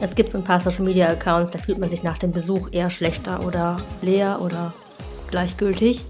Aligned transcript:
Es 0.00 0.14
gibt 0.14 0.30
so 0.30 0.38
ein 0.38 0.44
paar 0.44 0.58
Social 0.58 0.84
Media 0.84 1.08
Accounts, 1.08 1.50
da 1.50 1.58
fühlt 1.58 1.78
man 1.78 1.90
sich 1.90 2.02
nach 2.02 2.16
dem 2.16 2.32
Besuch 2.32 2.68
eher 2.72 2.88
schlechter 2.88 3.44
oder 3.44 3.76
leer 4.00 4.40
oder 4.40 4.72
gleichgültig. 5.30 6.06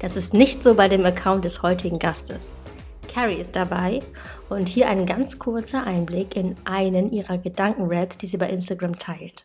Das 0.00 0.16
ist 0.16 0.34
nicht 0.34 0.62
so 0.62 0.74
bei 0.74 0.88
dem 0.88 1.06
Account 1.06 1.46
des 1.46 1.62
heutigen 1.62 1.98
Gastes. 1.98 2.52
Carrie 3.08 3.36
ist 3.36 3.56
dabei 3.56 4.00
und 4.50 4.68
hier 4.68 4.86
ein 4.90 5.06
ganz 5.06 5.38
kurzer 5.38 5.86
Einblick 5.86 6.36
in 6.36 6.56
einen 6.64 7.10
ihrer 7.10 7.38
Gedankenraps, 7.38 8.18
die 8.18 8.26
sie 8.26 8.36
bei 8.36 8.50
Instagram 8.50 8.98
teilt. 8.98 9.44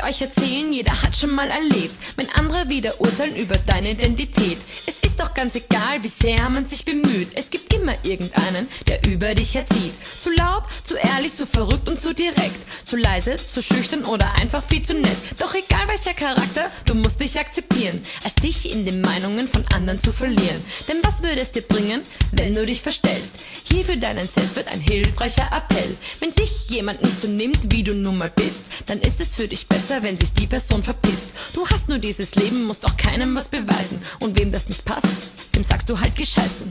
Ich 0.00 0.06
euch 0.08 0.22
erzählen? 0.22 0.72
Jeder 0.72 1.02
hat 1.02 1.16
schon 1.16 1.30
mal 1.30 1.50
erlebt, 1.50 1.94
wenn 2.16 2.28
andere 2.30 2.68
wieder 2.68 3.00
urteilen 3.00 3.36
über 3.36 3.56
deine 3.66 3.90
Identität. 3.90 4.58
Es 4.86 4.99
doch 5.20 5.34
ganz 5.34 5.54
egal, 5.54 6.02
wie 6.02 6.08
sehr 6.08 6.48
man 6.48 6.66
sich 6.66 6.84
bemüht. 6.84 7.28
Es 7.34 7.50
gibt 7.50 7.72
immer 7.74 7.92
irgendeinen, 8.04 8.66
der 8.88 9.06
über 9.06 9.34
dich 9.34 9.54
herzieht. 9.54 9.92
Zu 10.18 10.30
laut, 10.30 10.64
zu 10.82 10.96
ehrlich, 10.96 11.34
zu 11.34 11.46
verrückt 11.46 11.88
und 11.90 12.00
zu 12.00 12.14
direkt. 12.14 12.56
Zu 12.84 12.96
leise, 12.96 13.36
zu 13.36 13.62
schüchtern 13.62 14.04
oder 14.04 14.32
einfach 14.36 14.62
viel 14.66 14.82
zu 14.82 14.94
nett. 14.94 15.16
Doch 15.38 15.54
egal 15.54 15.88
welcher 15.88 16.14
Charakter, 16.14 16.70
du 16.86 16.94
musst 16.94 17.20
dich 17.20 17.38
akzeptieren, 17.38 18.00
als 18.24 18.34
dich 18.36 18.72
in 18.72 18.86
den 18.86 19.00
Meinungen 19.02 19.46
von 19.46 19.64
anderen 19.74 20.00
zu 20.00 20.12
verlieren. 20.12 20.64
Denn 20.88 20.96
was 21.02 21.22
würde 21.22 21.40
es 21.40 21.52
dir 21.52 21.62
bringen, 21.62 22.00
wenn 22.32 22.54
du 22.54 22.64
dich 22.64 22.80
verstellst? 22.80 23.44
Hier 23.64 23.84
für 23.84 23.96
deinen 23.98 24.26
Selbstwert 24.26 24.72
ein 24.72 24.80
hilfreicher 24.80 25.48
Appell. 25.52 25.96
Wenn 26.20 26.34
dich 26.34 26.68
jemand 26.70 27.02
nicht 27.02 27.20
so 27.20 27.28
nimmt, 27.28 27.70
wie 27.70 27.82
du 27.82 27.94
nun 27.94 28.18
mal 28.18 28.32
bist, 28.34 28.64
dann 28.86 29.00
ist 29.00 29.20
es 29.20 29.36
für 29.36 29.46
dich 29.46 29.68
besser, 29.68 30.02
wenn 30.02 30.16
sich 30.16 30.32
die 30.32 30.46
Person 30.46 30.82
verpisst. 30.82 31.28
Du 31.52 31.68
hast 31.68 31.88
nur 31.88 31.98
dieses 31.98 32.34
Leben, 32.36 32.64
musst 32.64 32.86
auch 32.86 32.96
keinem 32.96 33.34
was 33.34 33.48
beweisen. 33.48 34.00
Und 34.20 34.38
wem 34.38 34.50
das 34.50 34.68
nicht 34.68 34.84
passt, 34.84 35.09
dem 35.54 35.64
sagst 35.64 35.88
du 35.88 36.00
halt 36.00 36.16
gescheißen. 36.16 36.68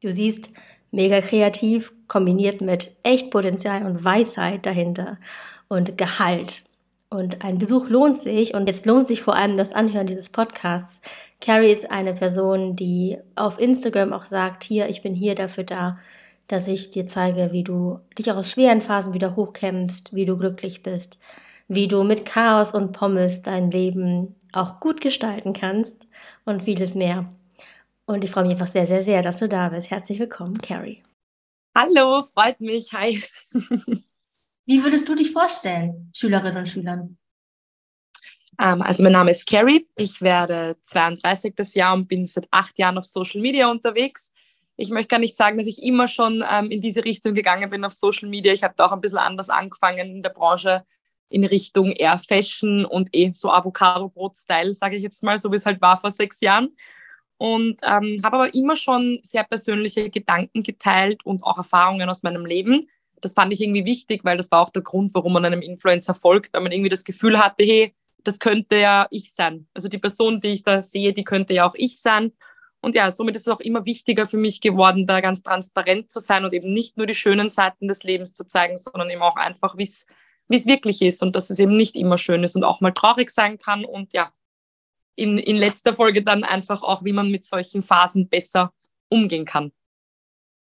Du 0.00 0.12
siehst, 0.12 0.50
mega 0.90 1.20
kreativ, 1.20 1.92
kombiniert 2.06 2.60
mit 2.60 2.96
echt 3.02 3.30
Potenzial 3.30 3.84
und 3.86 4.04
Weisheit 4.04 4.64
dahinter 4.66 5.18
und 5.68 5.98
Gehalt. 5.98 6.64
Und 7.10 7.42
ein 7.42 7.58
Besuch 7.58 7.88
lohnt 7.88 8.20
sich 8.20 8.54
und 8.54 8.66
jetzt 8.66 8.84
lohnt 8.84 9.06
sich 9.06 9.22
vor 9.22 9.34
allem 9.34 9.56
das 9.56 9.72
Anhören 9.72 10.06
dieses 10.06 10.28
Podcasts. 10.28 11.00
Carrie 11.40 11.72
ist 11.72 11.90
eine 11.90 12.14
Person, 12.14 12.76
die 12.76 13.16
auf 13.34 13.58
Instagram 13.58 14.12
auch 14.12 14.26
sagt, 14.26 14.62
hier, 14.62 14.88
ich 14.88 15.02
bin 15.02 15.14
hier 15.14 15.34
dafür 15.34 15.64
da, 15.64 15.98
dass 16.48 16.68
ich 16.68 16.90
dir 16.90 17.06
zeige, 17.06 17.50
wie 17.52 17.64
du 17.64 18.00
dich 18.18 18.30
auch 18.30 18.36
aus 18.36 18.50
schweren 18.50 18.82
Phasen 18.82 19.14
wieder 19.14 19.36
hochkämpfst, 19.36 20.14
wie 20.14 20.26
du 20.26 20.36
glücklich 20.36 20.82
bist, 20.82 21.18
wie 21.68 21.86
du 21.86 22.02
mit 22.02 22.24
Chaos 22.24 22.72
und 22.72 22.92
Pommes 22.92 23.42
dein 23.42 23.70
Leben 23.70 24.34
auch 24.52 24.80
gut 24.80 25.00
gestalten 25.00 25.52
kannst 25.52 26.08
und 26.44 26.62
vieles 26.62 26.94
mehr. 26.94 27.32
Und 28.06 28.24
ich 28.24 28.30
freue 28.30 28.44
mich 28.44 28.52
einfach 28.52 28.68
sehr, 28.68 28.86
sehr, 28.86 29.02
sehr, 29.02 29.22
dass 29.22 29.38
du 29.38 29.48
da 29.48 29.68
bist. 29.68 29.90
Herzlich 29.90 30.18
willkommen, 30.18 30.56
Carrie. 30.58 31.04
Hallo, 31.76 32.22
freut 32.22 32.60
mich. 32.60 32.92
Hi. 32.94 33.22
Wie 34.66 34.82
würdest 34.82 35.08
du 35.08 35.14
dich 35.14 35.30
vorstellen, 35.30 36.10
Schülerinnen 36.16 36.56
und 36.56 36.66
Schülern? 36.66 37.18
Ähm, 38.60 38.80
also 38.80 39.02
mein 39.02 39.12
Name 39.12 39.30
ist 39.30 39.46
Carrie. 39.46 39.86
Ich 39.96 40.22
werde 40.22 40.76
32 40.82 41.54
das 41.54 41.74
Jahr 41.74 41.94
und 41.94 42.08
bin 42.08 42.26
seit 42.26 42.48
acht 42.50 42.78
Jahren 42.78 42.96
auf 42.96 43.04
Social 43.04 43.42
Media 43.42 43.70
unterwegs. 43.70 44.32
Ich 44.76 44.90
möchte 44.90 45.08
gar 45.08 45.18
nicht 45.18 45.36
sagen, 45.36 45.58
dass 45.58 45.66
ich 45.66 45.82
immer 45.82 46.08
schon 46.08 46.42
ähm, 46.50 46.70
in 46.70 46.80
diese 46.80 47.04
Richtung 47.04 47.34
gegangen 47.34 47.68
bin 47.68 47.84
auf 47.84 47.92
Social 47.92 48.28
Media. 48.28 48.52
Ich 48.52 48.62
habe 48.62 48.74
da 48.76 48.86
auch 48.86 48.92
ein 48.92 49.00
bisschen 49.00 49.18
anders 49.18 49.50
angefangen 49.50 50.16
in 50.16 50.22
der 50.22 50.30
Branche 50.30 50.84
in 51.28 51.44
Richtung 51.44 51.92
eher 51.92 52.18
Fashion 52.18 52.84
und 52.84 53.08
eh 53.12 53.32
so 53.32 53.50
Avocado-Brot-Style, 53.50 54.74
sage 54.74 54.96
ich 54.96 55.02
jetzt 55.02 55.22
mal, 55.22 55.38
so 55.38 55.50
wie 55.50 55.56
es 55.56 55.66
halt 55.66 55.80
war 55.80 55.98
vor 55.98 56.10
sechs 56.10 56.40
Jahren 56.40 56.70
und 57.38 57.80
ähm, 57.84 58.18
habe 58.22 58.36
aber 58.36 58.54
immer 58.54 58.76
schon 58.76 59.20
sehr 59.22 59.44
persönliche 59.44 60.10
Gedanken 60.10 60.62
geteilt 60.62 61.24
und 61.24 61.44
auch 61.44 61.56
Erfahrungen 61.56 62.08
aus 62.08 62.22
meinem 62.22 62.44
Leben. 62.44 62.86
Das 63.20 63.34
fand 63.34 63.52
ich 63.52 63.60
irgendwie 63.60 63.84
wichtig, 63.84 64.24
weil 64.24 64.36
das 64.36 64.50
war 64.50 64.60
auch 64.60 64.70
der 64.70 64.82
Grund, 64.82 65.14
warum 65.14 65.32
man 65.32 65.44
einem 65.44 65.62
Influencer 65.62 66.14
folgt, 66.14 66.52
weil 66.52 66.62
man 66.62 66.72
irgendwie 66.72 66.90
das 66.90 67.04
Gefühl 67.04 67.38
hatte, 67.38 67.64
hey, 67.64 67.94
das 68.24 68.40
könnte 68.40 68.78
ja 68.78 69.06
ich 69.10 69.32
sein. 69.32 69.68
Also 69.72 69.88
die 69.88 69.98
Person, 69.98 70.40
die 70.40 70.48
ich 70.48 70.64
da 70.64 70.82
sehe, 70.82 71.12
die 71.12 71.24
könnte 71.24 71.54
ja 71.54 71.68
auch 71.68 71.74
ich 71.76 72.00
sein. 72.00 72.32
Und 72.80 72.94
ja, 72.94 73.10
somit 73.10 73.36
ist 73.36 73.42
es 73.42 73.52
auch 73.52 73.60
immer 73.60 73.84
wichtiger 73.86 74.26
für 74.26 74.36
mich 74.36 74.60
geworden, 74.60 75.06
da 75.06 75.20
ganz 75.20 75.42
transparent 75.42 76.10
zu 76.10 76.20
sein 76.20 76.44
und 76.44 76.52
eben 76.52 76.72
nicht 76.72 76.96
nur 76.96 77.06
die 77.06 77.14
schönen 77.14 77.50
Seiten 77.50 77.88
des 77.88 78.02
Lebens 78.02 78.34
zu 78.34 78.44
zeigen, 78.44 78.78
sondern 78.78 79.10
eben 79.10 79.22
auch 79.22 79.36
einfach, 79.36 79.76
wie 79.76 79.84
es 79.84 80.06
wirklich 80.48 81.02
ist 81.02 81.22
und 81.22 81.36
dass 81.36 81.50
es 81.50 81.58
eben 81.58 81.76
nicht 81.76 81.94
immer 81.94 82.18
schön 82.18 82.42
ist 82.42 82.56
und 82.56 82.64
auch 82.64 82.80
mal 82.80 82.92
traurig 82.92 83.30
sein 83.30 83.58
kann 83.58 83.84
und 83.84 84.14
ja, 84.14 84.30
in, 85.14 85.38
in 85.38 85.56
letzter 85.56 85.94
Folge 85.94 86.22
dann 86.22 86.44
einfach 86.44 86.82
auch, 86.82 87.04
wie 87.04 87.12
man 87.12 87.30
mit 87.30 87.44
solchen 87.44 87.82
Phasen 87.82 88.28
besser 88.28 88.72
umgehen 89.08 89.44
kann. 89.44 89.72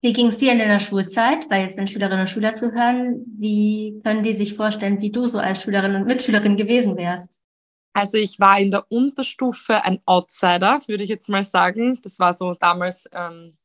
Wie 0.02 0.14
ging 0.14 0.28
es 0.28 0.38
dir 0.38 0.54
in 0.54 0.60
deiner 0.60 0.80
Schulzeit? 0.80 1.50
Weil 1.50 1.64
jetzt, 1.64 1.78
wenn 1.78 1.88
Schülerinnen 1.88 2.22
und 2.22 2.30
Schüler 2.30 2.54
zuhören, 2.54 3.26
wie 3.38 4.00
können 4.04 4.24
die 4.24 4.34
sich 4.34 4.54
vorstellen, 4.54 5.02
wie 5.02 5.12
du 5.12 5.28
so 5.28 5.40
als 5.40 5.62
Schülerin 5.62 5.96
und 5.96 6.08
Mitschülerin 6.08 6.56
gewesen 6.56 6.96
wärst? 6.96 7.44
Also 7.94 8.18
ich 8.18 8.40
war 8.40 8.60
in 8.60 8.72
der 8.72 8.90
Unterstufe 8.90 9.84
ein 9.84 10.00
Outsider, 10.06 10.82
würde 10.88 11.04
ich 11.04 11.10
jetzt 11.10 11.28
mal 11.28 11.44
sagen. 11.44 12.00
Das 12.02 12.18
war 12.18 12.32
so 12.34 12.54
damals 12.54 13.10
ähm, 13.12 13.58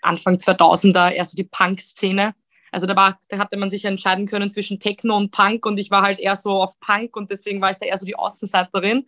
Anfang 0.00 0.36
2000er 0.36 1.10
eher 1.10 1.24
so 1.26 1.36
die 1.36 1.44
Punk-Szene. 1.44 2.32
Also 2.72 2.86
da, 2.86 2.96
war, 2.96 3.18
da 3.28 3.38
hatte 3.38 3.56
man 3.56 3.70
sich 3.70 3.84
entscheiden 3.84 4.26
können 4.26 4.50
zwischen 4.50 4.80
Techno 4.80 5.16
und 5.16 5.30
Punk 5.30 5.66
und 5.66 5.78
ich 5.78 5.90
war 5.90 6.02
halt 6.02 6.18
eher 6.18 6.36
so 6.36 6.50
auf 6.50 6.78
Punk 6.80 7.16
und 7.16 7.30
deswegen 7.30 7.60
war 7.60 7.70
ich 7.70 7.78
da 7.78 7.86
eher 7.86 7.98
so 7.98 8.06
die 8.06 8.16
Außenseiterin. 8.16 9.06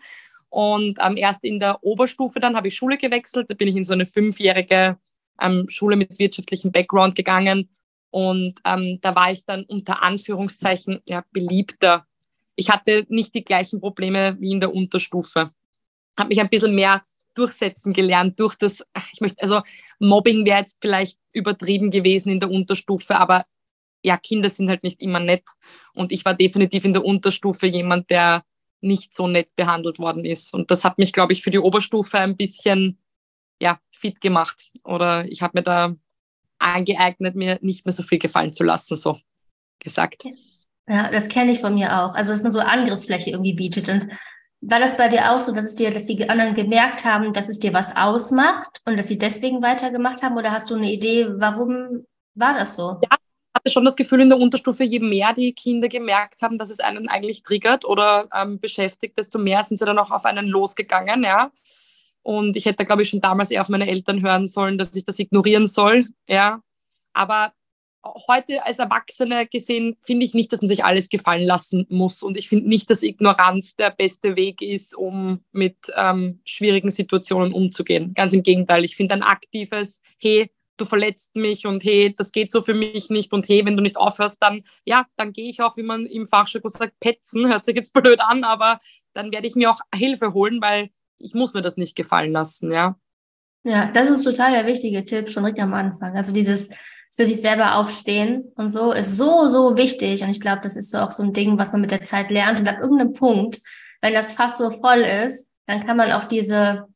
Und 0.50 0.98
ähm, 1.02 1.16
erst 1.16 1.44
in 1.44 1.60
der 1.60 1.82
Oberstufe 1.82 2.40
dann 2.40 2.56
habe 2.56 2.68
ich 2.68 2.76
Schule 2.76 2.96
gewechselt. 2.96 3.50
Da 3.50 3.54
bin 3.54 3.68
ich 3.68 3.76
in 3.76 3.84
so 3.84 3.92
eine 3.92 4.06
fünfjährige 4.06 4.98
ähm, 5.40 5.66
Schule 5.68 5.96
mit 5.96 6.18
wirtschaftlichem 6.18 6.72
Background 6.72 7.14
gegangen. 7.14 7.68
Und 8.10 8.54
ähm, 8.64 8.98
da 9.02 9.14
war 9.14 9.30
ich 9.30 9.44
dann 9.44 9.64
unter 9.64 10.02
Anführungszeichen 10.02 11.00
ja, 11.06 11.24
beliebter. 11.32 12.06
Ich 12.56 12.70
hatte 12.70 13.06
nicht 13.08 13.34
die 13.34 13.44
gleichen 13.44 13.80
Probleme 13.80 14.36
wie 14.40 14.52
in 14.52 14.60
der 14.60 14.74
Unterstufe. 14.74 15.50
Habe 16.16 16.28
mich 16.28 16.40
ein 16.40 16.48
bisschen 16.48 16.74
mehr 16.74 17.02
durchsetzen 17.38 17.92
gelernt 17.92 18.38
durch 18.40 18.56
das, 18.56 18.82
ich 19.12 19.20
möchte, 19.20 19.40
also 19.42 19.62
Mobbing 20.00 20.44
wäre 20.44 20.60
jetzt 20.60 20.78
vielleicht 20.80 21.18
übertrieben 21.32 21.90
gewesen 21.90 22.30
in 22.30 22.40
der 22.40 22.50
Unterstufe, 22.50 23.16
aber 23.16 23.44
ja, 24.04 24.16
Kinder 24.16 24.48
sind 24.48 24.68
halt 24.68 24.82
nicht 24.82 25.00
immer 25.00 25.20
nett. 25.20 25.44
Und 25.92 26.12
ich 26.12 26.24
war 26.24 26.34
definitiv 26.34 26.84
in 26.84 26.92
der 26.92 27.04
Unterstufe 27.04 27.66
jemand, 27.66 28.10
der 28.10 28.44
nicht 28.80 29.12
so 29.12 29.26
nett 29.26 29.54
behandelt 29.56 29.98
worden 29.98 30.24
ist. 30.24 30.54
Und 30.54 30.70
das 30.70 30.84
hat 30.84 30.98
mich, 30.98 31.12
glaube 31.12 31.32
ich, 31.32 31.42
für 31.42 31.50
die 31.50 31.58
Oberstufe 31.58 32.18
ein 32.18 32.36
bisschen 32.36 32.98
ja, 33.60 33.80
fit 33.90 34.20
gemacht. 34.20 34.70
Oder 34.84 35.24
ich 35.26 35.42
habe 35.42 35.58
mir 35.58 35.62
da 35.62 35.94
angeeignet, 36.58 37.34
mir 37.34 37.58
nicht 37.60 37.84
mehr 37.86 37.92
so 37.92 38.02
viel 38.02 38.18
gefallen 38.18 38.52
zu 38.52 38.64
lassen, 38.64 38.96
so 38.96 39.18
gesagt. 39.80 40.24
Ja, 40.88 41.10
das 41.10 41.28
kenne 41.28 41.52
ich 41.52 41.58
von 41.58 41.74
mir 41.74 42.00
auch. 42.00 42.14
Also, 42.14 42.30
dass 42.30 42.42
man 42.42 42.52
so 42.52 42.60
Angriffsfläche 42.60 43.30
irgendwie 43.30 43.54
bietet. 43.54 43.88
Und 43.88 44.08
war 44.60 44.80
das 44.80 44.96
bei 44.96 45.08
dir 45.08 45.32
auch 45.32 45.40
so, 45.40 45.52
dass 45.52 45.66
es 45.66 45.74
dir, 45.76 45.92
dass 45.92 46.06
die 46.06 46.28
anderen 46.28 46.54
gemerkt 46.54 47.04
haben, 47.04 47.32
dass 47.32 47.48
es 47.48 47.58
dir 47.58 47.72
was 47.72 47.96
ausmacht 47.96 48.80
und 48.84 48.98
dass 48.98 49.06
sie 49.06 49.18
deswegen 49.18 49.62
weitergemacht 49.62 50.22
haben? 50.22 50.36
Oder 50.36 50.50
hast 50.50 50.70
du 50.70 50.74
eine 50.74 50.92
Idee, 50.92 51.28
warum 51.38 52.04
war 52.34 52.54
das 52.54 52.74
so? 52.74 52.98
Ja, 53.02 53.16
hatte 53.54 53.70
schon 53.70 53.84
das 53.84 53.96
Gefühl 53.96 54.20
in 54.20 54.28
der 54.28 54.38
Unterstufe, 54.38 54.84
je 54.84 55.00
mehr 55.00 55.32
die 55.32 55.52
Kinder 55.52 55.88
gemerkt 55.88 56.42
haben, 56.42 56.58
dass 56.58 56.70
es 56.70 56.80
einen 56.80 57.08
eigentlich 57.08 57.42
triggert 57.42 57.84
oder 57.84 58.28
ähm, 58.34 58.58
beschäftigt, 58.58 59.18
desto 59.18 59.38
mehr 59.38 59.62
sind 59.62 59.78
sie 59.78 59.84
dann 59.84 59.98
auch 59.98 60.10
auf 60.10 60.24
einen 60.24 60.46
losgegangen, 60.46 61.22
ja. 61.22 61.50
Und 62.22 62.56
ich 62.56 62.66
hätte, 62.66 62.84
glaube 62.84 63.02
ich, 63.02 63.08
schon 63.08 63.20
damals 63.20 63.50
eher 63.50 63.62
auf 63.62 63.68
meine 63.68 63.88
Eltern 63.88 64.22
hören 64.22 64.46
sollen, 64.46 64.76
dass 64.76 64.94
ich 64.94 65.04
das 65.04 65.18
ignorieren 65.18 65.66
soll, 65.66 66.06
ja. 66.26 66.60
Aber 67.12 67.52
heute 68.04 68.64
als 68.64 68.78
Erwachsene 68.78 69.46
gesehen, 69.46 69.96
finde 70.02 70.24
ich 70.24 70.34
nicht, 70.34 70.52
dass 70.52 70.62
man 70.62 70.68
sich 70.68 70.84
alles 70.84 71.08
gefallen 71.08 71.44
lassen 71.44 71.86
muss. 71.88 72.22
Und 72.22 72.36
ich 72.36 72.48
finde 72.48 72.68
nicht, 72.68 72.90
dass 72.90 73.02
Ignoranz 73.02 73.76
der 73.76 73.90
beste 73.90 74.36
Weg 74.36 74.62
ist, 74.62 74.96
um 74.96 75.44
mit 75.52 75.76
ähm, 75.96 76.40
schwierigen 76.44 76.90
Situationen 76.90 77.52
umzugehen. 77.52 78.12
Ganz 78.14 78.32
im 78.32 78.42
Gegenteil. 78.42 78.84
Ich 78.84 78.96
finde 78.96 79.14
ein 79.14 79.22
aktives, 79.22 80.00
hey, 80.18 80.50
du 80.76 80.84
verletzt 80.84 81.34
mich 81.36 81.66
und 81.66 81.84
hey, 81.84 82.14
das 82.16 82.32
geht 82.32 82.52
so 82.52 82.62
für 82.62 82.74
mich 82.74 83.10
nicht 83.10 83.32
und 83.32 83.48
hey, 83.48 83.66
wenn 83.66 83.76
du 83.76 83.82
nicht 83.82 83.96
aufhörst, 83.96 84.42
dann 84.42 84.62
ja, 84.84 85.06
dann 85.16 85.32
gehe 85.32 85.48
ich 85.48 85.60
auch, 85.60 85.76
wie 85.76 85.82
man 85.82 86.06
im 86.06 86.26
Fachjargon 86.26 86.70
sagt, 86.70 87.00
petzen, 87.00 87.48
hört 87.48 87.64
sich 87.64 87.74
jetzt 87.74 87.92
blöd 87.92 88.20
an, 88.20 88.44
aber 88.44 88.78
dann 89.12 89.32
werde 89.32 89.48
ich 89.48 89.56
mir 89.56 89.70
auch 89.70 89.80
Hilfe 89.94 90.32
holen, 90.32 90.60
weil 90.60 90.90
ich 91.18 91.34
muss 91.34 91.52
mir 91.52 91.62
das 91.62 91.76
nicht 91.76 91.96
gefallen 91.96 92.32
lassen, 92.32 92.70
ja. 92.70 92.96
Ja, 93.64 93.86
das 93.86 94.08
ist 94.08 94.22
total 94.22 94.52
der 94.52 94.66
wichtige 94.66 95.04
Tipp, 95.04 95.28
schon 95.28 95.42
direkt 95.42 95.58
am 95.60 95.74
Anfang. 95.74 96.16
Also 96.16 96.32
dieses 96.32 96.70
für 97.10 97.26
sich 97.26 97.40
selber 97.40 97.76
aufstehen 97.76 98.52
und 98.56 98.70
so 98.70 98.92
ist 98.92 99.16
so, 99.16 99.48
so 99.48 99.76
wichtig. 99.76 100.22
Und 100.22 100.30
ich 100.30 100.40
glaube, 100.40 100.60
das 100.62 100.76
ist 100.76 100.90
so 100.90 100.98
auch 100.98 101.12
so 101.12 101.22
ein 101.22 101.32
Ding, 101.32 101.58
was 101.58 101.72
man 101.72 101.80
mit 101.80 101.90
der 101.90 102.04
Zeit 102.04 102.30
lernt. 102.30 102.60
Und 102.60 102.68
ab 102.68 102.78
irgendeinem 102.80 103.12
Punkt, 103.12 103.60
wenn 104.00 104.14
das 104.14 104.32
fast 104.32 104.58
so 104.58 104.70
voll 104.70 105.00
ist, 105.00 105.46
dann 105.66 105.84
kann 105.86 105.96
man 105.96 106.12
auch 106.12 106.24
diese 106.24 106.86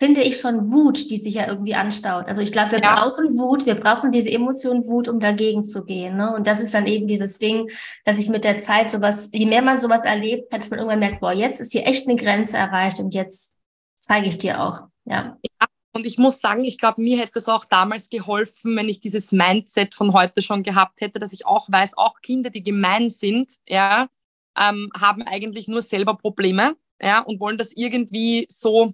finde 0.00 0.22
ich 0.22 0.38
schon 0.38 0.72
Wut, 0.72 1.10
die 1.10 1.18
sich 1.18 1.34
ja 1.34 1.46
irgendwie 1.46 1.74
anstaut. 1.74 2.26
Also 2.26 2.40
ich 2.40 2.52
glaube, 2.52 2.72
wir 2.72 2.80
ja. 2.80 2.94
brauchen 2.94 3.38
Wut, 3.38 3.66
wir 3.66 3.74
brauchen 3.74 4.12
diese 4.12 4.30
Emotion 4.30 4.82
Wut, 4.86 5.08
um 5.08 5.20
dagegen 5.20 5.62
zu 5.62 5.84
gehen. 5.84 6.16
Ne? 6.16 6.34
Und 6.34 6.46
das 6.46 6.62
ist 6.62 6.72
dann 6.72 6.86
eben 6.86 7.06
dieses 7.06 7.36
Ding, 7.36 7.70
dass 8.06 8.16
ich 8.16 8.30
mit 8.30 8.44
der 8.44 8.60
Zeit 8.60 8.88
sowas, 8.88 9.28
je 9.30 9.44
mehr 9.44 9.60
man 9.60 9.76
sowas 9.76 10.00
erlebt, 10.02 10.50
dass 10.54 10.70
man 10.70 10.78
irgendwann 10.78 11.00
merkt, 11.00 11.20
boah, 11.20 11.34
jetzt 11.34 11.60
ist 11.60 11.72
hier 11.72 11.86
echt 11.86 12.08
eine 12.08 12.16
Grenze 12.16 12.56
erreicht 12.56 12.98
und 12.98 13.12
jetzt 13.12 13.54
zeige 13.96 14.26
ich 14.26 14.38
dir 14.38 14.62
auch. 14.62 14.84
Ja. 15.04 15.36
ja. 15.42 15.66
Und 15.92 16.06
ich 16.06 16.18
muss 16.18 16.40
sagen, 16.40 16.64
ich 16.64 16.78
glaube, 16.78 17.02
mir 17.02 17.18
hätte 17.18 17.38
es 17.38 17.48
auch 17.48 17.64
damals 17.64 18.10
geholfen, 18.10 18.76
wenn 18.76 18.88
ich 18.88 19.00
dieses 19.00 19.32
Mindset 19.32 19.94
von 19.94 20.12
heute 20.12 20.40
schon 20.40 20.62
gehabt 20.62 21.00
hätte, 21.00 21.18
dass 21.18 21.32
ich 21.32 21.46
auch 21.46 21.68
weiß, 21.70 21.98
auch 21.98 22.20
Kinder, 22.20 22.50
die 22.50 22.62
gemein 22.62 23.10
sind, 23.10 23.54
ja, 23.66 24.08
ähm, 24.56 24.90
haben 24.96 25.22
eigentlich 25.22 25.68
nur 25.68 25.82
selber 25.82 26.16
Probleme 26.16 26.76
ja, 27.00 27.20
und 27.20 27.40
wollen 27.40 27.58
das 27.58 27.72
irgendwie 27.72 28.46
so 28.48 28.92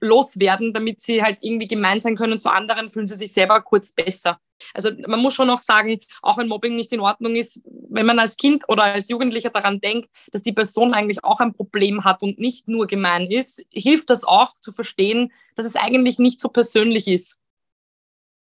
loswerden, 0.00 0.72
damit 0.72 1.00
sie 1.00 1.22
halt 1.22 1.38
irgendwie 1.42 1.68
gemein 1.68 2.00
sein 2.00 2.16
können 2.16 2.38
zu 2.38 2.48
anderen, 2.48 2.90
fühlen 2.90 3.08
sie 3.08 3.14
sich 3.14 3.32
selber 3.32 3.60
kurz 3.62 3.92
besser. 3.92 4.40
Also 4.74 4.90
man 5.06 5.20
muss 5.20 5.34
schon 5.34 5.50
auch 5.50 5.58
sagen, 5.58 6.00
auch 6.22 6.38
wenn 6.38 6.48
Mobbing 6.48 6.74
nicht 6.74 6.92
in 6.92 7.00
Ordnung 7.00 7.36
ist, 7.36 7.62
wenn 7.90 8.06
man 8.06 8.18
als 8.18 8.36
Kind 8.36 8.68
oder 8.68 8.84
als 8.84 9.08
Jugendlicher 9.08 9.50
daran 9.50 9.80
denkt, 9.80 10.10
dass 10.32 10.42
die 10.42 10.52
Person 10.52 10.94
eigentlich 10.94 11.24
auch 11.24 11.40
ein 11.40 11.54
Problem 11.54 12.04
hat 12.04 12.22
und 12.22 12.38
nicht 12.38 12.68
nur 12.68 12.86
gemein 12.86 13.26
ist, 13.26 13.64
hilft 13.72 14.10
das 14.10 14.24
auch 14.24 14.54
zu 14.60 14.72
verstehen, 14.72 15.32
dass 15.54 15.66
es 15.66 15.76
eigentlich 15.76 16.18
nicht 16.18 16.40
so 16.40 16.48
persönlich 16.48 17.06
ist. 17.06 17.40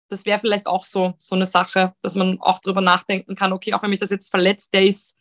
Das 0.07 0.25
wäre 0.25 0.39
vielleicht 0.39 0.67
auch 0.67 0.83
so, 0.83 1.15
so 1.17 1.35
eine 1.35 1.45
Sache, 1.45 1.95
dass 2.01 2.15
man 2.15 2.39
auch 2.39 2.59
darüber 2.59 2.81
nachdenken 2.81 3.35
kann, 3.35 3.53
okay, 3.53 3.73
auch 3.73 3.83
wenn 3.83 3.89
mich 3.89 3.99
das 3.99 4.11
jetzt 4.11 4.29
verletzt, 4.29 4.73
der 4.73 4.85
ist, 4.85 5.17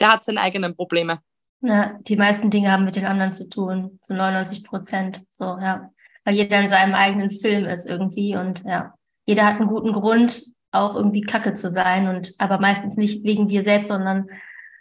der 0.00 0.12
hat 0.12 0.24
seine 0.24 0.40
eigenen 0.40 0.74
Probleme. 0.74 1.22
Ja, 1.62 1.98
die 2.00 2.16
meisten 2.16 2.50
Dinge 2.50 2.72
haben 2.72 2.84
mit 2.84 2.96
den 2.96 3.04
anderen 3.04 3.32
zu 3.32 3.48
tun, 3.48 3.98
zu 4.02 4.14
99 4.14 4.64
Prozent. 4.64 5.22
So, 5.28 5.44
ja. 5.44 5.90
Weil 6.24 6.34
jeder 6.34 6.60
in 6.60 6.68
seinem 6.68 6.94
eigenen 6.94 7.30
Film 7.30 7.66
ist 7.66 7.86
irgendwie 7.86 8.36
und 8.36 8.64
ja, 8.64 8.94
jeder 9.26 9.46
hat 9.46 9.56
einen 9.56 9.68
guten 9.68 9.92
Grund, 9.92 10.42
auch 10.72 10.94
irgendwie 10.94 11.22
kacke 11.22 11.52
zu 11.52 11.72
sein 11.72 12.08
und 12.08 12.32
aber 12.38 12.58
meistens 12.58 12.96
nicht 12.96 13.24
wegen 13.24 13.48
dir 13.48 13.64
selbst, 13.64 13.88
sondern 13.88 14.28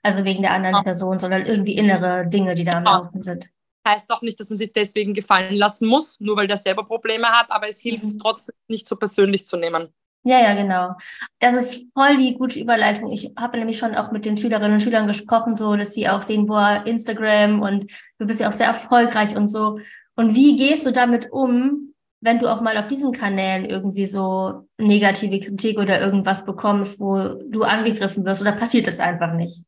also 0.04 0.24
wegen 0.24 0.42
der 0.42 0.54
anderen 0.54 0.78
ja. 0.78 0.84
Person, 0.84 1.20
sondern 1.20 1.46
irgendwie 1.46 1.76
innere 1.76 2.28
Dinge, 2.28 2.56
die 2.56 2.64
da 2.64 2.74
am 2.74 2.84
Laufen 2.84 3.22
sind. 3.22 3.50
Heißt 3.88 4.10
doch 4.10 4.22
nicht, 4.22 4.40
dass 4.40 4.50
man 4.50 4.58
sich 4.58 4.74
deswegen 4.74 5.14
gefallen 5.14 5.56
lassen 5.56 5.88
muss, 5.88 6.20
nur 6.20 6.36
weil 6.38 6.48
der 6.48 6.58
selber 6.58 6.86
Probleme 6.86 7.28
hat, 7.28 7.52
aber 7.52 7.70
es 7.70 7.80
hilft 7.80 8.04
mhm. 8.04 8.20
trotzdem 8.20 8.56
nicht 8.68 8.88
so 8.88 8.96
persönlich 8.96 9.46
zu 9.46 9.58
nehmen. 9.58 9.94
Ja, 10.30 10.40
ja, 10.44 10.54
genau. 10.54 10.96
Das 11.40 11.56
ist 11.56 11.88
voll 11.96 12.18
die 12.18 12.36
gute 12.36 12.60
Überleitung. 12.60 13.12
Ich 13.12 13.32
habe 13.36 13.58
nämlich 13.58 13.80
schon 13.80 13.96
auch 13.96 14.12
mit 14.12 14.26
den 14.26 14.38
Schülerinnen 14.38 14.74
und 14.74 14.82
Schülern 14.82 15.08
gesprochen, 15.08 15.56
so 15.56 15.76
dass 15.76 15.96
sie 15.96 16.08
auch 16.08 16.22
sehen, 16.22 16.46
boah, 16.46 16.84
Instagram 16.86 17.64
und 17.64 17.92
du 18.20 18.28
bist 18.28 18.40
ja 18.40 18.48
auch 18.48 18.54
sehr 18.54 18.68
erfolgreich 18.68 19.36
und 19.36 19.48
so. 19.48 19.80
Und 20.16 20.36
wie 20.36 20.56
gehst 20.56 20.86
du 20.86 20.92
damit 20.92 21.32
um, 21.32 21.96
wenn 22.22 22.38
du 22.38 22.48
auch 22.48 22.62
mal 22.62 22.78
auf 22.78 22.88
diesen 22.88 23.12
Kanälen 23.12 23.66
irgendwie 23.66 24.06
so 24.06 24.68
negative 24.78 25.40
Kritik 25.40 25.80
oder 25.80 26.00
irgendwas 26.00 26.46
bekommst, 26.46 27.00
wo 27.00 27.42
du 27.50 27.64
angegriffen 27.64 28.24
wirst 28.24 28.44
oder 28.44 28.52
passiert 28.52 28.86
das 28.86 29.00
einfach 29.00 29.34
nicht? 29.34 29.64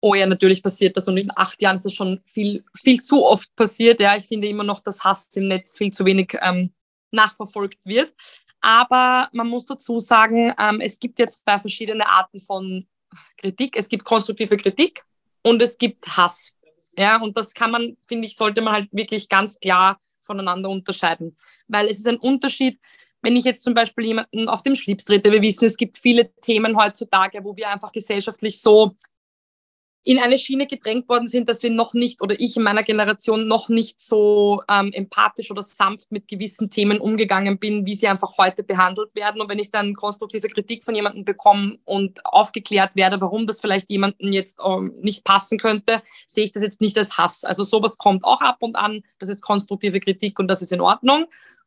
Oh 0.00 0.14
ja, 0.14 0.26
natürlich 0.26 0.62
passiert 0.62 0.96
das 0.96 1.08
und 1.08 1.16
in 1.16 1.32
acht 1.34 1.60
Jahren 1.60 1.74
ist 1.74 1.84
das 1.84 1.94
schon 1.94 2.20
viel, 2.26 2.62
viel 2.76 3.02
zu 3.02 3.24
oft 3.24 3.52
passiert. 3.56 3.98
Ja, 3.98 4.16
ich 4.16 4.28
finde 4.28 4.46
immer 4.46 4.62
noch, 4.62 4.78
dass 4.78 5.02
Hass 5.02 5.26
im 5.34 5.48
Netz 5.48 5.76
viel 5.76 5.90
zu 5.90 6.04
wenig 6.04 6.38
ähm, 6.40 6.70
nachverfolgt 7.10 7.86
wird. 7.86 8.14
Aber 8.66 9.28
man 9.32 9.46
muss 9.46 9.64
dazu 9.64 10.00
sagen, 10.00 10.52
ähm, 10.58 10.80
es 10.80 10.98
gibt 10.98 11.20
jetzt 11.20 11.44
zwei 11.44 11.56
verschiedene 11.56 12.04
Arten 12.04 12.40
von 12.40 12.84
Kritik. 13.36 13.76
Es 13.76 13.88
gibt 13.88 14.02
konstruktive 14.02 14.56
Kritik 14.56 15.04
und 15.42 15.62
es 15.62 15.78
gibt 15.78 16.08
Hass. 16.16 16.56
Ja, 16.98 17.22
und 17.22 17.36
das 17.36 17.54
kann 17.54 17.70
man, 17.70 17.96
finde 18.06 18.26
ich, 18.26 18.34
sollte 18.34 18.62
man 18.62 18.72
halt 18.72 18.88
wirklich 18.90 19.28
ganz 19.28 19.60
klar 19.60 20.00
voneinander 20.20 20.68
unterscheiden. 20.68 21.36
Weil 21.68 21.86
es 21.86 21.98
ist 21.98 22.08
ein 22.08 22.18
Unterschied, 22.18 22.80
wenn 23.22 23.36
ich 23.36 23.44
jetzt 23.44 23.62
zum 23.62 23.74
Beispiel 23.74 24.06
jemanden 24.06 24.48
auf 24.48 24.64
dem 24.64 24.74
Schlips 24.74 25.04
trete. 25.04 25.30
Wir 25.30 25.42
wissen, 25.42 25.66
es 25.66 25.76
gibt 25.76 25.96
viele 25.96 26.34
Themen 26.40 26.76
heutzutage, 26.76 27.44
wo 27.44 27.54
wir 27.54 27.68
einfach 27.68 27.92
gesellschaftlich 27.92 28.60
so 28.60 28.96
in 30.06 30.20
eine 30.20 30.38
Schiene 30.38 30.68
gedrängt 30.68 31.08
worden 31.08 31.26
sind, 31.26 31.48
dass 31.48 31.64
wir 31.64 31.70
noch 31.70 31.92
nicht 31.92 32.22
oder 32.22 32.38
ich 32.38 32.56
in 32.56 32.62
meiner 32.62 32.84
Generation 32.84 33.48
noch 33.48 33.68
nicht 33.68 34.00
so 34.00 34.62
ähm, 34.70 34.92
empathisch 34.92 35.50
oder 35.50 35.64
sanft 35.64 36.12
mit 36.12 36.28
gewissen 36.28 36.70
Themen 36.70 37.00
umgegangen 37.00 37.58
bin, 37.58 37.86
wie 37.86 37.96
sie 37.96 38.06
einfach 38.06 38.38
heute 38.38 38.62
behandelt 38.62 39.12
werden. 39.16 39.40
Und 39.40 39.48
wenn 39.48 39.58
ich 39.58 39.72
dann 39.72 39.94
konstruktive 39.94 40.46
Kritik 40.46 40.84
von 40.84 40.94
jemandem 40.94 41.24
bekomme 41.24 41.78
und 41.84 42.24
aufgeklärt 42.24 42.94
werde, 42.94 43.20
warum 43.20 43.48
das 43.48 43.60
vielleicht 43.60 43.90
jemandem 43.90 44.30
jetzt 44.30 44.60
ähm, 44.64 44.94
nicht 45.00 45.24
passen 45.24 45.58
könnte, 45.58 46.00
sehe 46.28 46.44
ich 46.44 46.52
das 46.52 46.62
jetzt 46.62 46.80
nicht 46.80 46.96
als 46.96 47.18
Hass. 47.18 47.42
Also 47.42 47.64
sowas 47.64 47.98
kommt 47.98 48.22
auch 48.22 48.42
ab 48.42 48.58
und 48.60 48.76
an. 48.76 49.02
Das 49.18 49.28
ist 49.28 49.42
konstruktive 49.42 49.98
Kritik 49.98 50.38
und 50.38 50.46
das 50.46 50.62
ist 50.62 50.70
in 50.70 50.80
Ordnung. 50.80 51.26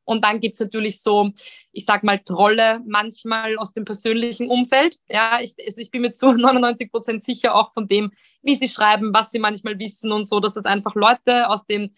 Und 0.10 0.26
dann 0.26 0.40
gibt's 0.40 0.60
natürlich 0.60 1.02
so, 1.02 1.30
ich 1.72 1.86
sag 1.86 2.04
mal, 2.04 2.18
Trolle 2.18 2.82
manchmal 2.88 3.58
aus 3.58 3.74
dem 3.74 3.86
persönlichen 3.86 4.50
Umfeld. 4.50 4.96
Ja, 5.08 5.40
ich, 5.40 5.54
also 5.64 5.80
ich 5.80 5.92
bin 5.92 6.02
mir 6.02 6.14
zu 6.14 6.32
99 6.34 6.92
Prozent 6.92 7.24
sicher 7.24 7.54
auch 7.54 7.74
von 7.74 7.88
dem, 7.88 8.12
wie 8.42 8.56
sie 8.56 8.70
schreiben, 8.70 9.14
was 9.14 9.30
sie 9.30 9.38
manchmal 9.38 9.78
wissen 9.78 10.12
und 10.12 10.26
so, 10.26 10.40
dass 10.40 10.56
das 10.56 10.66
einfach 10.66 10.96
Leute 10.96 11.48
aus 11.48 11.68
dem 11.68 11.92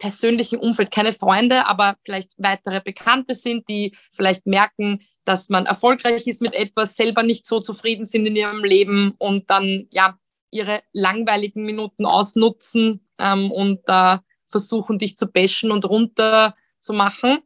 persönlichen 0.00 0.58
Umfeld, 0.58 0.90
keine 0.90 1.12
Freunde, 1.12 1.66
aber 1.66 1.96
vielleicht 2.02 2.32
weitere 2.38 2.80
Bekannte 2.80 3.36
sind, 3.36 3.68
die 3.68 3.94
vielleicht 4.12 4.46
merken, 4.46 5.02
dass 5.24 5.48
man 5.48 5.66
erfolgreich 5.66 6.26
ist 6.26 6.42
mit 6.42 6.54
etwas, 6.54 6.96
selber 6.96 7.22
nicht 7.22 7.46
so 7.46 7.60
zufrieden 7.60 8.04
sind 8.04 8.26
in 8.26 8.34
ihrem 8.34 8.64
Leben 8.64 9.14
und 9.18 9.48
dann 9.48 9.86
ja 9.90 10.18
ihre 10.50 10.80
langweiligen 10.92 11.64
Minuten 11.64 12.04
ausnutzen 12.04 13.06
ähm, 13.18 13.52
und 13.52 13.82
da 13.86 14.14
äh, 14.14 14.18
versuchen, 14.46 14.98
dich 14.98 15.16
zu 15.16 15.30
bashen 15.30 15.70
und 15.70 15.84
runter 15.84 16.54
zu 16.84 16.92
machen. 16.92 17.38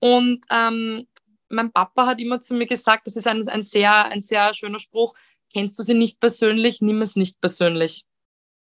Und 0.00 0.44
ähm, 0.50 1.06
mein 1.48 1.72
Papa 1.72 2.06
hat 2.06 2.20
immer 2.20 2.40
zu 2.40 2.54
mir 2.54 2.66
gesagt, 2.66 3.06
das 3.06 3.16
ist 3.16 3.26
ein, 3.26 3.46
ein, 3.48 3.62
sehr, 3.62 4.06
ein 4.06 4.20
sehr 4.20 4.52
schöner 4.54 4.78
Spruch, 4.78 5.14
kennst 5.52 5.78
du 5.78 5.82
sie 5.82 5.94
nicht 5.94 6.20
persönlich, 6.20 6.80
nimm 6.80 7.02
es 7.02 7.16
nicht 7.16 7.40
persönlich. 7.40 8.04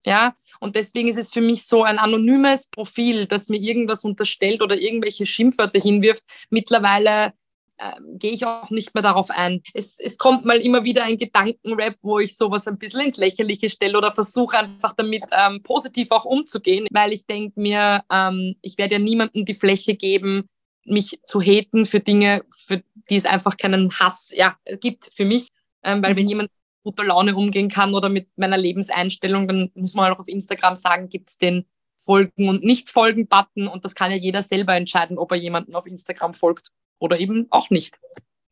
Ja, 0.06 0.34
und 0.62 0.76
deswegen 0.76 1.10
ist 1.10 1.18
es 1.18 1.32
für 1.32 1.42
mich 1.42 1.66
so 1.66 1.84
ein 1.84 2.00
anonymes 2.00 2.70
Profil, 2.70 3.26
das 3.26 3.50
mir 3.50 3.60
irgendwas 3.60 4.06
unterstellt 4.06 4.62
oder 4.62 4.78
irgendwelche 4.78 5.26
Schimpfwörter 5.26 5.80
hinwirft. 5.80 6.24
Mittlerweile 6.50 7.34
äh, 7.80 7.94
gehe 8.18 8.32
ich 8.32 8.46
auch 8.46 8.70
nicht 8.70 8.94
mehr 8.94 9.02
darauf 9.02 9.30
ein. 9.30 9.62
Es, 9.74 10.00
es 10.00 10.18
kommt 10.18 10.46
mal 10.46 10.58
immer 10.58 10.84
wieder 10.84 11.04
ein 11.04 11.18
Gedankenrap, 11.18 11.96
wo 12.02 12.20
ich 12.20 12.36
sowas 12.36 12.68
ein 12.68 12.78
bisschen 12.78 13.02
ins 13.02 13.18
Lächerliche 13.18 13.70
stelle 13.70 13.98
oder 13.98 14.12
versuche 14.12 14.58
einfach 14.58 14.94
damit 14.94 15.24
ähm, 15.32 15.64
positiv 15.64 16.12
auch 16.12 16.26
umzugehen, 16.26 16.88
weil 16.92 17.14
ich 17.14 17.26
denke 17.26 17.60
mir, 17.60 18.04
ähm, 18.12 18.56
ich 18.62 18.78
werde 18.78 18.96
ja 18.96 19.00
niemandem 19.00 19.46
die 19.46 19.54
Fläche 19.54 19.96
geben, 19.96 20.48
mich 20.86 21.20
zu 21.26 21.42
haten 21.42 21.86
für 21.86 22.00
Dinge, 22.00 22.44
für 22.54 22.84
die 23.10 23.16
es 23.16 23.26
einfach 23.26 23.58
keinen 23.58 23.98
Hass 23.98 24.32
ja, 24.36 24.58
gibt 24.82 25.12
für 25.16 25.26
mich. 25.26 25.48
Ähm, 25.84 26.04
weil 26.04 26.16
wenn 26.16 26.26
mhm. 26.26 26.30
jemand 26.30 26.50
guter 26.84 27.06
Laune 27.06 27.36
umgehen 27.36 27.70
kann 27.70 27.94
oder 27.94 28.10
mit 28.10 28.28
meiner 28.38 28.58
Lebenseinstellung, 28.58 29.48
dann 29.48 29.72
muss 29.76 29.94
man 29.94 30.12
auch 30.12 30.20
auf 30.20 30.28
Instagram 30.28 30.76
sagen, 30.76 31.10
gibt 31.10 31.30
es 31.30 31.38
den 31.38 31.66
Folgen- 31.98 32.50
und 32.50 32.64
Nicht-Folgen-Button 32.64 33.68
und 33.68 33.84
das 33.84 33.96
kann 33.96 34.12
ja 34.12 34.18
jeder 34.18 34.42
selber 34.42 34.76
entscheiden, 34.76 35.18
ob 35.18 35.32
er 35.32 35.38
jemanden 35.38 35.76
auf 35.76 35.86
Instagram 35.86 36.34
folgt 36.34 36.72
oder 37.00 37.20
eben 37.20 37.48
auch 37.50 37.70
nicht. 37.70 37.98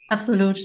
Absolut. 0.09 0.59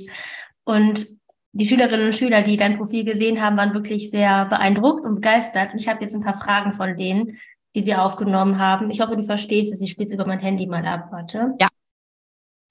Und 0.64 1.06
die 1.52 1.66
Schülerinnen 1.66 2.06
und 2.06 2.14
Schüler, 2.14 2.42
die 2.42 2.56
dein 2.56 2.78
Profil 2.78 3.04
gesehen 3.04 3.42
haben, 3.42 3.56
waren 3.56 3.74
wirklich 3.74 4.10
sehr 4.10 4.46
beeindruckt 4.46 5.04
und 5.04 5.16
begeistert. 5.16 5.72
Und 5.72 5.80
ich 5.80 5.88
habe 5.88 6.00
jetzt 6.00 6.14
ein 6.14 6.22
paar 6.22 6.34
Fragen 6.34 6.72
von 6.72 6.96
denen, 6.96 7.38
die 7.74 7.82
sie 7.82 7.94
aufgenommen 7.94 8.58
haben. 8.58 8.90
Ich 8.90 9.00
hoffe, 9.00 9.16
du 9.16 9.22
verstehst 9.22 9.72
es. 9.72 9.80
Ich 9.80 9.90
spiele 9.90 10.06
es 10.06 10.14
über 10.14 10.26
mein 10.26 10.38
Handy 10.38 10.66
mal 10.66 10.86
ab. 10.86 11.08
Warte. 11.10 11.54
Ja. 11.60 11.68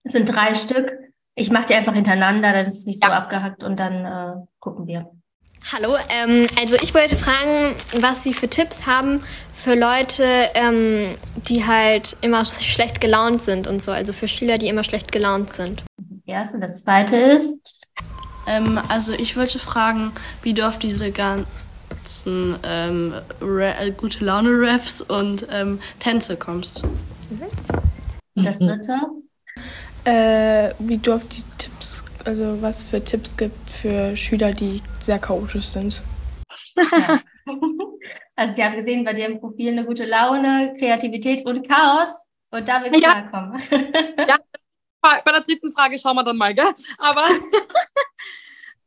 Es 0.03 0.13
sind 0.13 0.25
drei 0.25 0.55
Stück. 0.55 0.91
Ich 1.35 1.51
mache 1.51 1.67
die 1.67 1.75
einfach 1.75 1.93
hintereinander, 1.93 2.51
dann 2.51 2.65
ist 2.65 2.77
es 2.77 2.85
nicht 2.85 3.03
ja. 3.03 3.09
so 3.09 3.15
abgehackt 3.15 3.63
und 3.63 3.79
dann 3.79 4.05
äh, 4.05 4.45
gucken 4.59 4.85
wir. 4.87 5.11
Hallo, 5.69 5.95
ähm, 6.09 6.45
also 6.59 6.75
ich 6.81 6.93
wollte 6.93 7.15
fragen, 7.15 7.75
was 7.99 8.23
Sie 8.23 8.33
für 8.33 8.49
Tipps 8.49 8.87
haben 8.87 9.23
für 9.53 9.75
Leute, 9.75 10.23
ähm, 10.55 11.13
die 11.47 11.65
halt 11.65 12.17
immer 12.21 12.45
schlecht 12.45 12.99
gelaunt 12.99 13.41
sind 13.41 13.67
und 13.67 13.81
so, 13.81 13.91
also 13.91 14.11
für 14.11 14.27
Schüler, 14.27 14.57
die 14.57 14.67
immer 14.67 14.83
schlecht 14.83 15.11
gelaunt 15.11 15.51
sind. 15.51 15.83
Erste, 16.25 16.59
das 16.59 16.83
zweite 16.83 17.15
ist. 17.15 17.87
Ähm, 18.47 18.79
also 18.89 19.13
ich 19.13 19.37
wollte 19.37 19.59
fragen, 19.59 20.11
wie 20.41 20.53
du 20.53 20.67
auf 20.67 20.79
diese 20.79 21.11
ganzen 21.11 22.55
ähm, 22.63 23.13
äh, 23.39 23.91
gute 23.91 24.25
Laune-Raps 24.25 25.01
und 25.01 25.47
ähm, 25.51 25.79
Tänze 25.99 26.37
kommst. 26.37 26.83
Und 28.35 28.45
das 28.45 28.57
dritte? 28.57 28.99
Äh, 30.05 30.73
wie 30.79 30.97
du 30.97 31.13
auf 31.13 31.27
die 31.27 31.43
Tipps 31.57 32.03
also 32.25 32.61
was 32.61 32.85
für 32.85 33.03
Tipps 33.03 33.35
gibt 33.37 33.69
für 33.69 34.15
Schüler, 34.15 34.53
die 34.53 34.81
sehr 35.03 35.19
chaotisch 35.19 35.65
sind. 35.65 36.01
also 38.35 38.55
Sie 38.55 38.63
haben 38.63 38.75
gesehen, 38.75 39.03
bei 39.03 39.13
dir 39.13 39.27
im 39.27 39.39
Profil 39.39 39.71
eine 39.71 39.85
gute 39.85 40.05
Laune, 40.05 40.73
Kreativität 40.77 41.45
und 41.45 41.67
Chaos 41.67 42.27
und 42.51 42.67
damit 42.67 42.95
ja. 43.01 43.21
klarkommen. 43.21 43.61
ja, 44.17 44.37
bei 45.01 45.31
der 45.31 45.41
dritten 45.41 45.71
Frage 45.71 45.97
schauen 45.97 46.15
wir 46.15 46.23
dann 46.23 46.37
mal, 46.37 46.53
gell? 46.53 46.73
Aber 46.97 47.25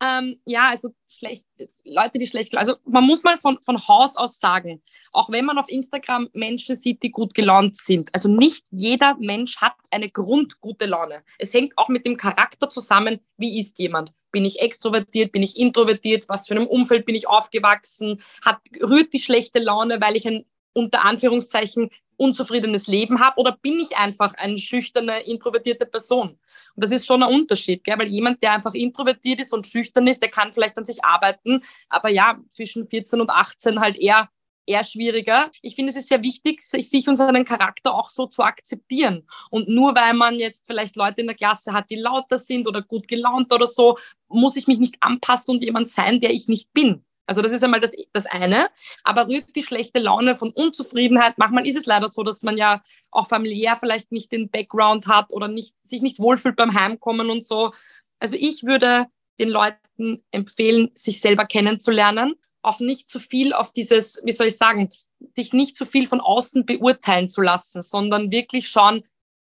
Ähm, 0.04 0.40
ja, 0.44 0.70
also 0.70 0.90
schlecht, 1.06 1.46
Leute, 1.84 2.18
die 2.18 2.26
schlecht, 2.26 2.56
also 2.56 2.76
man 2.84 3.04
muss 3.04 3.22
mal 3.22 3.36
von, 3.36 3.58
von 3.62 3.78
Haus 3.88 4.16
aus 4.16 4.38
sagen, 4.38 4.82
auch 5.12 5.30
wenn 5.30 5.44
man 5.44 5.58
auf 5.58 5.68
Instagram 5.68 6.28
Menschen 6.32 6.76
sieht, 6.76 7.02
die 7.02 7.10
gut 7.10 7.34
gelaunt 7.34 7.76
sind, 7.76 8.10
also 8.12 8.28
nicht 8.28 8.66
jeder 8.70 9.16
Mensch 9.18 9.60
hat 9.60 9.74
eine 9.90 10.10
grundgute 10.10 10.86
Laune. 10.86 11.22
Es 11.38 11.54
hängt 11.54 11.78
auch 11.78 11.88
mit 11.88 12.04
dem 12.04 12.16
Charakter 12.16 12.68
zusammen, 12.68 13.20
wie 13.36 13.58
ist 13.58 13.78
jemand. 13.78 14.12
Bin 14.34 14.44
ich 14.44 14.60
extrovertiert, 14.60 15.30
bin 15.30 15.44
ich 15.44 15.56
introvertiert, 15.56 16.28
was 16.28 16.48
für 16.48 16.56
einem 16.56 16.66
Umfeld 16.66 17.06
bin 17.06 17.14
ich 17.14 17.28
aufgewachsen, 17.28 18.20
hat, 18.44 18.58
rührt 18.82 19.12
die 19.12 19.20
schlechte 19.20 19.60
Laune, 19.60 20.00
weil 20.00 20.16
ich 20.16 20.26
ein 20.26 20.44
unter 20.74 21.04
Anführungszeichen 21.04 21.88
unzufriedenes 22.16 22.88
Leben 22.88 23.20
habe 23.20 23.40
oder 23.40 23.56
bin 23.60 23.78
ich 23.78 23.96
einfach 23.96 24.34
eine 24.34 24.58
schüchterne, 24.58 25.20
introvertierte 25.20 25.86
Person? 25.86 26.30
Und 26.30 26.84
das 26.84 26.90
ist 26.90 27.06
schon 27.06 27.22
ein 27.22 27.32
Unterschied, 27.32 27.84
gell? 27.84 27.98
weil 27.98 28.08
jemand, 28.08 28.42
der 28.42 28.52
einfach 28.52 28.74
introvertiert 28.74 29.40
ist 29.40 29.52
und 29.52 29.66
schüchtern 29.66 30.06
ist, 30.06 30.20
der 30.20 30.30
kann 30.30 30.52
vielleicht 30.52 30.76
an 30.76 30.84
sich 30.84 31.04
arbeiten, 31.04 31.62
aber 31.88 32.10
ja, 32.10 32.38
zwischen 32.48 32.86
14 32.86 33.20
und 33.20 33.30
18 33.30 33.80
halt 33.80 33.96
eher 33.96 34.28
eher 34.66 34.84
schwieriger. 34.84 35.50
Ich 35.62 35.74
finde, 35.74 35.90
es 35.90 35.96
ist 35.96 36.08
sehr 36.08 36.22
wichtig, 36.22 36.62
sich 36.62 37.08
und 37.08 37.16
seinen 37.16 37.44
Charakter 37.44 37.94
auch 37.94 38.10
so 38.10 38.26
zu 38.26 38.42
akzeptieren. 38.42 39.26
Und 39.50 39.68
nur 39.68 39.94
weil 39.94 40.14
man 40.14 40.34
jetzt 40.34 40.66
vielleicht 40.66 40.96
Leute 40.96 41.20
in 41.20 41.26
der 41.26 41.36
Klasse 41.36 41.72
hat, 41.72 41.90
die 41.90 41.96
lauter 41.96 42.38
sind 42.38 42.66
oder 42.66 42.82
gut 42.82 43.08
gelaunt 43.08 43.52
oder 43.52 43.66
so, 43.66 43.96
muss 44.28 44.56
ich 44.56 44.66
mich 44.66 44.78
nicht 44.78 44.96
anpassen 45.00 45.54
und 45.54 45.62
jemand 45.62 45.88
sein, 45.88 46.20
der 46.20 46.30
ich 46.30 46.48
nicht 46.48 46.72
bin. 46.72 47.04
Also 47.26 47.40
das 47.40 47.52
ist 47.52 47.64
einmal 47.64 47.80
das, 47.80 47.92
das 48.12 48.26
eine. 48.26 48.68
Aber 49.02 49.28
rührt 49.28 49.56
die 49.56 49.62
schlechte 49.62 49.98
Laune 49.98 50.34
von 50.34 50.50
Unzufriedenheit. 50.50 51.38
Manchmal 51.38 51.66
ist 51.66 51.76
es 51.76 51.86
leider 51.86 52.08
so, 52.08 52.22
dass 52.22 52.42
man 52.42 52.58
ja 52.58 52.82
auch 53.10 53.28
familiär 53.28 53.76
vielleicht 53.78 54.12
nicht 54.12 54.32
den 54.32 54.50
Background 54.50 55.06
hat 55.06 55.32
oder 55.32 55.48
nicht, 55.48 55.74
sich 55.82 56.02
nicht 56.02 56.18
wohlfühlt 56.18 56.56
beim 56.56 56.74
Heimkommen 56.74 57.30
und 57.30 57.42
so. 57.42 57.72
Also 58.18 58.36
ich 58.38 58.64
würde 58.64 59.06
den 59.38 59.48
Leuten 59.48 60.22
empfehlen, 60.30 60.90
sich 60.94 61.20
selber 61.20 61.46
kennenzulernen. 61.46 62.34
Auch 62.64 62.80
nicht 62.80 63.08
zu 63.08 63.20
viel 63.20 63.52
auf 63.52 63.72
dieses, 63.72 64.20
wie 64.24 64.32
soll 64.32 64.48
ich 64.48 64.56
sagen, 64.56 64.88
sich 65.36 65.52
nicht 65.52 65.76
zu 65.76 65.86
viel 65.86 66.06
von 66.06 66.20
außen 66.20 66.66
beurteilen 66.66 67.28
zu 67.28 67.40
lassen, 67.40 67.82
sondern 67.82 68.30
wirklich 68.30 68.68
schauen, 68.68 69.04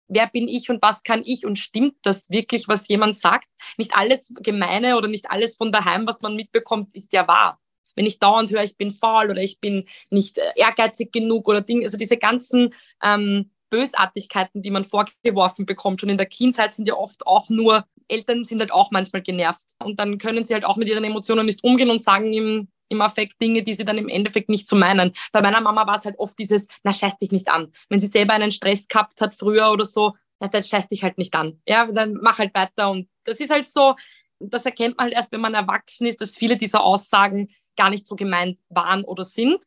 wer 0.07 0.27
bin 0.27 0.47
ich 0.47 0.69
und 0.69 0.81
was 0.81 1.03
kann 1.03 1.23
ich 1.25 1.45
und 1.45 1.57
stimmt 1.57 1.95
das 2.03 2.29
wirklich, 2.29 2.67
was 2.67 2.87
jemand 2.87 3.15
sagt? 3.15 3.47
Nicht 3.77 3.95
alles 3.95 4.33
Gemeine 4.41 4.97
oder 4.97 5.07
nicht 5.07 5.31
alles 5.31 5.55
von 5.55 5.71
daheim, 5.71 6.05
was 6.05 6.21
man 6.21 6.35
mitbekommt, 6.35 6.95
ist 6.95 7.13
ja 7.13 7.27
wahr. 7.27 7.59
Wenn 7.95 8.05
ich 8.05 8.19
dauernd 8.19 8.51
höre, 8.51 8.63
ich 8.63 8.77
bin 8.77 8.91
faul 8.91 9.31
oder 9.31 9.41
ich 9.41 9.59
bin 9.59 9.87
nicht 10.09 10.37
äh, 10.37 10.51
ehrgeizig 10.55 11.11
genug 11.11 11.47
oder 11.47 11.61
Dinge, 11.61 11.85
also 11.85 11.97
diese 11.97 12.17
ganzen 12.17 12.73
ähm, 13.01 13.51
Bösartigkeiten, 13.69 14.61
die 14.61 14.71
man 14.71 14.83
vorgeworfen 14.83 15.65
bekommt, 15.65 16.01
schon 16.01 16.09
in 16.09 16.17
der 16.17 16.27
Kindheit 16.27 16.73
sind 16.73 16.87
ja 16.87 16.95
oft 16.95 17.25
auch 17.25 17.49
nur, 17.49 17.85
Eltern 18.07 18.43
sind 18.43 18.59
halt 18.59 18.71
auch 18.71 18.91
manchmal 18.91 19.21
genervt. 19.21 19.75
Und 19.83 19.99
dann 19.99 20.17
können 20.17 20.45
sie 20.45 20.53
halt 20.53 20.65
auch 20.65 20.75
mit 20.75 20.89
ihren 20.89 21.03
Emotionen 21.03 21.45
nicht 21.45 21.63
umgehen 21.63 21.89
und 21.89 22.01
sagen 22.01 22.33
im, 22.33 22.67
im 22.89 23.01
Affekt 23.01 23.41
Dinge, 23.41 23.63
die 23.63 23.73
sie 23.73 23.85
dann 23.85 23.97
im 23.97 24.09
Endeffekt 24.09 24.49
nicht 24.49 24.67
so 24.67 24.75
meinen. 24.75 25.11
Bei 25.31 25.41
meiner 25.41 25.61
Mama 25.61 25.87
war 25.87 25.95
es 25.95 26.05
halt 26.05 26.17
oft 26.19 26.37
dieses, 26.37 26.67
na 26.83 26.93
scheiß 26.93 27.17
dich 27.17 27.31
nicht 27.31 27.49
an. 27.49 27.71
Wenn 27.89 27.99
sie 27.99 28.07
selber 28.07 28.33
einen 28.33 28.51
Stress 28.51 28.87
gehabt 28.87 29.21
hat 29.21 29.35
früher 29.35 29.71
oder 29.71 29.85
so, 29.85 30.13
ja, 30.41 30.47
dann 30.47 30.63
scheiß 30.63 30.87
dich 30.89 31.03
halt 31.03 31.17
nicht 31.17 31.35
an. 31.35 31.61
Ja, 31.67 31.85
dann 31.91 32.13
mach 32.21 32.39
halt 32.39 32.53
weiter 32.53 32.91
und 32.91 33.09
das 33.23 33.39
ist 33.39 33.51
halt 33.51 33.67
so, 33.67 33.95
das 34.39 34.65
erkennt 34.65 34.97
man 34.97 35.05
halt 35.05 35.13
erst, 35.13 35.31
wenn 35.31 35.41
man 35.41 35.53
erwachsen 35.53 36.05
ist, 36.05 36.21
dass 36.21 36.35
viele 36.35 36.57
dieser 36.57 36.83
Aussagen 36.83 37.49
gar 37.77 37.89
nicht 37.89 38.05
so 38.05 38.15
gemeint 38.15 38.59
waren 38.69 39.03
oder 39.03 39.23
sind. 39.23 39.63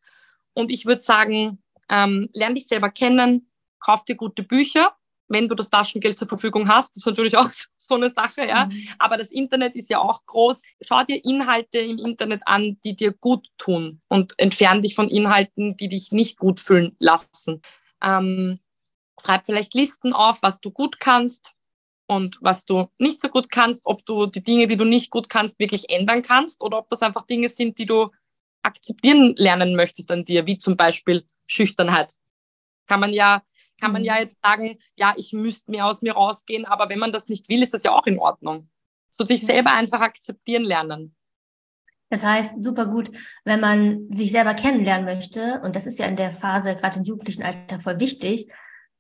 Und 0.53 0.71
ich 0.71 0.87
würde 0.87 1.01
sagen, 1.01 1.63
ähm, 1.89 2.29
lern 2.33 2.55
dich 2.55 2.67
selber 2.67 2.91
kennen, 2.91 3.51
kauf 3.81 4.05
dir 4.05 4.17
gute 4.17 4.43
Bücher, 4.43 4.95
wenn 5.29 5.49
du 5.49 5.55
das 5.55 5.71
Taschengeld 5.71 6.19
zur 6.19 6.29
Verfügung 6.29 6.69
hast. 6.69 6.91
Das 6.91 7.03
ist 7.03 7.07
natürlich 7.07 7.37
auch 7.37 7.51
so 7.77 7.95
eine 7.95 8.11
Sache, 8.11 8.47
ja. 8.47 8.67
Mhm. 8.67 8.89
Aber 8.99 9.17
das 9.17 9.31
Internet 9.31 9.77
ist 9.77 9.91
ja 9.91 9.99
auch 9.99 10.25
groß. 10.27 10.63
Schau 10.81 11.05
dir 11.05 11.25
Inhalte 11.25 11.79
im 11.79 11.99
Internet 11.99 12.43
an, 12.47 12.79
die 12.85 12.97
dir 12.97 13.13
gut 13.13 13.49
tun 13.59 14.01
und 14.09 14.35
entferne 14.39 14.83
dich 14.83 14.95
von 14.95 15.09
Inhalten, 15.09 15.77
die 15.77 15.89
dich 15.89 16.13
nicht 16.13 16.39
gut 16.39 16.61
fühlen 16.61 16.97
lassen. 16.99 17.61
Ähm, 18.03 18.61
schreib 19.23 19.47
vielleicht 19.47 19.75
Listen 19.75 20.13
auf, 20.13 20.43
was 20.43 20.61
du 20.61 20.71
gut 20.71 21.01
kannst, 21.01 21.55
und 22.09 22.39
was 22.41 22.65
du 22.65 22.89
nicht 22.99 23.21
so 23.21 23.29
gut 23.29 23.51
kannst, 23.51 23.85
ob 23.85 24.05
du 24.07 24.27
die 24.27 24.43
Dinge, 24.43 24.67
die 24.67 24.77
du 24.77 24.85
nicht 24.85 25.11
gut 25.11 25.29
kannst, 25.29 25.59
wirklich 25.59 25.91
ändern 25.91 26.23
kannst 26.23 26.63
oder 26.63 26.79
ob 26.79 26.89
das 26.89 27.03
einfach 27.03 27.27
Dinge 27.27 27.49
sind, 27.49 27.79
die 27.79 27.87
du 27.87 28.11
akzeptieren 28.63 29.35
lernen 29.37 29.77
möchtest 29.77 30.11
an 30.11 30.25
dir, 30.25 30.47
wie 30.47 30.59
zum 30.59 30.77
Beispiel 30.77 31.25
Schüchternheit. 31.47 32.15
Kann 32.87 33.01
man 33.01 33.13
ja, 33.13 33.43
kann 33.81 33.93
man 33.93 34.05
ja 34.05 34.15
mhm. 34.15 34.21
jetzt 34.21 34.39
sagen, 34.43 34.79
ja, 34.97 35.15
ich 35.17 35.33
müsste 35.33 35.71
mehr 35.71 35.87
aus 35.87 36.03
mir 36.03 36.13
rausgehen, 36.13 36.65
aber 36.65 36.89
wenn 36.89 36.99
man 36.99 37.13
das 37.13 37.29
nicht 37.29 37.49
will, 37.49 37.63
ist 37.63 37.75
das 37.75 37.83
ja 37.83 37.93
auch 37.93 38.07
in 38.07 38.19
Ordnung. 38.19 38.69
So 39.11 39.25
sich 39.25 39.45
selber 39.45 39.73
einfach 39.73 40.01
akzeptieren 40.01 40.65
lernen. 40.65 41.15
Das 42.11 42.25
heißt, 42.25 42.63
super 42.63 42.87
gut, 42.87 43.11
wenn 43.45 43.61
man 43.61 44.11
sich 44.11 44.33
selber 44.33 44.55
kennenlernen 44.55 45.05
möchte, 45.05 45.61
und 45.63 45.77
das 45.77 45.87
ist 45.87 45.99
ja 45.99 46.07
in 46.07 46.17
der 46.17 46.31
Phase, 46.31 46.75
gerade 46.75 46.99
im 46.99 47.05
jugendlichen 47.05 47.43
Alter, 47.43 47.81
voll 47.81 47.99
wichtig, 47.99 48.49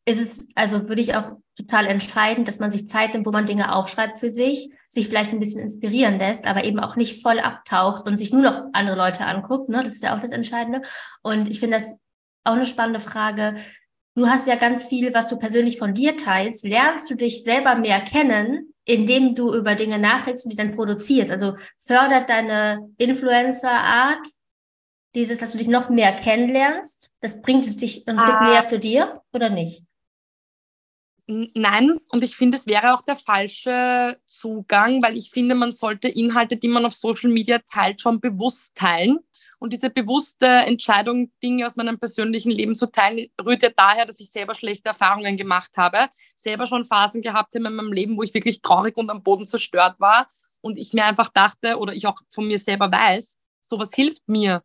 ist 0.04 0.20
es, 0.20 0.48
also 0.54 0.88
würde 0.88 1.02
ich 1.02 1.14
auch 1.14 1.32
total 1.56 1.86
entscheidend, 1.86 2.48
dass 2.48 2.60
man 2.60 2.70
sich 2.70 2.88
Zeit 2.88 3.12
nimmt, 3.12 3.26
wo 3.26 3.30
man 3.30 3.46
Dinge 3.46 3.74
aufschreibt 3.74 4.18
für 4.18 4.30
sich, 4.30 4.70
sich 4.88 5.08
vielleicht 5.08 5.32
ein 5.32 5.40
bisschen 5.40 5.60
inspirieren 5.60 6.18
lässt, 6.18 6.46
aber 6.46 6.64
eben 6.64 6.78
auch 6.78 6.96
nicht 6.96 7.22
voll 7.22 7.40
abtaucht 7.40 8.06
und 8.06 8.16
sich 8.16 8.32
nur 8.32 8.42
noch 8.42 8.62
andere 8.72 8.96
Leute 8.96 9.26
anguckt. 9.26 9.68
Ne? 9.68 9.82
Das 9.82 9.94
ist 9.94 10.02
ja 10.02 10.16
auch 10.16 10.20
das 10.20 10.32
Entscheidende. 10.32 10.82
Und 11.22 11.48
ich 11.48 11.60
finde 11.60 11.78
das 11.78 11.98
auch 12.44 12.54
eine 12.54 12.66
spannende 12.66 13.00
Frage. 13.00 13.56
Du 14.18 14.26
hast 14.26 14.48
ja 14.48 14.56
ganz 14.56 14.82
viel, 14.82 15.14
was 15.14 15.28
du 15.28 15.36
persönlich 15.36 15.78
von 15.78 15.94
dir 15.94 16.16
teilst. 16.16 16.64
Lernst 16.64 17.08
du 17.08 17.14
dich 17.14 17.44
selber 17.44 17.76
mehr 17.76 18.00
kennen, 18.00 18.74
indem 18.84 19.32
du 19.32 19.54
über 19.54 19.76
Dinge 19.76 20.00
nachdenkst 20.00 20.42
und 20.42 20.50
die 20.50 20.56
dann 20.56 20.74
produzierst? 20.74 21.30
Also 21.30 21.54
fördert 21.76 22.28
deine 22.28 22.90
Influencer-Art 22.98 24.26
dieses, 25.14 25.38
dass 25.38 25.52
du 25.52 25.58
dich 25.58 25.68
noch 25.68 25.88
mehr 25.88 26.12
kennenlernst? 26.16 27.12
Das 27.20 27.40
bringt 27.42 27.64
es 27.64 27.76
dich 27.76 28.08
ein 28.08 28.18
ah. 28.18 28.22
Stück 28.22 28.40
näher 28.40 28.64
zu 28.64 28.80
dir 28.80 29.22
oder 29.32 29.50
nicht? 29.50 29.84
Nein, 31.28 31.98
und 32.08 32.24
ich 32.24 32.34
finde, 32.34 32.56
es 32.56 32.66
wäre 32.66 32.94
auch 32.94 33.02
der 33.02 33.14
falsche 33.14 34.18
Zugang, 34.26 35.00
weil 35.00 35.16
ich 35.16 35.30
finde, 35.30 35.54
man 35.54 35.70
sollte 35.70 36.08
Inhalte, 36.08 36.56
die 36.56 36.68
man 36.68 36.84
auf 36.84 36.94
Social 36.94 37.30
Media 37.30 37.60
teilt, 37.70 38.00
schon 38.00 38.18
bewusst 38.18 38.74
teilen. 38.74 39.20
Und 39.58 39.72
diese 39.72 39.90
bewusste 39.90 40.46
Entscheidung, 40.46 41.32
Dinge 41.42 41.66
aus 41.66 41.76
meinem 41.76 41.98
persönlichen 41.98 42.50
Leben 42.50 42.76
zu 42.76 42.86
teilen, 42.90 43.26
rührt 43.44 43.62
ja 43.62 43.70
daher, 43.74 44.06
dass 44.06 44.20
ich 44.20 44.30
selber 44.30 44.54
schlechte 44.54 44.88
Erfahrungen 44.88 45.36
gemacht 45.36 45.72
habe, 45.76 46.08
selber 46.36 46.66
schon 46.66 46.84
Phasen 46.84 47.22
gehabt 47.22 47.54
habe 47.54 47.66
in 47.66 47.74
meinem 47.74 47.92
Leben, 47.92 48.16
wo 48.16 48.22
ich 48.22 48.34
wirklich 48.34 48.62
traurig 48.62 48.96
und 48.96 49.10
am 49.10 49.22
Boden 49.22 49.46
zerstört 49.46 49.98
war 49.98 50.28
und 50.60 50.78
ich 50.78 50.92
mir 50.92 51.04
einfach 51.04 51.28
dachte 51.28 51.78
oder 51.78 51.92
ich 51.92 52.06
auch 52.06 52.18
von 52.30 52.46
mir 52.46 52.58
selber 52.58 52.90
weiß, 52.90 53.38
sowas 53.68 53.92
hilft 53.92 54.28
mir, 54.28 54.62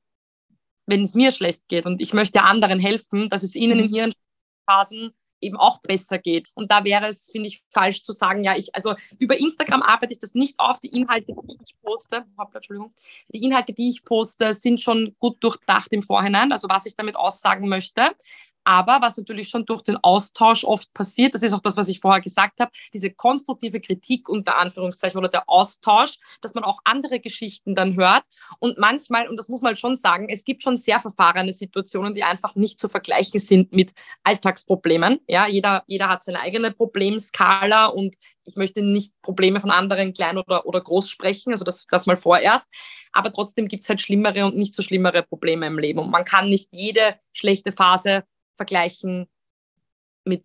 wenn 0.85 1.03
es 1.03 1.15
mir 1.15 1.31
schlecht 1.31 1.67
geht. 1.67 1.85
Und 1.85 2.01
ich 2.01 2.13
möchte 2.13 2.43
anderen 2.43 2.79
helfen, 2.79 3.29
dass 3.29 3.43
es 3.43 3.55
ihnen 3.55 3.79
in 3.79 3.89
mhm. 3.89 3.95
ihren 3.95 4.13
Phasen 4.65 5.13
eben 5.43 5.57
auch 5.57 5.81
besser 5.81 6.17
geht. 6.17 6.49
Und 6.55 6.71
da 6.71 6.83
wäre 6.83 7.07
es, 7.07 7.29
finde 7.31 7.47
ich, 7.47 7.63
falsch 7.69 8.03
zu 8.03 8.13
sagen, 8.13 8.43
ja, 8.43 8.55
ich, 8.55 8.73
also 8.75 8.95
über 9.19 9.37
Instagram 9.37 9.81
arbeite 9.81 10.13
ich 10.13 10.19
das 10.19 10.33
nicht 10.33 10.59
auf. 10.59 10.79
Die 10.79 10.89
Inhalte, 10.89 11.33
die 11.33 11.57
ich 11.65 11.75
poste, 11.81 12.25
Entschuldigung, 12.53 12.93
die 13.29 13.43
Inhalte, 13.43 13.73
die 13.73 13.89
ich 13.89 14.03
poste, 14.03 14.53
sind 14.53 14.81
schon 14.81 15.15
gut 15.19 15.43
durchdacht 15.43 15.91
im 15.91 16.01
Vorhinein, 16.01 16.51
also 16.51 16.67
was 16.69 16.85
ich 16.85 16.95
damit 16.95 17.15
aussagen 17.15 17.67
möchte. 17.67 18.11
Aber 18.63 19.01
was 19.01 19.17
natürlich 19.17 19.49
schon 19.49 19.65
durch 19.65 19.81
den 19.81 19.97
Austausch 19.97 20.63
oft 20.63 20.93
passiert, 20.93 21.33
das 21.33 21.43
ist 21.43 21.53
auch 21.53 21.61
das, 21.61 21.77
was 21.77 21.87
ich 21.87 21.99
vorher 21.99 22.21
gesagt 22.21 22.59
habe, 22.59 22.71
diese 22.93 23.11
konstruktive 23.11 23.79
Kritik 23.81 24.29
unter 24.29 24.57
Anführungszeichen 24.57 25.17
oder 25.17 25.29
der 25.29 25.49
Austausch, 25.49 26.17
dass 26.41 26.55
man 26.55 26.63
auch 26.63 26.79
andere 26.83 27.19
Geschichten 27.19 27.75
dann 27.75 27.95
hört. 27.95 28.25
Und 28.59 28.77
manchmal, 28.77 29.27
und 29.27 29.37
das 29.37 29.49
muss 29.49 29.61
man 29.61 29.69
halt 29.69 29.79
schon 29.79 29.95
sagen, 29.95 30.29
es 30.29 30.45
gibt 30.45 30.63
schon 30.63 30.77
sehr 30.77 30.99
verfahrene 30.99 31.53
Situationen, 31.53 32.15
die 32.15 32.23
einfach 32.23 32.55
nicht 32.55 32.79
zu 32.79 32.87
vergleichen 32.87 33.39
sind 33.39 33.73
mit 33.73 33.93
Alltagsproblemen. 34.23 35.19
Ja, 35.27 35.47
jeder, 35.47 35.83
jeder 35.87 36.09
hat 36.09 36.23
seine 36.23 36.39
eigene 36.39 36.71
Problemskala 36.71 37.87
und 37.87 38.15
ich 38.45 38.55
möchte 38.55 38.81
nicht 38.81 39.13
Probleme 39.21 39.59
von 39.59 39.71
anderen 39.71 40.13
klein 40.13 40.37
oder, 40.37 40.65
oder 40.65 40.81
groß 40.81 41.09
sprechen, 41.09 41.51
also 41.51 41.65
das, 41.65 41.85
das 41.89 42.05
mal 42.05 42.17
vorerst. 42.17 42.67
Aber 43.11 43.31
trotzdem 43.31 43.67
gibt 43.67 43.83
es 43.83 43.89
halt 43.89 44.01
schlimmere 44.01 44.45
und 44.45 44.57
nicht 44.57 44.75
so 44.75 44.81
schlimmere 44.81 45.23
Probleme 45.23 45.67
im 45.67 45.77
Leben. 45.77 45.99
Und 45.99 46.09
man 46.09 46.25
kann 46.25 46.49
nicht 46.49 46.69
jede 46.71 47.15
schlechte 47.31 47.71
Phase 47.71 48.23
vergleichen 48.55 49.27
mit 50.25 50.43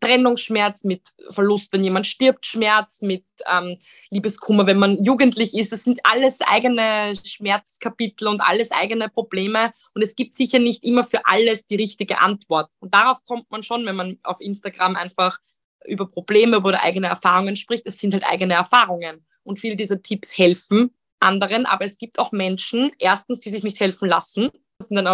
Trennungsschmerz, 0.00 0.84
mit 0.84 1.02
Verlust, 1.30 1.72
wenn 1.72 1.84
jemand 1.84 2.06
stirbt, 2.06 2.46
Schmerz, 2.46 3.02
mit 3.02 3.24
ähm, 3.50 3.78
Liebeskummer, 4.10 4.66
wenn 4.66 4.78
man 4.78 5.02
jugendlich 5.02 5.56
ist. 5.56 5.72
Das 5.72 5.84
sind 5.84 6.00
alles 6.04 6.40
eigene 6.40 7.14
Schmerzkapitel 7.24 8.28
und 8.28 8.40
alles 8.40 8.70
eigene 8.70 9.08
Probleme. 9.08 9.72
Und 9.94 10.02
es 10.02 10.14
gibt 10.14 10.34
sicher 10.34 10.58
nicht 10.58 10.84
immer 10.84 11.04
für 11.04 11.26
alles 11.26 11.66
die 11.66 11.76
richtige 11.76 12.20
Antwort. 12.20 12.70
Und 12.80 12.94
darauf 12.94 13.24
kommt 13.24 13.50
man 13.50 13.62
schon, 13.62 13.86
wenn 13.86 13.96
man 13.96 14.18
auf 14.22 14.40
Instagram 14.40 14.96
einfach 14.96 15.38
über 15.84 16.08
Probleme, 16.08 16.56
über 16.56 16.80
eigene 16.80 17.08
Erfahrungen 17.08 17.56
spricht. 17.56 17.86
Es 17.86 17.98
sind 17.98 18.12
halt 18.12 18.24
eigene 18.24 18.54
Erfahrungen. 18.54 19.24
Und 19.42 19.58
viele 19.58 19.76
dieser 19.76 20.02
Tipps 20.02 20.36
helfen 20.36 20.94
anderen. 21.20 21.66
Aber 21.66 21.84
es 21.84 21.98
gibt 21.98 22.18
auch 22.18 22.32
Menschen, 22.32 22.92
erstens, 22.98 23.40
die 23.40 23.50
sich 23.50 23.62
nicht 23.62 23.80
helfen 23.80 24.08
lassen. 24.08 24.50
Das 24.78 24.88
sind 24.88 24.96
dann 24.96 25.06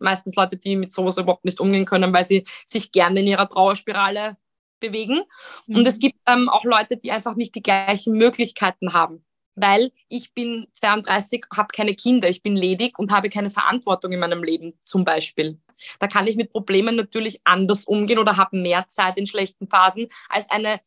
meistens 0.00 0.34
Leute, 0.34 0.56
die 0.56 0.76
mit 0.76 0.92
sowas 0.92 1.16
überhaupt 1.16 1.44
nicht 1.44 1.60
umgehen 1.60 1.84
können, 1.84 2.12
weil 2.12 2.24
sie 2.24 2.44
sich 2.66 2.92
gerne 2.92 3.20
in 3.20 3.26
ihrer 3.26 3.48
Trauerspirale 3.48 4.36
bewegen. 4.80 5.22
Mhm. 5.66 5.76
Und 5.76 5.86
es 5.86 5.98
gibt 5.98 6.18
ähm, 6.26 6.48
auch 6.48 6.64
Leute, 6.64 6.96
die 6.96 7.12
einfach 7.12 7.36
nicht 7.36 7.54
die 7.54 7.62
gleichen 7.62 8.14
Möglichkeiten 8.14 8.92
haben. 8.92 9.24
weil 9.56 9.92
ich 10.08 10.32
bin 10.32 10.68
32, 10.72 11.44
habe 11.54 11.68
keine 11.74 11.94
Kinder, 11.94 12.28
ich 12.28 12.42
bin 12.42 12.56
ledig 12.56 12.98
und 12.98 13.12
habe 13.12 13.28
keine 13.28 13.50
Verantwortung 13.50 14.12
in 14.12 14.20
meinem 14.20 14.42
Leben 14.42 14.78
zum 14.80 15.04
Beispiel. 15.04 15.60
Da 15.98 16.06
kann 16.06 16.26
ich 16.26 16.36
mit 16.36 16.50
Problemen 16.50 16.96
natürlich 16.96 17.40
anders 17.44 17.84
umgehen 17.84 18.18
oder 18.18 18.36
habe 18.36 18.56
mehr 18.56 18.86
Zeit 18.88 19.18
in 19.18 19.26
schlechten 19.26 19.68
Phasen 19.68 20.08
als 20.28 20.48
eine 20.50 20.80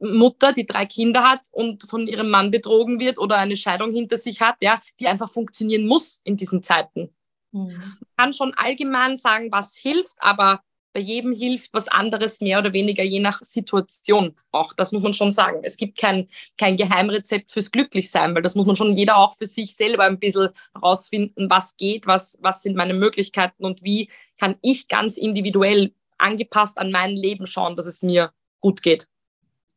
Mutter, 0.00 0.52
die 0.52 0.66
drei 0.66 0.86
Kinder 0.86 1.22
hat 1.22 1.42
und 1.52 1.84
von 1.84 2.06
ihrem 2.06 2.30
Mann 2.30 2.50
betrogen 2.50 3.00
wird 3.00 3.18
oder 3.18 3.36
eine 3.36 3.56
Scheidung 3.56 3.92
hinter 3.92 4.16
sich 4.16 4.40
hat, 4.40 4.56
ja, 4.60 4.80
die 5.00 5.08
einfach 5.08 5.30
funktionieren 5.30 5.86
muss 5.86 6.20
in 6.24 6.36
diesen 6.36 6.62
Zeiten. 6.62 7.10
Mhm. 7.52 7.68
Man 7.68 7.98
kann 8.16 8.32
schon 8.32 8.54
allgemein 8.54 9.16
sagen, 9.16 9.50
was 9.50 9.76
hilft, 9.76 10.16
aber 10.18 10.62
bei 10.92 11.00
jedem 11.00 11.32
hilft 11.32 11.72
was 11.74 11.86
anderes 11.88 12.40
mehr 12.40 12.58
oder 12.58 12.72
weniger, 12.72 13.04
je 13.04 13.20
nach 13.20 13.40
Situation 13.42 14.34
auch. 14.52 14.72
Das 14.72 14.90
muss 14.92 15.02
man 15.02 15.14
schon 15.14 15.32
sagen. 15.32 15.60
Es 15.62 15.76
gibt 15.76 15.98
kein, 15.98 16.26
kein 16.56 16.76
Geheimrezept 16.76 17.52
fürs 17.52 17.70
Glücklichsein, 17.70 18.34
weil 18.34 18.42
das 18.42 18.54
muss 18.54 18.66
man 18.66 18.74
schon 18.74 18.96
jeder 18.96 19.16
auch 19.16 19.36
für 19.36 19.46
sich 19.46 19.76
selber 19.76 20.04
ein 20.04 20.18
bisschen 20.18 20.48
rausfinden, 20.80 21.50
was 21.50 21.76
geht, 21.76 22.06
was, 22.06 22.38
was 22.40 22.62
sind 22.62 22.76
meine 22.76 22.94
Möglichkeiten 22.94 23.64
und 23.64 23.82
wie 23.82 24.10
kann 24.38 24.56
ich 24.62 24.88
ganz 24.88 25.16
individuell 25.18 25.92
angepasst 26.16 26.78
an 26.78 26.90
mein 26.90 27.12
Leben 27.12 27.46
schauen, 27.46 27.76
dass 27.76 27.86
es 27.86 28.02
mir 28.02 28.32
gut 28.60 28.82
geht. 28.82 29.06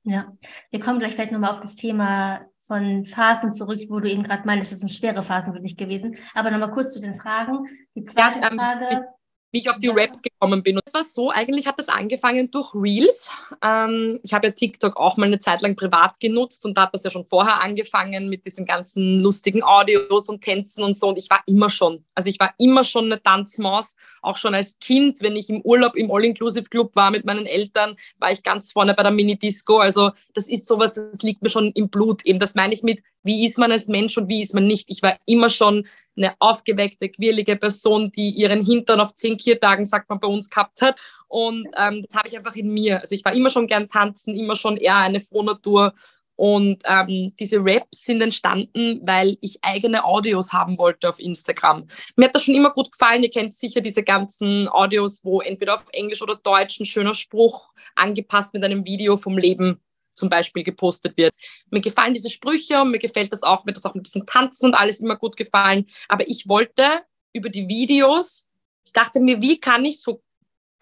Ja, 0.04 0.36
wir 0.72 0.80
kommen 0.80 1.00
gleich 1.00 1.14
vielleicht 1.14 1.32
nochmal 1.32 1.52
auf 1.52 1.60
das 1.60 1.76
Thema 1.76 2.48
von 2.62 3.06
Phasen 3.06 3.52
zurück, 3.52 3.82
wo 3.90 4.00
du 4.00 4.10
eben 4.10 4.24
gerade 4.24 4.46
meinst, 4.46 4.72
es 4.72 4.80
sind 4.80 4.92
schwere 4.92 5.24
Phasen 5.24 5.54
für 5.54 5.60
dich 5.60 5.78
gewesen. 5.78 6.18
Aber 6.34 6.52
nochmal 6.52 6.72
kurz 6.72 6.94
zu 6.94 7.02
den 7.02 7.20
Fragen. 7.20 7.68
Die 7.96 8.04
zweite 8.04 8.40
ja, 8.40 8.52
ähm, 8.52 8.58
Frage 8.58 9.08
wie 9.52 9.60
ich 9.60 9.70
auf 9.70 9.80
die 9.80 9.90
Raps 9.90 10.22
gekommen 10.42 10.64
bin. 10.64 10.76
Und 10.76 10.84
es 10.86 10.94
war 10.94 11.04
so, 11.04 11.30
eigentlich 11.30 11.68
hat 11.68 11.78
das 11.78 11.88
angefangen 11.88 12.50
durch 12.52 12.74
Reels. 12.74 13.30
Ähm, 13.64 14.20
ich 14.24 14.34
habe 14.34 14.48
ja 14.48 14.54
TikTok 14.54 14.98
auch 14.98 15.18
mal 15.18 15.28
eine 15.28 15.40
Zeit 15.40 15.62
lang 15.62 15.76
privat 15.76 16.20
genutzt 16.20 16.66
und 16.66 16.78
da 16.78 16.84
hat 16.84 16.94
das 16.94 17.04
ja 17.04 17.12
schon 17.12 17.26
vorher 17.26 17.62
angefangen 17.62 18.28
mit 18.28 18.46
diesen 18.46 18.66
ganzen 18.66 19.22
lustigen 19.22 19.64
Audios 19.64 20.30
und 20.30 20.42
Tänzen 20.42 20.84
und 20.84 20.96
so. 20.96 21.10
Und 21.10 21.18
ich 21.18 21.30
war 21.30 21.42
immer 21.46 21.70
schon, 21.70 22.04
also 22.16 22.30
ich 22.30 22.40
war 22.40 22.54
immer 22.58 22.84
schon 22.84 23.06
eine 23.06 23.22
Tanzmaus, 23.22 23.96
auch 24.22 24.38
schon 24.38 24.56
als 24.56 24.80
Kind, 24.80 25.22
wenn 25.22 25.36
ich 25.36 25.50
im 25.50 25.62
Urlaub 25.62 25.96
im 25.96 26.12
All-Inclusive-Club 26.12 26.96
war 26.96 27.12
mit 27.12 27.26
meinen 27.26 27.46
Eltern, 27.46 27.96
war 28.18 28.32
ich 28.32 28.44
ganz 28.44 28.72
vorne 28.72 28.94
bei 28.96 29.04
der 29.04 29.12
Mini-Disco. 29.12 29.78
Also 29.78 30.12
das 30.34 30.48
ist 30.48 30.66
sowas, 30.66 30.96
das 30.96 31.22
liegt 31.22 31.44
mir 31.44 31.50
schon 31.50 31.72
im 31.74 31.90
Blut. 31.90 32.26
Eben 32.26 32.40
das 32.40 32.56
meine 32.56 32.74
ich 32.74 32.82
mit, 32.84 33.02
wie 33.24 33.46
ist 33.46 33.60
man 33.60 33.72
als 33.72 33.88
Mensch 33.88 34.18
und 34.18 34.28
wie 34.28 34.42
ist 34.42 34.56
man 34.56 34.66
nicht. 34.66 34.90
Ich 34.90 35.04
war 35.04 35.18
immer 35.26 35.50
schon 35.50 35.88
eine 36.18 36.34
aufgeweckte, 36.40 37.10
quirlige 37.10 37.56
Person, 37.56 38.12
die 38.12 38.32
ihren 38.32 38.64
Hintern 38.64 39.00
auf 39.00 39.16
zehn 39.16 39.38
Kiertagen, 39.38 39.86
sagt 39.86 40.10
man 40.10 40.20
bei 40.20 40.28
uns, 40.32 40.50
gehabt 40.50 40.82
hat. 40.82 41.00
Und 41.28 41.68
ähm, 41.78 42.06
das 42.08 42.18
habe 42.18 42.28
ich 42.28 42.38
einfach 42.38 42.56
in 42.56 42.74
mir. 42.74 43.00
Also 43.00 43.16
ich 43.16 43.24
war 43.24 43.34
immer 43.34 43.50
schon 43.50 43.68
gern 43.68 43.88
tanzen, 43.88 44.36
immer 44.36 44.56
schon 44.56 44.78
eher 44.78 44.98
eine 44.98 45.20
Frohnatur. 45.20 45.94
Und 46.36 46.82
ähm, 46.86 47.34
diese 47.40 47.58
Raps 47.60 48.06
sind 48.06 48.20
entstanden, 48.20 49.02
weil 49.04 49.38
ich 49.42 49.60
eigene 49.62 50.04
Audios 50.04 50.52
haben 50.52 50.78
wollte 50.78 51.08
auf 51.08 51.20
Instagram. 51.20 51.88
Mir 52.16 52.26
hat 52.26 52.36
das 52.36 52.44
schon 52.44 52.56
immer 52.56 52.72
gut 52.72 52.92
gefallen. 52.92 53.22
Ihr 53.22 53.30
kennt 53.30 53.54
sicher 53.54 53.80
diese 53.80 54.02
ganzen 54.02 54.68
Audios, 54.68 55.24
wo 55.24 55.42
entweder 55.42 55.76
auf 55.76 55.86
Englisch 55.92 56.22
oder 56.22 56.36
Deutsch 56.36 56.80
ein 56.80 56.86
schöner 56.86 57.14
Spruch 57.14 57.72
angepasst 57.96 58.54
mit 58.54 58.64
einem 58.64 58.86
Video 58.86 59.18
vom 59.18 59.38
Leben 59.38 59.80
zum 60.16 60.30
Beispiel 60.30 60.64
gepostet 60.64 61.16
wird. 61.18 61.36
Mir 61.70 61.82
gefallen 61.82 62.14
diese 62.14 62.30
Sprüche 62.30 62.82
und 62.82 62.92
mir 62.92 63.00
gefällt 63.00 63.32
das 63.34 63.44
auch, 63.44 63.66
mir 63.66 63.74
das 63.74 63.86
auch 63.86 63.94
mit 63.94 64.06
diesen 64.06 64.26
Tanzen 64.26 64.68
und 64.68 64.74
alles 64.74 65.00
immer 65.00 65.16
gut 65.16 65.38
gefallen. 65.38 65.86
Aber 66.08 66.28
ich 66.28 66.48
wollte 66.48 67.02
über 67.34 67.50
die 67.50 67.68
Videos, 67.68 68.48
ich 68.86 68.94
dachte 68.94 69.20
mir, 69.20 69.42
wie 69.42 69.60
kann 69.60 69.86
ich 69.86 70.02
so 70.02 70.22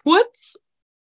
kurz 0.02 0.58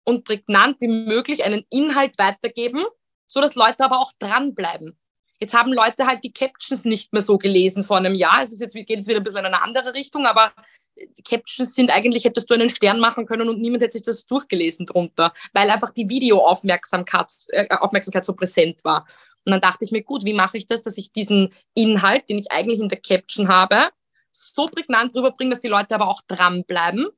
und 0.04 0.24
prägnant 0.24 0.80
wie 0.80 0.88
möglich 0.88 1.44
einen 1.44 1.64
Inhalt 1.70 2.18
weitergeben, 2.18 2.84
so 3.26 3.40
dass 3.40 3.54
Leute 3.54 3.84
aber 3.84 4.00
auch 4.00 4.12
dranbleiben. 4.18 4.98
Jetzt 5.40 5.54
haben 5.54 5.72
Leute 5.72 6.06
halt 6.06 6.24
die 6.24 6.32
Captions 6.32 6.84
nicht 6.84 7.12
mehr 7.12 7.22
so 7.22 7.38
gelesen 7.38 7.84
vor 7.84 7.98
einem 7.98 8.14
Jahr. 8.14 8.42
Es 8.42 8.52
ist 8.52 8.60
jetzt, 8.60 8.74
geht 8.74 8.88
jetzt 8.88 9.06
wieder 9.06 9.20
ein 9.20 9.22
bisschen 9.22 9.40
in 9.40 9.46
eine 9.46 9.62
andere 9.62 9.94
Richtung, 9.94 10.26
aber 10.26 10.52
die 10.96 11.22
Captions 11.22 11.74
sind 11.74 11.90
eigentlich, 11.90 12.24
hättest 12.24 12.50
du 12.50 12.54
einen 12.54 12.70
Stern 12.70 12.98
machen 12.98 13.26
können 13.26 13.48
und 13.48 13.60
niemand 13.60 13.82
hätte 13.82 13.92
sich 13.92 14.02
das 14.02 14.26
durchgelesen 14.26 14.86
drunter, 14.86 15.32
weil 15.52 15.70
einfach 15.70 15.90
die 15.90 16.08
Videoaufmerksamkeit 16.08 17.32
äh, 17.48 17.68
Aufmerksamkeit 17.76 18.24
so 18.24 18.32
präsent 18.32 18.82
war. 18.84 19.06
Und 19.44 19.52
dann 19.52 19.60
dachte 19.60 19.84
ich 19.84 19.92
mir, 19.92 20.02
gut, 20.02 20.24
wie 20.24 20.34
mache 20.34 20.58
ich 20.58 20.66
das, 20.66 20.82
dass 20.82 20.98
ich 20.98 21.12
diesen 21.12 21.54
Inhalt, 21.72 22.28
den 22.28 22.38
ich 22.38 22.50
eigentlich 22.50 22.80
in 22.80 22.88
der 22.88 23.00
Caption 23.00 23.48
habe, 23.48 23.90
so 24.38 24.66
prägnant 24.66 25.14
rüberbringe, 25.14 25.50
dass 25.50 25.60
die 25.60 25.68
Leute 25.68 25.94
aber 25.94 26.08
auch 26.08 26.22
dranbleiben. 26.26 27.08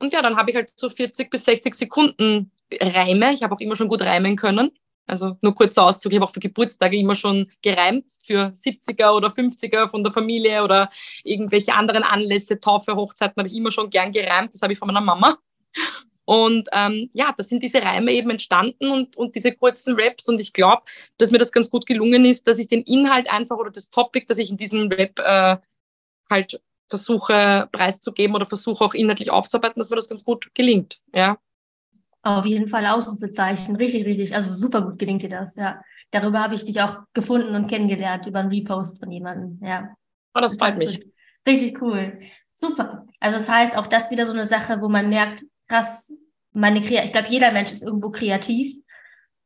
Und 0.00 0.12
ja, 0.12 0.22
dann 0.22 0.36
habe 0.36 0.50
ich 0.50 0.56
halt 0.56 0.72
so 0.76 0.88
40 0.88 1.30
bis 1.30 1.44
60 1.44 1.74
Sekunden 1.74 2.52
Reime. 2.72 3.32
Ich 3.32 3.42
habe 3.42 3.54
auch 3.54 3.60
immer 3.60 3.76
schon 3.76 3.88
gut 3.88 4.02
reimen 4.02 4.36
können. 4.36 4.70
Also 5.06 5.38
nur 5.40 5.54
kurzer 5.54 5.84
Auszug, 5.84 6.12
ich 6.12 6.18
habe 6.18 6.26
auch 6.26 6.34
für 6.34 6.40
Geburtstage 6.40 6.98
immer 6.98 7.14
schon 7.14 7.50
gereimt, 7.62 8.12
für 8.20 8.52
70er 8.52 9.16
oder 9.16 9.28
50er 9.28 9.88
von 9.88 10.04
der 10.04 10.12
Familie 10.12 10.62
oder 10.62 10.90
irgendwelche 11.24 11.74
anderen 11.74 12.02
Anlässe, 12.02 12.60
Taufe, 12.60 12.94
Hochzeiten 12.94 13.40
habe 13.40 13.48
ich 13.48 13.54
immer 13.54 13.70
schon 13.70 13.88
gern 13.88 14.12
gereimt. 14.12 14.52
Das 14.52 14.60
habe 14.60 14.74
ich 14.74 14.78
von 14.78 14.86
meiner 14.86 15.00
Mama. 15.00 15.38
Und 16.26 16.68
ähm, 16.72 17.08
ja, 17.14 17.32
da 17.34 17.42
sind 17.42 17.62
diese 17.62 17.80
Reime 17.80 18.12
eben 18.12 18.28
entstanden 18.28 18.90
und, 18.90 19.16
und 19.16 19.34
diese 19.34 19.52
kurzen 19.52 19.98
Raps. 19.98 20.28
Und 20.28 20.42
ich 20.42 20.52
glaube, 20.52 20.82
dass 21.16 21.30
mir 21.30 21.38
das 21.38 21.52
ganz 21.52 21.70
gut 21.70 21.86
gelungen 21.86 22.26
ist, 22.26 22.46
dass 22.46 22.58
ich 22.58 22.68
den 22.68 22.82
Inhalt 22.82 23.30
einfach 23.30 23.56
oder 23.56 23.70
das 23.70 23.88
Topic, 23.88 24.26
das 24.28 24.36
ich 24.36 24.50
in 24.50 24.58
diesem 24.58 24.88
Rap 24.88 25.18
äh, 25.20 25.56
halt 26.30 26.60
versuche 26.88 27.68
preiszugeben 27.70 28.34
oder 28.34 28.46
versuche 28.46 28.84
auch 28.84 28.94
inhaltlich 28.94 29.30
aufzuarbeiten, 29.30 29.78
dass 29.78 29.90
mir 29.90 29.96
das 29.96 30.08
ganz 30.08 30.24
gut 30.24 30.54
gelingt. 30.54 30.98
Ja. 31.14 31.38
Auf 32.22 32.46
jeden 32.46 32.66
Fall 32.66 32.86
Ausrufezeichen. 32.86 33.76
Richtig, 33.76 34.04
richtig. 34.04 34.34
Also 34.34 34.54
super 34.54 34.82
gut 34.82 34.98
gelingt 34.98 35.22
dir 35.22 35.28
das, 35.28 35.54
ja. 35.56 35.82
Darüber 36.10 36.40
habe 36.40 36.54
ich 36.54 36.64
dich 36.64 36.80
auch 36.80 37.00
gefunden 37.12 37.54
und 37.54 37.68
kennengelernt, 37.68 38.26
über 38.26 38.38
einen 38.38 38.48
Repost 38.48 38.98
von 38.98 39.10
jemandem, 39.10 39.60
ja. 39.66 39.94
Oh, 40.34 40.40
das 40.40 40.56
freut 40.56 40.78
mich. 40.78 41.04
Richtig 41.46 41.80
cool. 41.82 42.20
Super. 42.54 43.06
Also 43.20 43.38
das 43.38 43.48
heißt, 43.48 43.76
auch 43.76 43.86
das 43.86 44.10
wieder 44.10 44.26
so 44.26 44.32
eine 44.32 44.46
Sache, 44.46 44.80
wo 44.80 44.88
man 44.88 45.08
merkt, 45.08 45.44
krass, 45.68 46.12
meine 46.52 46.80
Kreativität, 46.80 47.04
ich 47.04 47.12
glaube, 47.12 47.28
jeder 47.28 47.52
Mensch 47.52 47.72
ist 47.72 47.82
irgendwo 47.82 48.10
kreativ 48.10 48.74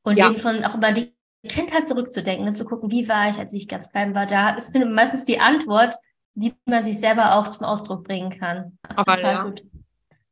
und 0.03 0.17
ja. 0.17 0.29
dem 0.29 0.39
schon 0.39 0.65
auch 0.65 0.75
über 0.75 0.93
die 0.93 1.15
Kindheit 1.47 1.87
zurückzudenken 1.87 2.47
und 2.47 2.55
zu 2.55 2.65
gucken, 2.65 2.91
wie 2.91 3.09
war 3.09 3.29
ich, 3.29 3.39
als 3.39 3.53
ich 3.53 3.69
ganz 3.69 3.91
klein 3.91 4.15
war. 4.15 4.27
Da 4.27 4.51
ist 4.51 4.75
meistens 4.75 5.25
die 5.25 5.41
Antwort, 5.41 5.95
wie 6.35 6.55
man 6.67 6.85
sich 6.85 6.99
selber 6.99 7.37
auch 7.37 7.49
zum 7.49 7.67
Ausdruck 7.67 8.05
bringen 8.05 8.39
kann. 8.39 8.79
Ach, 8.89 9.05
total 9.05 9.35
ja. 9.35 9.45
gut. 9.45 9.63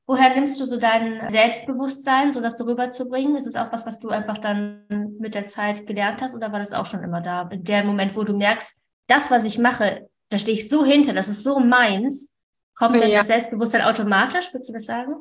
Woher 0.07 0.35
nimmst 0.35 0.59
du 0.59 0.65
so 0.65 0.77
dein 0.77 1.31
Selbstbewusstsein, 1.31 2.33
so 2.33 2.41
das 2.41 2.59
so 2.59 2.65
rüberzubringen? 2.65 3.37
Ist 3.37 3.47
es 3.47 3.55
auch 3.55 3.71
was, 3.71 3.87
was 3.87 4.01
du 4.01 4.09
einfach 4.09 4.39
dann 4.39 4.85
mit 5.21 5.37
der 5.37 5.47
Zeit 5.47 5.87
gelernt 5.87 6.21
hast 6.21 6.35
oder 6.35 6.51
war 6.51 6.59
das 6.59 6.73
auch 6.73 6.87
schon 6.87 7.05
immer 7.05 7.21
da? 7.21 7.43
In 7.43 7.63
dem 7.63 7.87
Moment, 7.87 8.17
wo 8.17 8.25
du 8.25 8.37
merkst, 8.37 8.81
das, 9.07 9.31
was 9.31 9.45
ich 9.45 9.59
mache, 9.59 10.09
da 10.29 10.39
stehe 10.39 10.57
ich 10.57 10.69
so 10.69 10.85
hinter, 10.85 11.13
das 11.13 11.29
ist 11.29 11.45
so 11.45 11.61
meins, 11.61 12.35
kommt 12.75 12.97
ja. 12.97 13.03
dann 13.03 13.13
das 13.13 13.29
Selbstbewusstsein 13.29 13.83
automatisch, 13.83 14.53
würdest 14.53 14.71
du 14.71 14.73
das 14.73 14.87
sagen? 14.87 15.15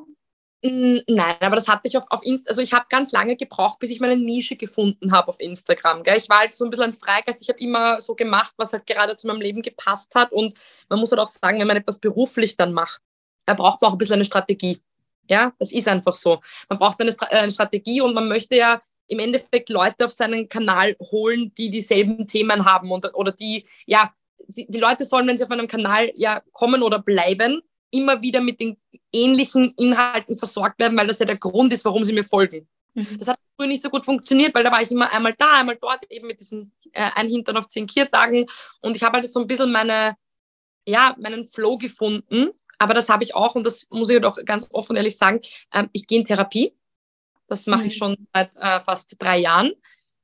Mm, 0.62 0.98
nein, 1.08 1.36
aber 1.40 1.56
das 1.56 1.68
hatte 1.68 1.88
ich 1.88 1.96
auf, 1.96 2.04
auf 2.10 2.22
Insta, 2.22 2.50
also 2.50 2.60
ich 2.60 2.74
habe 2.74 2.84
ganz 2.90 3.12
lange 3.12 3.36
gebraucht, 3.36 3.78
bis 3.78 3.88
ich 3.88 4.00
meine 4.00 4.16
Nische 4.16 4.56
gefunden 4.56 5.10
habe 5.12 5.28
auf 5.28 5.40
Instagram. 5.40 6.02
Gell? 6.02 6.18
Ich 6.18 6.28
war 6.28 6.40
halt 6.40 6.52
so 6.52 6.64
ein 6.64 6.70
bisschen 6.70 6.84
ein 6.84 6.92
Freigeist, 6.92 7.40
ich 7.40 7.48
habe 7.48 7.58
immer 7.60 8.00
so 8.00 8.14
gemacht, 8.14 8.54
was 8.58 8.74
halt 8.74 8.86
gerade 8.86 9.16
zu 9.16 9.26
meinem 9.26 9.40
Leben 9.40 9.62
gepasst 9.62 10.14
hat 10.14 10.32
und 10.32 10.58
man 10.90 11.00
muss 11.00 11.12
halt 11.12 11.20
auch 11.20 11.28
sagen, 11.28 11.58
wenn 11.60 11.66
man 11.66 11.78
etwas 11.78 11.98
beruflich 11.98 12.58
dann 12.58 12.74
macht, 12.74 13.02
da 13.46 13.54
braucht 13.54 13.80
man 13.80 13.88
auch 13.88 13.94
ein 13.94 13.98
bisschen 13.98 14.14
eine 14.14 14.24
Strategie. 14.26 14.82
Ja, 15.30 15.52
das 15.58 15.72
ist 15.72 15.88
einfach 15.88 16.12
so. 16.12 16.40
Man 16.68 16.78
braucht 16.78 17.00
eine, 17.00 17.10
äh, 17.10 17.36
eine 17.36 17.52
Strategie 17.52 18.00
und 18.02 18.14
man 18.14 18.28
möchte 18.28 18.56
ja 18.56 18.80
im 19.06 19.18
Endeffekt 19.18 19.70
Leute 19.70 20.04
auf 20.04 20.12
seinen 20.12 20.48
Kanal 20.48 20.96
holen, 21.00 21.52
die 21.56 21.70
dieselben 21.70 22.26
Themen 22.26 22.64
haben 22.64 22.90
und, 22.92 23.14
oder 23.14 23.32
die, 23.32 23.64
ja, 23.86 24.12
die 24.38 24.78
Leute 24.78 25.04
sollen, 25.04 25.26
wenn 25.26 25.38
sie 25.38 25.44
auf 25.44 25.50
einem 25.50 25.68
Kanal 25.68 26.10
ja 26.14 26.42
kommen 26.52 26.82
oder 26.82 26.98
bleiben, 26.98 27.62
immer 27.90 28.22
wieder 28.22 28.40
mit 28.40 28.60
den 28.60 28.76
ähnlichen 29.12 29.74
Inhalten 29.76 30.38
versorgt 30.38 30.78
werden, 30.78 30.96
weil 30.98 31.06
das 31.06 31.18
ja 31.18 31.26
der 31.26 31.36
Grund 31.36 31.72
ist, 31.72 31.84
warum 31.84 32.04
sie 32.04 32.12
mir 32.12 32.24
folgen. 32.24 32.68
Mhm. 32.94 33.18
Das 33.18 33.28
hat 33.28 33.38
früher 33.56 33.68
nicht 33.68 33.82
so 33.82 33.90
gut 33.90 34.04
funktioniert, 34.04 34.54
weil 34.54 34.64
da 34.64 34.72
war 34.72 34.82
ich 34.82 34.90
immer 34.90 35.12
einmal 35.12 35.34
da, 35.36 35.60
einmal 35.60 35.78
dort, 35.80 36.10
eben 36.10 36.26
mit 36.26 36.40
diesem 36.40 36.72
äh, 36.92 37.10
ein 37.14 37.28
Hintern 37.28 37.56
auf 37.56 37.68
zehn 37.68 37.86
Kiertagen. 37.86 38.46
Und 38.80 38.96
ich 38.96 39.02
habe 39.02 39.18
halt 39.18 39.30
so 39.30 39.40
ein 39.40 39.46
bisschen 39.46 39.72
meine, 39.72 40.16
ja, 40.86 41.14
meinen 41.18 41.44
Flow 41.44 41.78
gefunden 41.78 42.50
aber 42.80 42.94
das 42.94 43.10
habe 43.10 43.22
ich 43.22 43.34
auch, 43.34 43.54
und 43.54 43.64
das 43.64 43.86
muss 43.90 44.08
ich 44.08 44.20
doch 44.22 44.42
ganz 44.46 44.66
offen 44.72 44.96
ehrlich 44.96 45.18
sagen, 45.18 45.40
ähm, 45.72 45.90
ich 45.92 46.06
gehe 46.06 46.18
in 46.18 46.24
Therapie. 46.24 46.74
Das 47.46 47.66
mache 47.66 47.82
mhm. 47.82 47.88
ich 47.88 47.96
schon 47.96 48.16
seit 48.32 48.56
äh, 48.56 48.80
fast 48.80 49.16
drei 49.18 49.38
Jahren. 49.38 49.72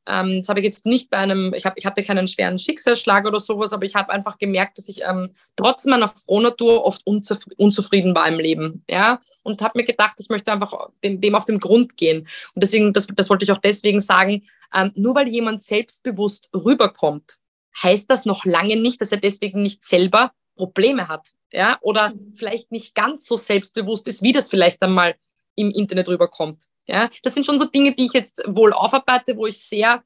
Ähm, 0.09 0.38
das 0.38 0.49
habe 0.49 0.61
ich 0.61 0.64
jetzt 0.64 0.87
nicht 0.87 1.11
bei 1.11 1.19
einem, 1.19 1.53
ich, 1.55 1.64
hab, 1.66 1.77
ich 1.77 1.87
hatte 1.87 2.03
keinen 2.03 2.29
schweren 2.29 2.59
Schicksalsschlag 2.59 3.27
oder 3.27 3.40
sowas, 3.40 3.73
aber 3.73 3.85
ich 3.85 3.95
habe 3.95 4.12
einfach 4.12 4.38
gemerkt, 4.38 4.79
dass 4.79 4.88
ich 4.88 5.03
ähm, 5.03 5.31
trotz 5.57 5.85
meiner 5.87 6.09
Frohnatur 6.09 6.85
oft 6.85 7.03
unzufrieden 7.07 8.14
war 8.14 8.29
im 8.29 8.38
Leben. 8.38 8.85
Ja? 8.88 9.21
Und 9.42 9.62
habe 9.62 9.79
mir 9.79 9.85
gedacht, 9.85 10.16
ich 10.19 10.29
möchte 10.29 10.53
einfach 10.53 10.88
dem, 11.03 11.21
dem 11.21 11.35
auf 11.35 11.45
den 11.45 11.59
Grund 11.59 11.97
gehen. 11.97 12.29
Und 12.55 12.62
deswegen, 12.62 12.92
das, 12.92 13.07
das 13.07 13.31
wollte 13.31 13.45
ich 13.45 13.53
auch 13.53 13.59
deswegen 13.59 14.01
sagen, 14.01 14.45
ähm, 14.75 14.92
nur 14.95 15.14
weil 15.14 15.29
jemand 15.29 15.62
selbstbewusst 15.62 16.49
rüberkommt, 16.55 17.38
heißt 17.83 18.11
das 18.11 18.25
noch 18.25 18.45
lange 18.45 18.77
nicht, 18.77 19.01
dass 19.01 19.12
er 19.12 19.19
deswegen 19.19 19.62
nicht 19.62 19.85
selber 19.85 20.33
Probleme 20.57 21.09
hat 21.09 21.33
ja, 21.53 21.79
oder 21.81 22.11
mhm. 22.11 22.35
vielleicht 22.35 22.73
nicht 22.73 22.95
ganz 22.95 23.27
so 23.27 23.37
selbstbewusst 23.37 24.09
ist, 24.09 24.23
wie 24.23 24.33
das 24.33 24.49
vielleicht 24.49 24.83
einmal 24.83 25.14
im 25.55 25.71
Internet 25.71 26.09
rüberkommt. 26.09 26.64
Ja, 26.87 27.09
das 27.22 27.35
sind 27.35 27.44
schon 27.46 27.59
so 27.59 27.64
Dinge, 27.64 27.94
die 27.94 28.07
ich 28.07 28.12
jetzt 28.12 28.42
wohl 28.46 28.72
aufarbeite, 28.72 29.37
wo 29.37 29.46
ich 29.46 29.59
sehr 29.59 30.05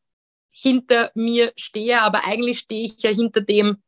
hinter 0.51 1.11
mir 1.15 1.53
stehe, 1.57 2.01
aber 2.01 2.25
eigentlich 2.25 2.61
stehe 2.61 2.85
ich 2.85 3.03
ja 3.03 3.11
hinter 3.11 3.41
dem, 3.41 3.83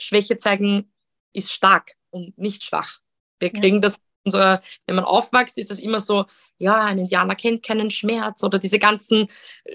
Schwäche 0.00 0.36
zeigen 0.36 0.92
ist 1.32 1.52
stark 1.52 1.92
und 2.10 2.36
nicht 2.38 2.64
schwach. 2.64 3.00
Wir 3.38 3.50
kriegen 3.50 3.76
ja. 3.76 3.82
das 3.82 3.96
unserer, 4.24 4.60
wenn 4.86 4.96
man 4.96 5.04
aufwächst, 5.04 5.58
ist 5.58 5.70
das 5.70 5.78
immer 5.78 6.00
so, 6.00 6.24
ja, 6.58 6.84
ein 6.84 6.98
Indianer 6.98 7.34
kennt 7.34 7.62
keinen 7.62 7.90
Schmerz 7.90 8.42
oder 8.42 8.58
diese 8.58 8.78
ganzen 8.78 9.28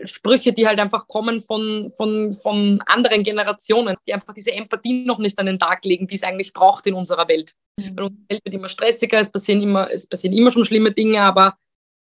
Sprüche, 0.05 0.53
die 0.53 0.65
halt 0.65 0.79
einfach 0.79 1.07
kommen 1.07 1.39
von, 1.39 1.91
von, 1.95 2.33
von 2.33 2.81
anderen 2.87 3.23
Generationen, 3.23 3.95
die 4.07 4.13
einfach 4.13 4.33
diese 4.33 4.51
Empathie 4.51 5.05
noch 5.05 5.19
nicht 5.19 5.37
an 5.37 5.45
den 5.45 5.59
Tag 5.59 5.85
legen, 5.85 6.07
die 6.07 6.15
es 6.15 6.23
eigentlich 6.23 6.53
braucht 6.53 6.87
in 6.87 6.95
unserer 6.95 7.27
Welt. 7.27 7.53
Mhm. 7.77 7.95
Weil 7.95 8.05
unsere 8.05 8.29
Welt 8.29 8.45
wird 8.45 8.55
immer 8.55 8.69
stressiger, 8.69 9.19
es 9.19 9.31
passieren 9.31 9.61
immer, 9.61 9.91
es 9.91 10.07
passieren 10.07 10.35
immer 10.35 10.51
schon 10.51 10.65
schlimme 10.65 10.91
Dinge, 10.93 11.21
aber 11.21 11.55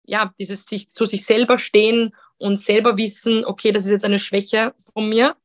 ja, 0.07 0.33
dieses 0.39 0.65
sich 0.67 0.89
zu 0.89 1.07
sich 1.07 1.27
selber 1.27 1.59
stehen 1.59 2.15
und 2.39 2.59
selber 2.59 2.97
wissen, 2.97 3.45
okay, 3.45 3.73
das 3.73 3.85
ist 3.85 3.91
jetzt 3.91 4.05
eine 4.05 4.19
Schwäche 4.19 4.75
von 4.93 5.09
mir 5.09 5.37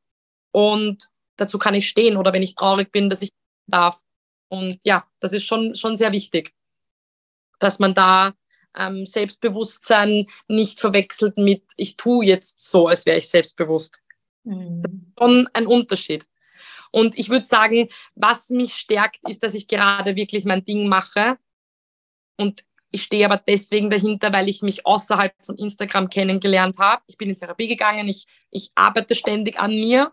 und 0.52 1.10
dazu 1.38 1.58
kann 1.58 1.74
ich 1.74 1.89
stehen 1.89 2.17
oder 2.17 2.34
wenn 2.34 2.43
ich 2.43 2.56
traurig 2.56 2.91
bin, 2.91 3.10
dass 3.10 3.21
ich 3.21 3.34
darf. 3.67 4.02
Und 4.50 4.80
ja, 4.84 5.08
das 5.19 5.34
ist 5.34 5.45
schon, 5.45 5.76
schon 5.76 5.97
sehr 5.97 6.12
wichtig, 6.12 6.54
dass 7.60 7.80
man 7.80 7.95
da 7.95 8.34
ähm, 8.78 9.06
Selbstbewusstsein 9.06 10.28
nicht 10.47 10.80
verwechselt 10.80 11.38
mit, 11.38 11.63
ich 11.78 11.97
tue 11.97 12.26
jetzt 12.26 12.62
so, 12.62 12.88
als 12.88 13.06
wäre 13.06 13.17
ich 13.17 13.30
selbstbewusst. 13.30 14.02
Mhm. 14.43 14.84
Das 14.84 14.91
ist 14.91 15.19
schon 15.19 15.50
ein 15.54 15.67
Unterschied. 15.67 16.28
Und 16.91 17.17
ich 17.17 17.30
würde 17.30 17.45
sagen, 17.45 17.88
was 18.15 18.50
mich 18.50 18.74
stärkt, 18.74 19.28
ist, 19.28 19.43
dass 19.43 19.54
ich 19.54 19.67
gerade 19.67 20.15
wirklich 20.15 20.43
mein 20.43 20.65
Ding 20.65 20.88
mache. 20.89 21.38
Und 22.38 22.65
ich 22.91 23.04
stehe 23.04 23.25
aber 23.25 23.38
deswegen 23.38 23.89
dahinter, 23.89 24.34
weil 24.34 24.49
ich 24.49 24.62
mich 24.62 24.86
außerhalb 24.86 25.34
von 25.45 25.58
Instagram 25.58 26.10
kennengelernt 26.10 26.77
habe. 26.77 27.01
Ich 27.08 27.17
bin 27.17 27.30
in 27.30 27.36
Therapie 27.38 27.67
gegangen, 27.67 28.08
ich, 28.08 28.25
ich 28.51 28.71
arbeite 28.75 29.15
ständig 29.15 29.58
an 29.58 29.71
mir 29.71 30.12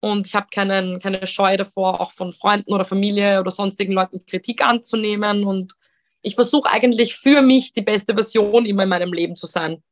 und 0.00 0.26
ich 0.26 0.34
habe 0.34 0.46
keinen, 0.50 0.98
keine 1.00 1.26
Scheu 1.26 1.58
davor, 1.58 2.00
auch 2.00 2.12
von 2.12 2.32
Freunden 2.32 2.72
oder 2.72 2.84
Familie 2.84 3.38
oder 3.38 3.50
sonstigen 3.50 3.92
Leuten 3.92 4.24
Kritik 4.24 4.62
anzunehmen. 4.62 5.44
Und 5.44 5.74
ich 6.22 6.34
versuche 6.34 6.70
eigentlich 6.70 7.16
für 7.16 7.42
mich 7.42 7.74
die 7.74 7.82
beste 7.82 8.14
Version 8.14 8.64
immer 8.64 8.84
in 8.84 8.88
meinem 8.88 9.12
Leben 9.12 9.36
zu 9.36 9.46
sein. 9.46 9.82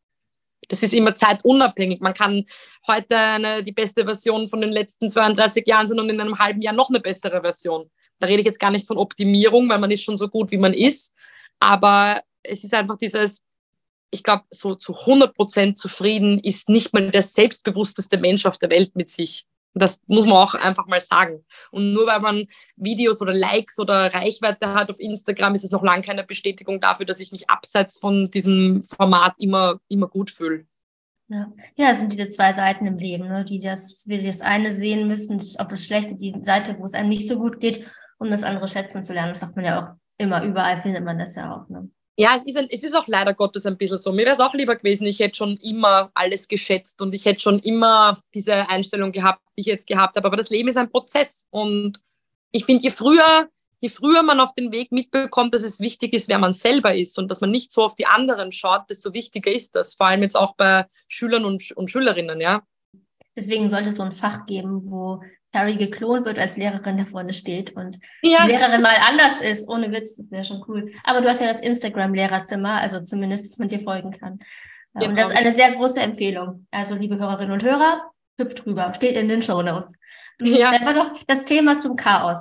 Das 0.68 0.82
ist 0.82 0.94
immer 0.94 1.14
zeitunabhängig. 1.14 2.00
Man 2.00 2.14
kann 2.14 2.46
heute 2.86 3.16
eine, 3.16 3.62
die 3.62 3.72
beste 3.72 4.04
Version 4.04 4.48
von 4.48 4.62
den 4.62 4.70
letzten 4.70 5.10
32 5.10 5.66
Jahren 5.66 5.86
sein 5.86 6.00
und 6.00 6.08
in 6.08 6.20
einem 6.20 6.38
halben 6.38 6.62
Jahr 6.62 6.74
noch 6.74 6.88
eine 6.88 7.00
bessere 7.00 7.42
Version. 7.42 7.90
Da 8.18 8.26
rede 8.26 8.40
ich 8.40 8.46
jetzt 8.46 8.58
gar 8.58 8.70
nicht 8.70 8.86
von 8.86 8.98
Optimierung, 8.98 9.68
weil 9.68 9.78
man 9.78 9.90
ist 9.90 10.02
schon 10.02 10.16
so 10.16 10.28
gut, 10.28 10.50
wie 10.50 10.58
man 10.58 10.74
ist. 10.74 11.14
Aber 11.60 12.22
es 12.42 12.64
ist 12.64 12.74
einfach 12.74 12.96
dieses, 12.96 13.42
ich 14.10 14.22
glaube, 14.22 14.44
so 14.50 14.74
zu 14.74 14.96
100 14.96 15.34
Prozent 15.34 15.78
zufrieden 15.78 16.38
ist 16.38 16.68
nicht 16.68 16.92
mal 16.92 17.10
der 17.10 17.22
selbstbewussteste 17.22 18.18
Mensch 18.18 18.46
auf 18.46 18.58
der 18.58 18.70
Welt 18.70 18.96
mit 18.96 19.10
sich. 19.10 19.46
Das 19.74 20.00
muss 20.06 20.24
man 20.24 20.36
auch 20.36 20.54
einfach 20.54 20.86
mal 20.86 21.00
sagen. 21.00 21.44
Und 21.70 21.92
nur 21.92 22.06
weil 22.06 22.20
man 22.20 22.46
Videos 22.76 23.20
oder 23.20 23.34
Likes 23.34 23.78
oder 23.78 24.12
Reichweite 24.12 24.72
hat 24.72 24.90
auf 24.90 24.98
Instagram, 24.98 25.54
ist 25.54 25.64
es 25.64 25.70
noch 25.70 25.82
lange 25.82 26.02
keine 26.02 26.24
Bestätigung 26.24 26.80
dafür, 26.80 27.06
dass 27.06 27.20
ich 27.20 27.32
mich 27.32 27.48
abseits 27.50 27.98
von 27.98 28.30
diesem 28.30 28.82
Format 28.82 29.34
immer, 29.38 29.78
immer 29.88 30.08
gut 30.08 30.30
fühle. 30.30 30.66
Ja. 31.30 31.52
ja, 31.76 31.90
es 31.90 32.00
sind 32.00 32.10
diese 32.10 32.30
zwei 32.30 32.54
Seiten 32.54 32.86
im 32.86 32.96
Leben, 32.96 33.28
ne, 33.28 33.44
die 33.44 33.60
das, 33.60 34.08
wir 34.08 34.22
das 34.22 34.40
eine 34.40 34.74
sehen 34.74 35.06
müssen, 35.06 35.38
ob 35.58 35.68
das 35.68 35.84
Schlechte, 35.84 36.14
die 36.14 36.34
Seite, 36.40 36.78
wo 36.78 36.86
es 36.86 36.94
einem 36.94 37.10
nicht 37.10 37.28
so 37.28 37.38
gut 37.38 37.60
geht, 37.60 37.84
um 38.18 38.30
das 38.30 38.44
andere 38.44 38.66
schätzen 38.66 39.02
zu 39.02 39.12
lernen. 39.12 39.32
Das 39.32 39.40
sagt 39.40 39.54
man 39.54 39.64
ja 39.66 39.78
auch 39.78 40.07
immer, 40.18 40.42
überall 40.42 40.78
findet 40.80 41.04
man 41.04 41.18
das 41.18 41.34
ja 41.36 41.54
auch. 41.54 41.68
Ne? 41.68 41.90
Ja, 42.20 42.34
es 42.34 42.42
ist, 42.42 42.56
ein, 42.56 42.66
es 42.68 42.82
ist 42.82 42.96
auch 42.96 43.06
leider 43.06 43.32
Gottes 43.32 43.64
ein 43.64 43.78
bisschen 43.78 43.96
so. 43.96 44.10
Mir 44.10 44.24
wäre 44.24 44.32
es 44.32 44.40
auch 44.40 44.52
lieber 44.52 44.74
gewesen, 44.74 45.06
ich 45.06 45.20
hätte 45.20 45.36
schon 45.36 45.56
immer 45.58 46.10
alles 46.14 46.48
geschätzt 46.48 47.00
und 47.00 47.14
ich 47.14 47.24
hätte 47.24 47.40
schon 47.40 47.60
immer 47.60 48.20
diese 48.34 48.68
Einstellung 48.68 49.12
gehabt, 49.12 49.40
die 49.56 49.60
ich 49.60 49.66
jetzt 49.66 49.86
gehabt 49.86 50.16
habe. 50.16 50.26
Aber 50.26 50.36
das 50.36 50.50
Leben 50.50 50.68
ist 50.68 50.76
ein 50.76 50.90
Prozess. 50.90 51.46
Und 51.50 52.00
ich 52.50 52.64
finde, 52.64 52.82
je 52.82 52.90
früher, 52.90 53.48
je 53.78 53.88
früher 53.88 54.24
man 54.24 54.40
auf 54.40 54.52
den 54.54 54.72
Weg 54.72 54.90
mitbekommt, 54.90 55.54
dass 55.54 55.62
es 55.62 55.78
wichtig 55.78 56.12
ist, 56.12 56.28
wer 56.28 56.40
man 56.40 56.52
selber 56.52 56.92
ist 56.92 57.16
und 57.20 57.30
dass 57.30 57.40
man 57.40 57.52
nicht 57.52 57.70
so 57.70 57.84
auf 57.84 57.94
die 57.94 58.06
anderen 58.06 58.50
schaut, 58.50 58.90
desto 58.90 59.14
wichtiger 59.14 59.52
ist 59.52 59.76
das. 59.76 59.94
Vor 59.94 60.08
allem 60.08 60.22
jetzt 60.22 60.36
auch 60.36 60.56
bei 60.56 60.86
Schülern 61.06 61.44
und, 61.44 61.70
und 61.76 61.88
Schülerinnen, 61.88 62.40
ja. 62.40 62.64
Deswegen 63.36 63.70
sollte 63.70 63.90
es 63.90 63.96
so 63.96 64.02
ein 64.02 64.14
Fach 64.14 64.44
geben, 64.46 64.90
wo 64.90 65.22
Harry 65.58 65.76
geklont 65.76 66.24
wird, 66.24 66.38
als 66.38 66.56
Lehrerin 66.56 66.98
da 66.98 67.04
vorne 67.04 67.32
steht 67.32 67.74
und 67.74 67.98
ja. 68.22 68.44
die 68.44 68.52
Lehrerin 68.52 68.82
mal 68.82 68.96
anders 69.06 69.40
ist. 69.40 69.68
Ohne 69.68 69.90
Witz, 69.92 70.16
das 70.16 70.30
wäre 70.30 70.44
schon 70.44 70.64
cool. 70.68 70.92
Aber 71.04 71.20
du 71.20 71.28
hast 71.28 71.40
ja 71.40 71.48
das 71.48 71.60
Instagram-Lehrerzimmer, 71.60 72.80
also 72.80 73.00
zumindest, 73.00 73.44
dass 73.46 73.58
man 73.58 73.68
dir 73.68 73.80
folgen 73.80 74.12
kann. 74.12 74.38
Genau. 74.94 75.10
Und 75.10 75.16
das 75.16 75.28
ist 75.28 75.36
eine 75.36 75.52
sehr 75.52 75.72
große 75.72 76.00
Empfehlung. 76.00 76.66
Also, 76.70 76.94
liebe 76.94 77.18
Hörerinnen 77.18 77.52
und 77.52 77.64
Hörer, 77.64 78.10
hüpft 78.40 78.64
drüber, 78.64 78.92
steht 78.94 79.16
in 79.16 79.28
den 79.28 79.42
Show 79.42 79.62
Notes. 79.62 79.94
Ja. 80.40 80.70
Dann 80.70 80.84
war 80.84 80.94
doch 80.94 81.12
das 81.26 81.44
Thema 81.44 81.78
zum 81.78 81.96
Chaos. 81.96 82.38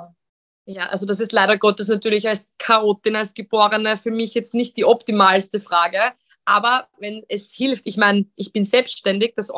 Ja, 0.66 0.88
also 0.88 1.06
das 1.06 1.20
ist 1.20 1.32
leider 1.32 1.58
Gottes 1.58 1.88
natürlich 1.88 2.28
als 2.28 2.50
Chaotin, 2.58 3.16
als 3.16 3.34
Geborene 3.34 3.96
für 3.98 4.12
mich 4.12 4.34
jetzt 4.34 4.54
nicht 4.54 4.78
die 4.78 4.86
optimalste 4.86 5.60
Frage. 5.60 6.00
Aber 6.44 6.88
wenn 7.00 7.24
es 7.30 7.52
hilft, 7.52 7.88
ich 7.88 7.98
meine, 7.98 8.26
ich 8.36 8.54
bin 8.54 8.66
selbstständig, 8.66 9.34
das, 9.36 9.50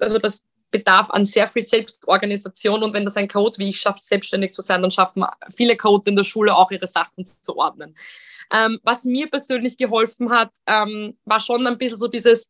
also 0.00 0.18
das 0.18 0.44
bedarf 0.70 1.10
an 1.10 1.24
sehr 1.24 1.48
viel 1.48 1.62
Selbstorganisation 1.62 2.82
und 2.82 2.92
wenn 2.92 3.04
das 3.04 3.16
ein 3.16 3.28
Code 3.28 3.58
wie 3.58 3.68
ich 3.68 3.80
schafft, 3.80 4.04
selbstständig 4.04 4.52
zu 4.52 4.62
sein, 4.62 4.82
dann 4.82 4.90
schaffen 4.90 5.24
viele 5.54 5.76
Code 5.76 6.10
in 6.10 6.16
der 6.16 6.24
Schule 6.24 6.54
auch 6.54 6.70
ihre 6.70 6.86
Sachen 6.86 7.24
zu 7.24 7.56
ordnen. 7.56 7.96
Ähm, 8.52 8.80
was 8.82 9.04
mir 9.04 9.28
persönlich 9.28 9.76
geholfen 9.76 10.30
hat, 10.30 10.50
ähm, 10.66 11.16
war 11.24 11.40
schon 11.40 11.66
ein 11.66 11.78
bisschen 11.78 11.98
so 11.98 12.08
dieses 12.08 12.48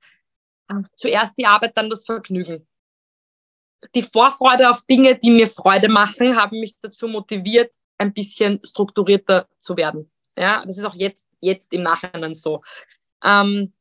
äh, 0.68 0.82
zuerst 0.96 1.38
die 1.38 1.46
Arbeit, 1.46 1.76
dann 1.76 1.90
das 1.90 2.04
Vergnügen. 2.04 2.66
Die 3.94 4.02
Vorfreude 4.02 4.68
auf 4.70 4.82
Dinge, 4.82 5.16
die 5.16 5.30
mir 5.30 5.48
Freude 5.48 5.88
machen, 5.88 6.36
haben 6.36 6.60
mich 6.60 6.74
dazu 6.80 7.08
motiviert, 7.08 7.74
ein 7.98 8.12
bisschen 8.12 8.60
strukturierter 8.64 9.48
zu 9.58 9.76
werden. 9.76 10.10
Ja, 10.36 10.64
das 10.66 10.76
ist 10.78 10.84
auch 10.84 10.94
jetzt, 10.94 11.28
jetzt 11.40 11.72
im 11.72 11.82
Nachhinein 11.82 12.34
so. 12.34 12.62
Ähm, 13.22 13.72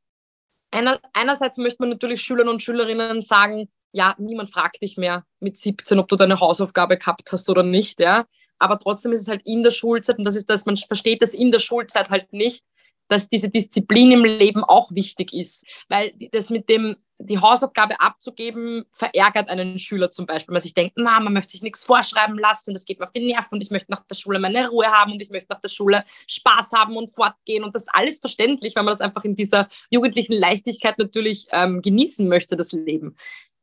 einer, 0.71 0.99
einerseits 1.13 1.57
möchte 1.57 1.81
man 1.81 1.89
natürlich 1.89 2.21
Schülern 2.21 2.47
und 2.47 2.61
Schülerinnen 2.61 3.21
sagen, 3.21 3.69
ja, 3.95 4.13
niemand 4.17 4.51
fragt 4.51 4.81
dich 4.81 4.97
mehr 4.97 5.23
mit 5.39 5.57
17, 5.57 5.99
ob 5.99 6.09
du 6.09 6.17
deine 6.17 6.41
Hausaufgabe 6.41 6.97
gehabt 6.97 7.31
hast 7.31 7.49
oder 7.49 7.63
nicht, 7.63 8.01
ja. 8.01 8.25
Aber 8.59 8.77
trotzdem 8.77 9.13
ist 9.13 9.21
es 9.21 9.27
halt 9.29 9.41
in 9.45 9.63
der 9.63 9.71
Schulzeit, 9.71 10.17
und 10.17 10.25
das 10.25 10.35
ist 10.35 10.49
das, 10.49 10.65
man 10.65 10.75
versteht 10.75 11.21
das 11.21 11.33
in 11.33 11.51
der 11.51 11.59
Schulzeit 11.59 12.09
halt 12.09 12.33
nicht, 12.33 12.65
dass 13.07 13.29
diese 13.29 13.49
Disziplin 13.49 14.11
im 14.11 14.25
Leben 14.25 14.63
auch 14.63 14.91
wichtig 14.91 15.33
ist. 15.33 15.65
Weil 15.87 16.13
das 16.31 16.49
mit 16.49 16.67
dem, 16.69 16.97
die 17.19 17.39
Hausaufgabe 17.39 17.99
abzugeben, 18.01 18.85
verärgert 18.91 19.47
einen 19.47 19.79
Schüler 19.79 20.11
zum 20.11 20.25
Beispiel. 20.25 20.53
Man 20.53 20.61
sich 20.61 20.73
denkt, 20.73 20.95
na, 20.97 21.19
man 21.19 21.33
möchte 21.33 21.51
sich 21.51 21.61
nichts 21.61 21.83
vorschreiben 21.83 22.37
lassen, 22.37 22.73
das 22.73 22.83
geht 22.83 22.99
mir 22.99 23.05
auf 23.05 23.11
die 23.11 23.25
Nerven 23.25 23.55
und 23.55 23.61
ich 23.61 23.71
möchte 23.71 23.91
nach 23.91 24.05
der 24.05 24.15
Schule 24.15 24.39
meine 24.39 24.69
Ruhe 24.69 24.87
haben 24.87 25.13
und 25.13 25.21
ich 25.21 25.29
möchte 25.29 25.53
nach 25.53 25.61
der 25.61 25.69
Schule 25.69 26.03
Spaß 26.27 26.73
haben 26.73 26.97
und 26.97 27.09
fortgehen 27.09 27.63
und 27.63 27.73
das 27.73 27.83
ist 27.83 27.93
alles 27.93 28.19
verständlich, 28.19 28.75
weil 28.75 28.83
man 28.83 28.93
das 28.93 29.01
einfach 29.01 29.23
in 29.23 29.35
dieser 29.35 29.69
jugendlichen 29.89 30.33
Leichtigkeit 30.33 30.97
natürlich 30.97 31.47
ähm, 31.51 31.81
genießen 31.81 32.27
möchte, 32.27 32.57
das 32.57 32.73
Leben. 32.73 33.15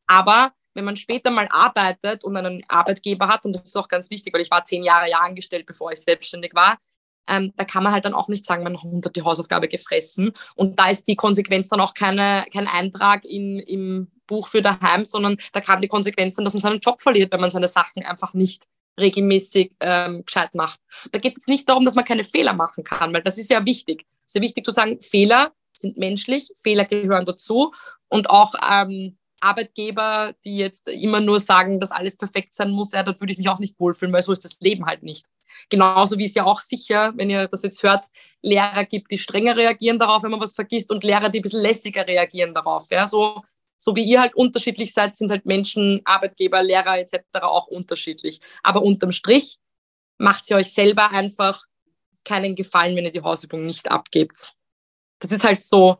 Aber 0.07 0.53
wenn 0.75 0.85
man 0.85 0.97
später 0.97 1.31
mal 1.31 1.49
arbeitet 1.51 2.25
und 2.25 2.37
einen 2.37 2.62
Arbeitgeber 2.69 3.29
hat, 3.29 3.45
und 3.45 3.53
das 3.53 3.65
ist 3.65 3.77
auch 3.77 3.88
ganz 3.88 4.11
wichtig, 4.11 4.35
weil 4.35 4.41
ich 4.41 4.51
war 4.51 4.65
zehn 4.65 4.83
Jahre 4.83 5.09
ja 5.09 5.19
angestellt, 5.19 5.67
bevor 5.67 5.93
ich 5.93 6.01
selbstständig 6.01 6.55
war, 6.55 6.79
ähm, 7.29 7.53
da 7.57 7.65
kann 7.65 7.85
man 7.85 7.93
halt 7.93 8.05
dann 8.05 8.15
auch 8.15 8.29
nicht 8.29 8.45
sagen, 8.45 8.65
mein 8.65 8.83
Hund 8.83 9.05
hat 9.07 9.17
die 9.17 9.23
Hausaufgabe 9.23 9.69
gefressen. 9.69 10.33
Und 10.57 10.79
da 10.79 10.91
ist 10.91 11.07
die 11.07 11.17
Konsequenz 11.17 11.69
dann 11.69 11.81
auch 11.81 11.95
keine, 11.95 12.47
kein 12.53 12.67
Eintrag 12.67 13.25
in, 13.25 13.59
im 13.61 14.11
Buch 14.27 14.49
für 14.49 14.62
daheim, 14.62 15.05
sondern 15.05 15.37
da 15.53 15.61
kann 15.61 15.81
die 15.81 15.88
Konsequenz 15.88 16.37
sein, 16.37 16.45
dass 16.45 16.55
man 16.55 16.61
seinen 16.61 16.81
Job 16.81 17.01
verliert, 17.01 17.33
wenn 17.33 17.41
man 17.41 17.51
seine 17.51 17.69
Sachen 17.69 18.03
einfach 18.05 18.35
nicht 18.35 18.67
regelmäßig 18.99 19.73
ähm, 19.81 20.25
gescheit 20.27 20.55
macht. 20.55 20.81
Da 21.12 21.19
geht 21.19 21.38
es 21.38 21.47
nicht 21.47 21.69
darum, 21.69 21.85
dass 21.85 21.95
man 21.95 22.05
keine 22.05 22.25
Fehler 22.25 22.53
machen 22.53 22.85
kann, 22.85 23.12
weil 23.12 23.23
das 23.23 23.38
ist 23.38 23.51
ja 23.51 23.65
wichtig. 23.65 24.05
Es 24.27 24.33
ist 24.33 24.35
ja 24.37 24.43
wichtig 24.43 24.65
zu 24.65 24.71
sagen, 24.71 25.01
Fehler 25.01 25.53
sind 25.73 25.97
menschlich, 25.97 26.51
Fehler 26.62 26.85
gehören 26.85 27.25
dazu 27.25 27.73
und 28.09 28.29
auch 28.29 28.55
ähm, 28.71 29.17
Arbeitgeber, 29.42 30.35
die 30.44 30.57
jetzt 30.57 30.88
immer 30.88 31.20
nur 31.20 31.40
sagen, 31.40 31.81
dass 31.81 31.90
alles 31.90 32.16
perfekt 32.16 32.55
sein 32.55 32.70
muss, 32.70 32.92
ja, 32.92 33.02
dort 33.02 33.20
würde 33.20 33.33
ich 33.33 33.38
mich 33.38 33.48
auch 33.48 33.59
nicht 33.59 33.78
wohlfühlen, 33.81 34.12
weil 34.12 34.22
so 34.22 34.33
ist 34.33 34.44
das 34.44 34.59
Leben 34.61 34.87
halt 34.87 35.02
nicht. 35.02 35.26
Genauso 35.68 36.18
wie 36.18 36.24
es 36.24 36.35
ja 36.35 36.44
auch 36.44 36.61
sicher, 36.61 37.12
wenn 37.16 37.31
ihr 37.31 37.48
das 37.48 37.62
jetzt 37.62 37.83
hört, 37.83 38.07
Lehrer 38.40 38.85
gibt, 38.85 39.11
die 39.11 39.18
strenger 39.18 39.57
reagieren 39.57 39.98
darauf, 39.98 40.22
wenn 40.22 40.31
man 40.31 40.40
was 40.40 40.55
vergisst, 40.55 40.90
und 40.90 41.05
Lehrer, 41.05 41.28
die 41.28 41.40
ein 41.40 41.42
bisschen 41.42 41.62
lässiger 41.62 42.07
reagieren 42.07 42.55
darauf. 42.55 42.87
Ja, 42.90 43.07
so, 43.07 43.42
so 43.76 43.94
wie 43.96 44.05
ihr 44.05 44.20
halt 44.20 44.35
unterschiedlich 44.35 44.94
seid, 44.94 45.16
sind 45.16 45.31
halt 45.31 45.44
Menschen, 45.44 46.00
Arbeitgeber, 46.05 46.62
Lehrer 46.62 46.98
etc. 46.98 47.18
auch 47.42 47.66
unterschiedlich. 47.66 48.40
Aber 48.62 48.83
unterm 48.83 49.12
Strich 49.12 49.59
macht 50.18 50.44
sie 50.44 50.55
euch 50.55 50.72
selber 50.72 51.11
einfach 51.11 51.64
keinen 52.24 52.55
Gefallen, 52.55 52.96
wenn 52.96 53.05
ihr 53.05 53.11
die 53.11 53.22
Hausübung 53.22 53.66
nicht 53.66 53.90
abgebt. 53.90 54.55
Das 55.18 55.33
ist 55.33 55.44
halt 55.44 55.62
so 55.62 55.98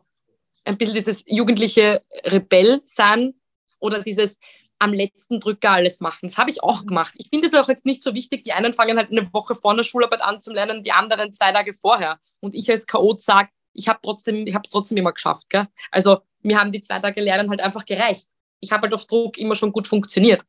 ein 0.65 0.77
bisschen 0.77 0.95
dieses 0.95 1.23
jugendliche 1.25 2.01
Rebell 2.25 2.81
sein 2.85 3.33
oder 3.79 4.01
dieses 4.01 4.39
am 4.79 4.93
letzten 4.93 5.39
Drücker 5.39 5.71
alles 5.71 6.01
machen. 6.01 6.27
Das 6.27 6.37
habe 6.37 6.49
ich 6.49 6.61
auch 6.61 6.85
gemacht. 6.85 7.13
Ich 7.17 7.29
finde 7.29 7.47
es 7.47 7.53
auch 7.53 7.69
jetzt 7.69 7.85
nicht 7.85 8.03
so 8.03 8.13
wichtig. 8.13 8.43
Die 8.43 8.51
einen 8.51 8.73
fangen 8.73 8.97
halt 8.97 9.11
eine 9.11 9.31
Woche 9.33 9.55
vor 9.55 9.75
der 9.75 9.83
Schularbeit 9.83 10.21
an 10.21 10.41
zu 10.41 10.51
lernen, 10.51 10.83
die 10.83 10.91
anderen 10.91 11.33
zwei 11.33 11.51
Tage 11.53 11.73
vorher. 11.73 12.19
Und 12.41 12.53
ich 12.53 12.69
als 12.69 12.85
Chaot 12.85 13.21
sage, 13.21 13.49
ich 13.73 13.87
habe 13.87 13.99
trotzdem, 14.03 14.45
ich 14.45 14.53
habe 14.53 14.63
es 14.65 14.71
trotzdem 14.71 14.97
immer 14.97 15.13
geschafft. 15.13 15.49
Gell? 15.49 15.67
Also 15.89 16.19
mir 16.41 16.59
haben 16.59 16.71
die 16.71 16.81
zwei 16.81 16.99
Tage 16.99 17.21
Lernen 17.21 17.49
halt 17.49 17.61
einfach 17.61 17.85
gereicht. 17.85 18.27
ich 18.59 18.71
habe 18.71 18.83
halt 18.83 18.93
auf 18.93 19.05
Druck 19.05 19.37
immer 19.37 19.55
schon 19.55 19.71
gut 19.71 19.87
funktioniert. 19.87 20.43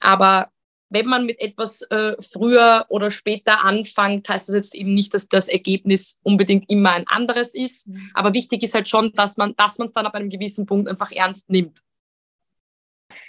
Aber 0.00 0.50
wenn 0.90 1.06
man 1.06 1.26
mit 1.26 1.40
etwas 1.40 1.82
äh, 1.90 2.14
früher 2.22 2.86
oder 2.88 3.10
später 3.10 3.64
anfängt, 3.64 4.28
heißt 4.28 4.48
das 4.48 4.54
jetzt 4.54 4.74
eben 4.74 4.94
nicht, 4.94 5.12
dass 5.14 5.28
das 5.28 5.48
Ergebnis 5.48 6.18
unbedingt 6.22 6.70
immer 6.70 6.92
ein 6.92 7.06
anderes 7.06 7.54
ist. 7.54 7.88
Mhm. 7.88 8.10
Aber 8.14 8.32
wichtig 8.32 8.62
ist 8.62 8.74
halt 8.74 8.88
schon, 8.88 9.12
dass 9.12 9.36
man, 9.36 9.54
dass 9.56 9.78
man 9.78 9.88
es 9.88 9.94
dann 9.94 10.06
ab 10.06 10.14
einem 10.14 10.30
gewissen 10.30 10.66
Punkt 10.66 10.88
einfach 10.88 11.12
ernst 11.12 11.50
nimmt. 11.50 11.80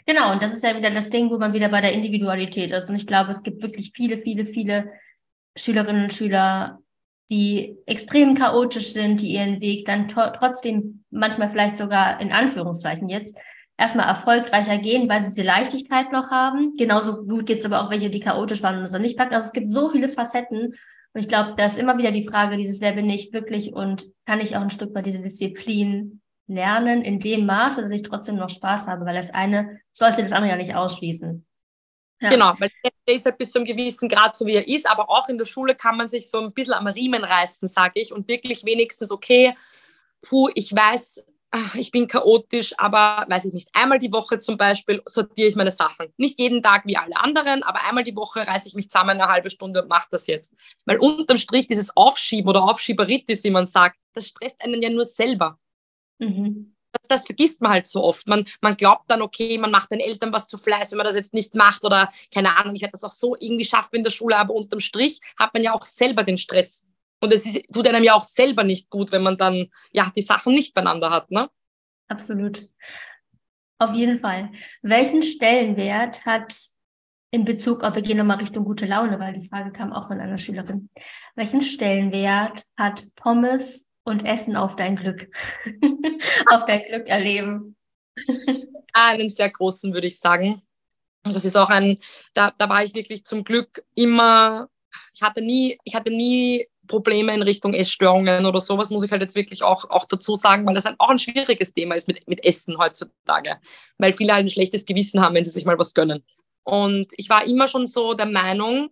Genau, 0.06 0.32
und 0.32 0.42
das 0.42 0.54
ist 0.54 0.64
ja 0.64 0.76
wieder 0.76 0.92
das 0.92 1.10
Ding, 1.10 1.30
wo 1.30 1.38
man 1.38 1.54
wieder 1.54 1.70
bei 1.70 1.82
der 1.82 1.94
Individualität 1.94 2.72
ist. 2.72 2.90
Und 2.90 2.96
ich 2.96 3.08
glaube, 3.08 3.32
es 3.32 3.44
gibt 3.44 3.62
wirklich 3.62 3.92
viele, 3.94 4.20
viele, 4.20 4.46
viele 4.46 4.92
Schülerinnen 5.56 6.06
und 6.06 6.14
Schüler, 6.14 6.80
die 7.30 7.78
extrem 7.86 8.36
chaotisch 8.36 8.94
sind, 8.94 9.22
die 9.22 9.34
ihren 9.34 9.62
Weg 9.62 9.86
dann 9.86 10.08
trotzdem 10.08 11.04
manchmal 11.12 11.52
vielleicht 11.52 11.76
sogar 11.76 12.20
in 12.22 12.32
Anführungszeichen 12.32 13.08
jetzt 13.08 13.38
erstmal 13.80 14.08
erfolgreicher 14.08 14.78
gehen, 14.78 15.10
weil 15.10 15.22
sie 15.22 15.30
diese 15.30 15.48
Leichtigkeit 15.48 16.12
noch 16.12 16.30
haben. 16.30 16.74
Genauso 16.78 17.24
gut 17.24 17.46
geht 17.46 17.60
es 17.60 17.66
aber 17.66 17.82
auch 17.82 17.90
welche, 17.90 18.10
die 18.10 18.20
chaotisch 18.20 18.62
waren 18.62 18.78
und 18.78 18.84
es 18.84 18.92
dann 18.92 19.02
nicht 19.02 19.18
packen. 19.18 19.34
Also 19.34 19.48
es 19.48 19.54
gibt 19.54 19.70
so 19.70 19.90
viele 19.90 20.10
Facetten. 20.10 20.74
Und 21.14 21.22
ich 21.22 21.30
glaube, 21.30 21.54
da 21.56 21.66
ist 21.66 21.80
immer 21.80 21.98
wieder 21.98 22.12
die 22.12 22.28
Frage, 22.28 22.58
dieses 22.58 22.82
bin 22.82 23.10
ich 23.10 23.32
wirklich 23.32 23.74
und 23.74 24.06
kann 24.26 24.42
ich 24.42 24.56
auch 24.56 24.62
ein 24.62 24.70
Stück 24.70 24.94
weit 24.94 25.06
diese 25.06 25.22
Disziplin 25.22 26.22
lernen 26.48 27.02
in 27.04 27.20
dem 27.20 27.46
Maße, 27.46 27.82
dass 27.82 27.92
ich 27.92 28.04
trotzdem 28.04 28.36
noch 28.36 28.50
Spaß 28.50 28.88
habe, 28.88 29.06
weil 29.06 29.16
das 29.16 29.30
eine 29.30 29.80
sollte 29.92 30.22
das 30.22 30.34
andere 30.34 30.52
ja 30.52 30.58
nicht 30.58 30.76
ausschließen. 30.76 31.46
Ja. 32.22 32.30
Genau, 32.30 32.54
weil 32.60 32.70
der 33.08 33.16
ist 33.16 33.26
halt 33.26 33.38
bis 33.38 33.52
zu 33.52 33.60
einem 33.60 33.66
gewissen 33.66 34.10
Grad 34.10 34.36
so, 34.36 34.46
wie 34.46 34.56
er 34.56 34.68
ist, 34.68 34.90
aber 34.90 35.10
auch 35.10 35.30
in 35.30 35.38
der 35.38 35.46
Schule 35.46 35.74
kann 35.74 35.96
man 35.96 36.10
sich 36.10 36.30
so 36.30 36.40
ein 36.40 36.52
bisschen 36.52 36.74
am 36.74 36.88
Riemen 36.88 37.24
reißen, 37.24 37.68
sage 37.70 38.02
ich, 38.02 38.12
und 38.12 38.28
wirklich 38.28 38.66
wenigstens, 38.66 39.10
okay, 39.10 39.56
puh, 40.22 40.50
ich 40.54 40.76
weiß, 40.76 41.24
ach, 41.52 41.76
ich 41.76 41.92
bin 41.92 42.08
chaotisch, 42.08 42.74
aber 42.78 43.26
weiß 43.28 43.46
ich 43.46 43.54
nicht, 43.54 43.70
einmal 43.74 44.00
die 44.00 44.12
Woche 44.12 44.40
zum 44.40 44.58
Beispiel 44.58 45.02
sortiere 45.06 45.48
ich 45.48 45.56
meine 45.56 45.72
Sachen. 45.72 46.14
Nicht 46.18 46.40
jeden 46.40 46.62
Tag 46.62 46.86
wie 46.86 46.98
alle 46.98 47.18
anderen, 47.18 47.64
aber 47.64 47.86
einmal 47.88 48.04
die 48.04 48.16
Woche 48.16 48.46
reiße 48.46 48.68
ich 48.68 48.76
mich 48.76 48.90
zusammen 48.90 49.22
eine 49.22 49.28
halbe 49.28 49.50
Stunde 49.50 49.82
und 49.82 49.90
mache 49.90 50.08
das 50.12 50.28
jetzt. 50.28 50.54
Weil 50.86 50.98
unterm 50.98 51.38
Strich 51.38 51.68
dieses 51.68 51.96
Aufschieben 51.96 52.50
oder 52.50 52.64
Aufschieberitis, 52.64 53.44
wie 53.44 53.50
man 53.50 53.66
sagt, 53.66 53.98
das 54.14 54.28
stresst 54.28 54.62
einen 54.62 54.82
ja 54.82 54.90
nur 54.90 55.06
selber. 55.06 55.58
Mhm. 56.20 56.76
Das, 56.92 57.08
das, 57.08 57.26
vergisst 57.26 57.62
man 57.62 57.72
halt 57.72 57.88
so 57.88 58.04
oft. 58.04 58.28
Man, 58.28 58.46
man 58.62 58.76
glaubt 58.76 59.10
dann, 59.10 59.22
okay, 59.22 59.58
man 59.58 59.72
macht 59.72 59.92
den 59.92 60.00
Eltern 60.00 60.34
was 60.34 60.48
zu 60.48 60.58
Fleiß, 60.58 60.92
wenn 60.92 60.98
man 60.98 61.06
das 61.06 61.16
jetzt 61.16 61.34
nicht 61.34 61.54
macht 61.56 61.86
oder 61.86 62.12
keine 62.34 62.58
Ahnung, 62.58 62.76
ich 62.76 62.82
hätte 62.82 62.94
das 62.94 63.04
auch 63.04 63.12
so 63.12 63.36
irgendwie 63.40 63.66
schaffen 63.66 63.96
in 63.96 64.04
der 64.04 64.12
Schule, 64.12 64.38
aber 64.38 64.56
unterm 64.56 64.80
Strich 64.80 65.20
hat 65.38 65.54
man 65.54 65.64
ja 65.64 65.74
auch 65.74 65.84
selber 65.84 66.24
den 66.24 66.38
Stress. 66.38 66.89
Und 67.22 67.34
es 67.34 67.46
ist, 67.46 67.74
tut 67.74 67.88
einem 67.88 68.04
ja 68.04 68.14
auch 68.14 68.22
selber 68.22 68.64
nicht 68.64 68.90
gut, 68.90 69.12
wenn 69.12 69.24
man 69.24 69.38
dann 69.38 69.68
ja 69.92 70.12
die 70.16 70.22
Sachen 70.22 70.54
nicht 70.54 70.74
beieinander 70.74 71.10
hat. 71.10 71.32
Ne? 71.32 71.50
Absolut. 72.08 72.68
Auf 73.78 73.94
jeden 73.94 74.20
Fall. 74.20 74.52
Welchen 74.82 75.24
Stellenwert 75.24 76.26
hat 76.26 76.54
in 77.32 77.46
Bezug 77.46 77.84
auf, 77.84 77.96
wir 77.96 78.02
gehen 78.02 78.18
nochmal 78.18 78.38
Richtung 78.38 78.66
gute 78.66 78.86
Laune, 78.86 79.20
weil 79.20 79.34
die 79.34 79.48
Frage 79.48 79.72
kam 79.72 79.94
auch 79.94 80.08
von 80.08 80.20
einer 80.20 80.38
Schülerin. 80.38 80.90
Welchen 81.36 81.62
Stellenwert 81.62 82.64
hat 82.76 83.04
Pommes 83.16 83.90
und 84.04 84.26
Essen 84.26 84.56
auf 84.56 84.76
dein 84.76 84.96
Glück, 84.96 85.30
auf 86.48 86.66
dein 86.66 86.84
Glück 86.86 87.08
erleben? 87.08 87.76
Einen 88.94 89.30
sehr 89.30 89.50
großen, 89.50 89.94
würde 89.94 90.08
ich 90.08 90.20
sagen. 90.20 90.62
Das 91.24 91.46
ist 91.46 91.56
auch 91.56 91.70
ein, 91.70 92.00
da, 92.34 92.52
da 92.58 92.68
war 92.68 92.84
ich 92.84 92.96
wirklich 92.96 93.24
zum 93.24 93.44
Glück 93.44 93.84
immer, 93.94 94.70
ich 95.14 95.22
hatte 95.22 95.42
nie, 95.42 95.78
ich 95.84 95.94
hatte 95.96 96.10
nie 96.10 96.68
Probleme 96.90 97.34
in 97.34 97.42
Richtung 97.42 97.74
Essstörungen 97.74 98.46
oder 98.46 98.60
sowas, 98.60 98.90
muss 98.90 99.04
ich 99.04 99.12
halt 99.12 99.22
jetzt 99.22 99.36
wirklich 99.36 99.64
auch, 99.64 99.90
auch 99.90 100.06
dazu 100.06 100.36
sagen, 100.36 100.66
weil 100.66 100.74
das 100.74 100.86
ein, 100.86 100.96
auch 100.98 101.10
ein 101.10 101.20
schwieriges 101.20 101.74
Thema 101.74 101.96
ist 101.96 102.10
mit, 102.10 102.28
mit 102.28 102.44
Essen 102.44 102.78
heutzutage, 102.78 103.58
weil 103.98 104.12
viele 104.12 104.34
halt 104.34 104.46
ein 104.46 104.50
schlechtes 104.50 104.86
Gewissen 104.86 105.22
haben, 105.22 105.36
wenn 105.36 105.46
sie 105.46 105.52
sich 105.52 105.64
mal 105.64 105.80
was 105.80 105.94
gönnen. 105.94 106.26
Und 106.64 107.08
ich 107.16 107.30
war 107.30 107.46
immer 107.46 107.68
schon 107.68 107.88
so 107.88 108.14
der 108.14 108.26
Meinung, 108.26 108.90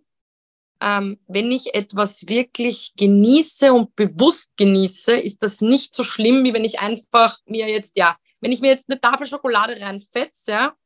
ähm, 0.80 1.18
wenn 1.26 1.50
ich 1.50 1.74
etwas 1.74 2.26
wirklich 2.28 2.94
genieße 2.96 3.72
und 3.72 3.94
bewusst 3.96 4.56
genieße, 4.56 5.12
ist 5.12 5.42
das 5.42 5.60
nicht 5.60 5.94
so 5.94 6.04
schlimm, 6.04 6.44
wie 6.44 6.54
wenn 6.54 6.64
ich 6.64 6.78
einfach 6.78 7.38
mir 7.46 7.68
jetzt, 7.68 7.96
ja, 7.98 8.16
wenn 8.40 8.52
ich 8.52 8.60
mir 8.60 8.68
jetzt 8.68 8.88
eine 8.88 9.00
Tafel 9.00 9.26
Schokolade 9.26 9.78
reinfetze, 9.80 10.52
ja, 10.52 10.76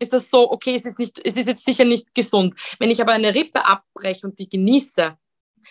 ist 0.00 0.14
das 0.14 0.30
so, 0.30 0.50
okay, 0.50 0.74
es 0.74 0.86
ist, 0.86 0.98
nicht, 0.98 1.20
es 1.22 1.34
ist 1.34 1.46
jetzt 1.46 1.64
sicher 1.64 1.84
nicht 1.84 2.14
gesund. 2.14 2.54
Wenn 2.78 2.90
ich 2.90 3.02
aber 3.02 3.12
eine 3.12 3.34
Rippe 3.34 3.66
abbreche 3.66 4.26
und 4.26 4.38
die 4.38 4.48
genieße, 4.48 5.16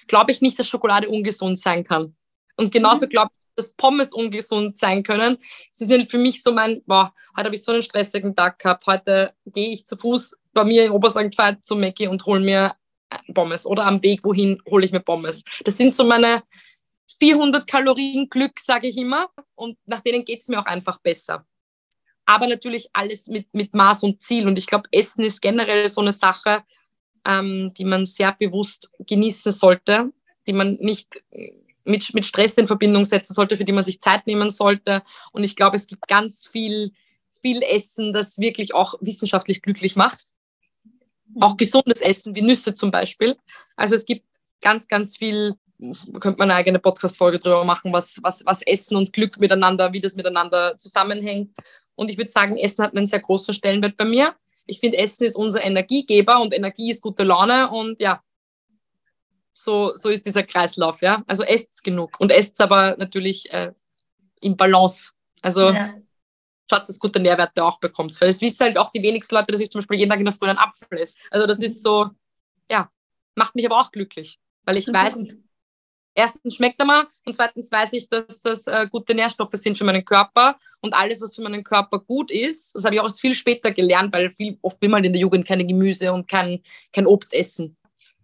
glaube 0.08 0.32
ich 0.32 0.42
nicht, 0.42 0.58
dass 0.60 0.68
Schokolade 0.68 1.10
ungesund 1.10 1.60
sein 1.60 1.84
kann. 1.84 2.16
Und 2.56 2.72
genauso 2.72 3.06
mhm. 3.06 3.10
glaube 3.10 3.32
ich, 3.32 3.56
dass 3.56 3.74
Pommes 3.74 4.14
ungesund 4.14 4.78
sein 4.78 5.04
können. 5.04 5.38
Sie 5.74 5.86
sind 5.86 6.10
für 6.10 6.18
mich 6.18 6.44
so 6.44 6.54
mein, 6.54 6.82
boah, 6.86 7.14
heute 7.36 7.46
habe 7.46 7.56
ich 7.56 7.64
so 7.64 7.72
einen 7.72 7.84
stressigen 7.84 8.36
Tag 8.36 8.60
gehabt. 8.60 8.88
Heute 8.88 9.34
gehe 9.46 9.70
ich 9.70 9.86
zu 9.86 9.98
Fuß 9.98 10.36
bei 10.54 10.64
mir 10.64 10.86
in 10.86 10.92
Obersankt 10.92 11.36
zu 11.62 11.76
Mackie 11.76 12.08
und 12.08 12.26
hole 12.26 12.40
mir 12.40 12.74
Pommes 13.34 13.66
oder 13.66 13.86
am 13.86 14.02
Weg 14.04 14.24
wohin 14.24 14.62
hole 14.70 14.86
ich 14.86 14.92
mir 14.92 15.00
Pommes. 15.00 15.44
Das 15.64 15.78
sind 15.78 15.94
so 15.94 16.04
meine 16.04 16.44
400 17.20 17.68
Kalorien 17.68 18.30
Glück, 18.30 18.60
sage 18.60 18.88
ich 18.88 18.98
immer. 18.98 19.30
Und 19.56 19.78
nach 19.86 20.02
denen 20.02 20.26
geht 20.26 20.42
es 20.42 20.48
mir 20.48 20.60
auch 20.60 20.66
einfach 20.66 21.00
besser. 21.00 21.46
Aber 22.26 22.48
natürlich 22.48 22.90
alles 22.94 23.28
mit, 23.28 23.54
mit 23.54 23.74
Maß 23.74 24.04
und 24.04 24.24
Ziel. 24.24 24.48
Und 24.48 24.58
ich 24.58 24.68
glaube, 24.68 24.88
Essen 24.92 25.26
ist 25.26 25.42
generell 25.42 25.90
so 25.90 26.02
eine 26.02 26.14
Sache, 26.14 26.64
ähm, 27.26 27.74
die 27.76 27.86
man 27.86 28.06
sehr 28.06 28.34
bewusst 28.34 28.90
genießen 29.00 29.52
sollte, 29.52 30.12
die 30.48 30.54
man 30.54 30.76
nicht 30.76 31.24
mit, 31.86 32.14
mit 32.14 32.26
Stress 32.26 32.58
in 32.58 32.68
Verbindung 32.68 33.06
setzen 33.06 33.34
sollte, 33.34 33.58
für 33.58 33.66
die 33.66 33.72
man 33.72 33.84
sich 33.84 34.00
Zeit 34.00 34.28
nehmen 34.28 34.50
sollte. 34.50 35.02
Und 35.32 35.44
ich 35.44 35.56
glaube, 35.56 35.76
es 35.76 35.88
gibt 35.88 36.08
ganz 36.08 36.48
viel, 36.48 36.92
viel 37.32 37.62
Essen, 37.62 38.14
das 38.14 38.38
wirklich 38.38 38.74
auch 38.74 38.96
wissenschaftlich 39.02 39.62
glücklich 39.62 39.96
macht 39.96 40.26
auch 41.40 41.58
gesundes 41.58 42.02
Essen, 42.02 42.36
wie 42.36 42.42
Nüsse 42.42 42.74
zum 42.74 42.92
Beispiel. 42.92 43.38
Also 43.76 43.96
es 43.96 44.06
gibt 44.06 44.26
ganz, 44.62 44.88
ganz 44.88 45.18
viel, 45.18 45.56
könnte 46.20 46.38
man 46.40 46.50
eine 46.50 46.56
eigene 46.56 46.80
Podcast-Folge 46.80 47.40
drüber 47.40 47.64
machen, 47.64 47.94
was, 47.94 48.20
was, 48.22 48.46
was 48.46 48.62
Essen 48.64 48.98
und 48.98 49.14
Glück 49.14 49.40
miteinander, 49.40 49.94
wie 49.94 50.02
das 50.02 50.16
miteinander 50.16 50.78
zusammenhängt. 50.78 51.52
Und 51.96 52.10
ich 52.10 52.18
würde 52.18 52.32
sagen, 52.32 52.58
Essen 52.58 52.84
hat 52.84 52.96
einen 52.96 53.08
sehr 53.08 53.20
großen 53.20 53.54
Stellenwert 53.54 53.98
bei 53.98 54.06
mir. 54.06 54.36
Ich 54.70 54.80
finde, 54.80 54.98
Essen 54.98 55.26
ist 55.26 55.36
unser 55.36 55.64
Energiegeber 55.64 56.40
und 56.40 56.54
Energie 56.54 56.92
ist 56.92 57.02
gute 57.02 57.24
Laune 57.24 57.70
und 57.70 58.00
ja, 58.00 58.24
so, 59.54 59.94
so 59.96 60.10
ist 60.10 60.26
dieser 60.26 60.44
Kreislauf, 60.44 61.02
ja. 61.02 61.24
Also 61.28 61.44
esst 61.44 61.84
genug 61.84 62.20
und 62.20 62.32
esst 62.32 62.62
aber 62.62 62.96
natürlich 62.98 63.52
äh, 63.52 63.74
im 64.42 64.56
Balance. 64.56 65.12
Also 65.42 65.70
ja 65.70 65.94
schaut, 66.70 66.88
dass 66.88 67.00
gute 67.00 67.20
Nährwerte 67.20 67.64
auch 67.64 67.80
bekommt. 67.80 68.20
Weil 68.22 68.30
es 68.30 68.42
wissen 68.42 68.66
halt 68.66 68.78
auch 68.78 68.90
die 68.90 69.02
wenigsten 69.02 69.36
Leute, 69.36 69.52
dass 69.52 69.60
ich 69.60 69.70
zum 69.70 69.80
Beispiel 69.80 70.00
jeden 70.00 70.10
Tag 70.10 70.20
in 70.20 70.26
der 70.26 70.34
Früh 70.34 70.48
einen 70.48 70.60
Apfel 70.60 71.00
esse. 71.00 71.18
Also 71.32 71.48
das 71.48 71.60
ist 71.60 71.84
so, 71.84 72.10
ja, 72.70 72.90
macht 73.36 73.56
mich 73.56 73.66
aber 73.66 73.80
auch 73.80 73.92
glücklich, 73.92 74.40
weil 74.64 74.78
ich 74.78 74.88
weiß. 74.88 75.28
Erstens 76.20 76.56
schmeckt 76.56 76.80
er 76.80 76.86
mal 76.86 77.08
und 77.26 77.36
zweitens 77.36 77.72
weiß 77.72 77.94
ich, 77.94 78.10
dass 78.10 78.42
das 78.42 78.68
äh, 78.68 78.88
gute 78.92 79.16
Nährstoffe 79.16 79.54
sind 79.54 79.78
für 79.78 79.86
meinen 79.86 80.04
Körper 80.04 80.58
und 80.82 80.94
alles, 80.94 81.22
was 81.22 81.36
für 81.36 81.42
meinen 81.42 81.64
Körper 81.64 82.00
gut 82.00 82.30
ist, 82.30 82.76
das 82.76 82.84
habe 82.84 82.96
ich 82.96 83.02
auch 83.02 83.10
viel 83.12 83.34
später 83.34 83.72
gelernt, 83.72 84.14
weil 84.14 84.30
viel, 84.30 84.58
oft 84.62 84.82
will 84.82 84.90
man 84.90 85.04
in 85.04 85.14
der 85.14 85.22
Jugend 85.22 85.48
keine 85.48 85.66
Gemüse 85.66 86.12
und 86.12 86.28
kein, 86.28 86.62
kein 86.92 87.08
Obst 87.08 87.34
essen 87.34 87.78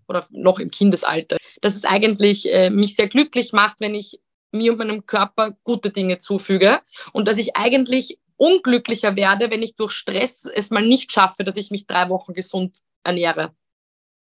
oder 0.07 0.27
noch 0.29 0.59
im 0.59 0.69
Kindesalter. 0.71 1.37
Dass 1.61 1.75
es 1.75 1.85
eigentlich 1.85 2.51
äh, 2.53 2.69
mich 2.69 2.95
sehr 2.95 3.07
glücklich 3.07 3.53
macht, 3.53 3.79
wenn 3.79 3.95
ich 3.95 4.19
mir 4.51 4.73
und 4.73 4.77
meinem 4.77 5.05
Körper 5.05 5.55
gute 5.63 5.89
Dinge 5.89 6.17
zufüge 6.17 6.81
und 7.13 7.27
dass 7.27 7.37
ich 7.37 7.55
eigentlich 7.55 8.19
unglücklicher 8.37 9.15
werde, 9.15 9.49
wenn 9.49 9.63
ich 9.63 9.75
durch 9.75 9.93
Stress 9.93 10.45
es 10.45 10.69
mal 10.69 10.85
nicht 10.85 11.13
schaffe, 11.13 11.45
dass 11.45 11.55
ich 11.55 11.71
mich 11.71 11.87
drei 11.87 12.09
Wochen 12.09 12.33
gesund 12.33 12.77
ernähre. 13.03 13.55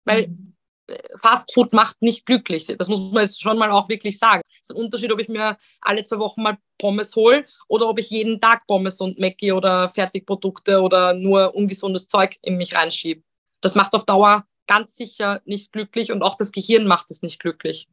Weil 0.04 0.28
mhm. 0.28 0.55
Äh, 0.86 0.98
Fast 1.20 1.52
Food 1.52 1.72
macht 1.72 2.00
nicht 2.02 2.26
glücklich. 2.26 2.66
Das 2.78 2.88
muss 2.88 3.12
man 3.12 3.22
jetzt 3.22 3.40
schon 3.42 3.58
mal 3.58 3.70
auch 3.70 3.88
wirklich 3.88 4.18
sagen. 4.18 4.42
Es 4.48 4.70
ist 4.70 4.76
ein 4.76 4.82
Unterschied, 4.82 5.12
ob 5.12 5.20
ich 5.20 5.28
mir 5.28 5.56
alle 5.80 6.02
zwei 6.02 6.18
Wochen 6.18 6.42
mal 6.42 6.58
Pommes 6.78 7.14
hole 7.16 7.44
oder 7.68 7.88
ob 7.88 7.98
ich 7.98 8.10
jeden 8.10 8.40
Tag 8.40 8.66
Pommes 8.66 9.00
und 9.00 9.18
Mackie 9.18 9.52
oder 9.52 9.88
Fertigprodukte 9.88 10.80
oder 10.80 11.14
nur 11.14 11.54
ungesundes 11.54 12.08
Zeug 12.08 12.36
in 12.42 12.56
mich 12.56 12.74
reinschiebe. 12.74 13.22
Das 13.60 13.74
macht 13.74 13.94
auf 13.94 14.04
Dauer 14.04 14.44
ganz 14.66 14.96
sicher 14.96 15.40
nicht 15.44 15.72
glücklich 15.72 16.12
und 16.12 16.22
auch 16.22 16.34
das 16.34 16.52
Gehirn 16.52 16.86
macht 16.86 17.10
es 17.10 17.22
nicht 17.22 17.38
glücklich. 17.38 17.88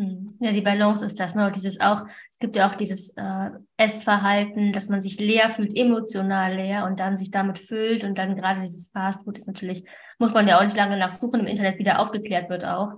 Hm. 0.00 0.38
Ja, 0.40 0.50
die 0.50 0.62
Balance 0.62 1.04
ist 1.04 1.20
das, 1.20 1.34
ne? 1.34 1.52
Dieses 1.54 1.78
auch, 1.78 2.06
es 2.30 2.38
gibt 2.38 2.56
ja 2.56 2.70
auch 2.70 2.74
dieses 2.74 3.10
äh, 3.18 3.50
Essverhalten, 3.76 4.72
dass 4.72 4.88
man 4.88 5.02
sich 5.02 5.20
leer 5.20 5.50
fühlt, 5.50 5.76
emotional 5.76 6.56
leer 6.56 6.86
und 6.86 7.00
dann 7.00 7.18
sich 7.18 7.30
damit 7.30 7.58
füllt 7.58 8.02
und 8.02 8.16
dann 8.16 8.34
gerade 8.34 8.62
dieses 8.62 8.88
Fastfood 8.88 9.36
ist 9.36 9.46
natürlich, 9.46 9.84
muss 10.18 10.32
man 10.32 10.48
ja 10.48 10.56
auch 10.56 10.62
nicht 10.62 10.76
lange 10.76 10.96
nachsuchen, 10.96 11.40
im 11.40 11.46
Internet 11.46 11.78
wieder 11.78 11.98
aufgeklärt 11.98 12.48
wird 12.48 12.64
auch. 12.64 12.92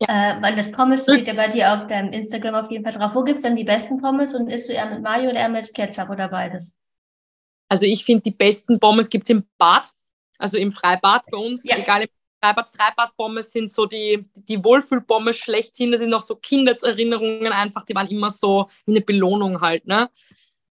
Ja. 0.00 0.08
Äh, 0.38 0.42
weil 0.42 0.56
das 0.56 0.72
Pommes 0.72 1.04
steht 1.04 1.28
ja 1.28 1.34
bei 1.34 1.46
dir 1.46 1.74
auf 1.74 1.86
deinem 1.86 2.12
Instagram 2.12 2.56
auf 2.56 2.72
jeden 2.72 2.82
Fall 2.82 2.94
drauf. 2.94 3.14
Wo 3.14 3.22
gibt's 3.22 3.42
denn 3.42 3.54
die 3.54 3.62
besten 3.62 4.00
Pommes 4.00 4.34
und 4.34 4.48
isst 4.48 4.68
du 4.68 4.72
eher 4.72 4.90
mit 4.90 5.00
Mayo 5.00 5.30
oder 5.30 5.38
eher 5.38 5.48
mit 5.48 5.72
Ketchup 5.72 6.10
oder 6.10 6.26
beides? 6.26 6.76
Also 7.68 7.86
ich 7.86 8.04
finde, 8.04 8.22
die 8.22 8.32
besten 8.32 8.80
Pommes 8.80 9.10
gibt's 9.10 9.30
im 9.30 9.44
Bad, 9.58 9.92
also 10.38 10.58
im 10.58 10.72
Freibad 10.72 11.22
bei 11.30 11.38
uns, 11.38 11.62
ja. 11.62 11.76
egal 11.76 12.02
im 12.02 12.08
Freibad, 12.42 12.68
Freibad-Pommes 12.68 13.52
sind 13.52 13.70
so 13.72 13.86
die, 13.86 14.28
die 14.34 14.64
Wohlfühl-Pommes 14.64 15.36
schlechthin. 15.36 15.92
Das 15.92 16.00
sind 16.00 16.12
auch 16.12 16.22
so 16.22 16.34
Kindheitserinnerungen 16.36 17.52
einfach, 17.52 17.84
die 17.84 17.94
waren 17.94 18.08
immer 18.08 18.30
so 18.30 18.68
wie 18.84 18.92
eine 18.92 19.00
Belohnung 19.00 19.60
halt. 19.60 19.86
Ne? 19.86 20.10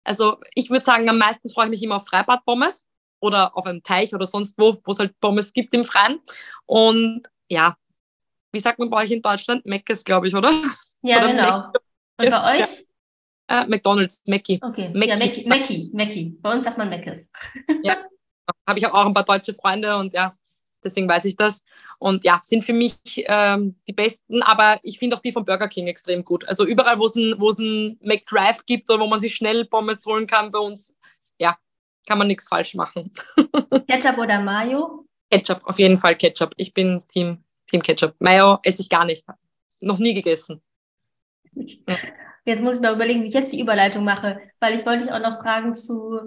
Also 0.03 0.37
ich 0.55 0.71
würde 0.71 0.83
sagen, 0.83 1.07
am 1.09 1.19
meisten 1.19 1.49
freue 1.49 1.65
ich 1.65 1.71
mich 1.71 1.83
immer 1.83 1.97
auf 1.97 2.07
Freibad-Pommes 2.07 2.87
oder 3.19 3.55
auf 3.55 3.65
einem 3.67 3.83
Teich 3.83 4.15
oder 4.15 4.25
sonst 4.25 4.57
wo, 4.57 4.77
wo 4.83 4.91
es 4.91 4.99
halt 4.99 5.19
Pommes 5.19 5.53
gibt 5.53 5.73
im 5.75 5.83
Freien. 5.83 6.19
Und 6.65 7.27
ja, 7.49 7.77
wie 8.51 8.59
sagt 8.59 8.79
man 8.79 8.89
bei 8.89 9.03
euch 9.03 9.11
in 9.11 9.21
Deutschland? 9.21 9.63
Meckes, 9.65 10.03
glaube 10.03 10.27
ich, 10.27 10.35
oder? 10.35 10.51
Ja, 11.03 11.17
oder 11.17 11.27
genau. 11.27 11.43
Mac- 11.43 11.81
Und 12.17 12.29
bei 12.31 12.59
euch? 12.59 12.85
Ja. 13.49 13.61
Äh, 13.61 13.67
McDonalds, 13.67 14.21
Mackie. 14.27 14.59
Okay. 14.61 14.89
Mackie. 14.93 15.09
Ja, 15.09 15.17
Mackie, 15.17 15.47
Mackie, 15.47 15.89
Mackie. 15.93 16.37
Bei 16.41 16.53
uns 16.53 16.65
sagt 16.65 16.77
man 16.79 16.89
Meckes. 16.89 17.31
Habe 18.67 18.79
ich 18.79 18.85
auch 18.87 19.05
ein 19.05 19.13
paar 19.13 19.23
deutsche 19.25 19.53
Freunde 19.53 19.95
und 19.95 20.13
ja, 20.13 20.31
deswegen 20.83 21.07
weiß 21.07 21.25
ich 21.25 21.35
das. 21.35 21.63
Und 21.97 22.23
ja, 22.23 22.39
sind 22.41 22.63
für 22.63 22.73
mich 22.73 22.99
ähm, 23.15 23.75
die 23.87 23.93
besten, 23.93 24.41
aber 24.43 24.79
ich 24.83 24.99
finde 24.99 25.15
auch 25.15 25.21
die 25.21 25.31
von 25.31 25.45
Burger 25.45 25.67
King 25.67 25.87
extrem 25.87 26.23
gut. 26.23 26.47
Also 26.47 26.65
überall, 26.65 26.99
wo 26.99 27.05
es 27.05 27.15
ein, 27.15 27.35
wo 27.37 27.49
es 27.49 27.59
ein 27.59 27.97
McDrive 28.01 28.65
gibt 28.65 28.89
oder 28.89 29.01
wo 29.01 29.07
man 29.07 29.19
sich 29.19 29.35
schnell 29.35 29.65
Pommes 29.65 30.05
holen 30.05 30.27
kann, 30.27 30.51
bei 30.51 30.59
uns, 30.59 30.95
ja, 31.39 31.57
kann 32.07 32.17
man 32.17 32.27
nichts 32.27 32.47
falsch 32.47 32.75
machen. 32.75 33.11
Ketchup 33.87 34.17
oder 34.17 34.39
Mayo? 34.39 35.05
Ketchup, 35.31 35.61
auf 35.63 35.77
jeden 35.77 35.97
Fall 35.97 36.15
Ketchup. 36.15 36.53
Ich 36.57 36.73
bin 36.73 37.03
Team, 37.11 37.43
Team 37.67 37.81
Ketchup. 37.81 38.15
Mayo 38.19 38.59
esse 38.63 38.81
ich 38.81 38.89
gar 38.89 39.05
nicht. 39.05 39.25
Noch 39.79 39.99
nie 39.99 40.13
gegessen. 40.13 40.61
Jetzt 42.45 42.63
muss 42.63 42.77
ich 42.77 42.81
mal 42.81 42.95
überlegen, 42.95 43.23
wie 43.23 43.27
ich 43.27 43.33
jetzt 43.33 43.53
die 43.53 43.61
Überleitung 43.61 44.03
mache, 44.03 44.39
weil 44.59 44.75
ich 44.75 44.85
wollte 44.85 45.03
dich 45.03 45.11
auch 45.11 45.19
noch 45.19 45.41
fragen 45.41 45.75
zu, 45.75 46.19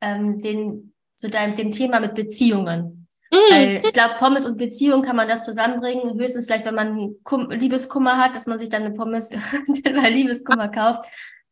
ähm, 0.00 0.40
den, 0.42 0.94
zu 1.16 1.30
deinem, 1.30 1.56
dem 1.56 1.70
Thema 1.70 2.00
mit 2.00 2.14
Beziehungen. 2.14 2.99
Weil 3.30 3.82
ich 3.84 3.92
glaube, 3.92 4.14
Pommes 4.18 4.44
und 4.44 4.58
Beziehung 4.58 5.02
kann 5.02 5.16
man 5.16 5.28
das 5.28 5.44
zusammenbringen. 5.44 6.18
Höchstens 6.18 6.46
vielleicht, 6.46 6.64
wenn 6.64 6.74
man 6.74 7.14
Kum 7.22 7.50
Liebeskummer 7.50 8.18
hat, 8.18 8.34
dass 8.34 8.46
man 8.46 8.58
sich 8.58 8.68
dann 8.68 8.82
eine 8.82 8.94
Pommes 8.94 9.30
bei 9.84 10.10
Liebeskummer 10.10 10.68
kauft. 10.68 11.04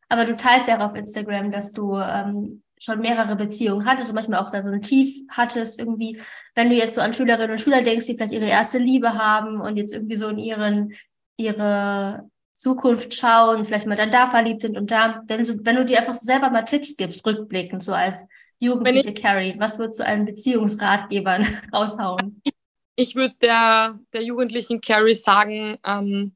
Aber 0.09 0.25
du 0.25 0.35
teilst 0.35 0.67
ja 0.67 0.77
auch 0.77 0.85
auf 0.85 0.95
Instagram, 0.95 1.51
dass 1.51 1.71
du 1.71 1.95
ähm, 1.97 2.63
schon 2.79 2.99
mehrere 2.99 3.35
Beziehungen 3.35 3.85
hattest 3.85 4.09
und 4.09 4.15
manchmal 4.15 4.39
auch 4.39 4.47
so 4.47 4.57
ein 4.57 4.81
Tief 4.81 5.19
hattest 5.29 5.79
irgendwie. 5.79 6.19
Wenn 6.55 6.69
du 6.69 6.75
jetzt 6.75 6.95
so 6.95 7.01
an 7.01 7.13
Schülerinnen 7.13 7.51
und 7.51 7.61
Schüler 7.61 7.81
denkst, 7.81 8.07
die 8.07 8.15
vielleicht 8.15 8.33
ihre 8.33 8.47
erste 8.47 8.79
Liebe 8.79 9.13
haben 9.13 9.61
und 9.61 9.77
jetzt 9.77 9.93
irgendwie 9.93 10.17
so 10.17 10.29
in 10.29 10.37
ihren, 10.37 10.93
ihre 11.37 12.29
Zukunft 12.53 13.13
schauen, 13.13 13.65
vielleicht 13.65 13.87
mal 13.87 13.95
dann 13.95 14.11
da 14.11 14.27
verliebt 14.27 14.61
sind 14.61 14.77
und 14.77 14.91
da, 14.91 15.23
wenn, 15.27 15.45
so, 15.45 15.53
wenn 15.63 15.75
du 15.75 15.85
dir 15.85 15.99
einfach 15.99 16.15
selber 16.15 16.49
mal 16.49 16.63
Tipps 16.63 16.97
gibst, 16.97 17.25
rückblickend, 17.25 17.83
so 17.83 17.93
als 17.93 18.25
jugendliche 18.59 19.13
Carrie, 19.13 19.55
was 19.57 19.79
würdest 19.79 19.99
du 19.99 20.05
allen 20.05 20.25
Beziehungsratgebern 20.25 21.47
raushauen? 21.73 22.41
Ich 22.95 23.15
würde 23.15 23.35
der, 23.41 23.97
der 24.13 24.23
jugendlichen 24.23 24.81
Carrie 24.81 25.15
sagen, 25.15 25.77
ähm, 25.85 26.35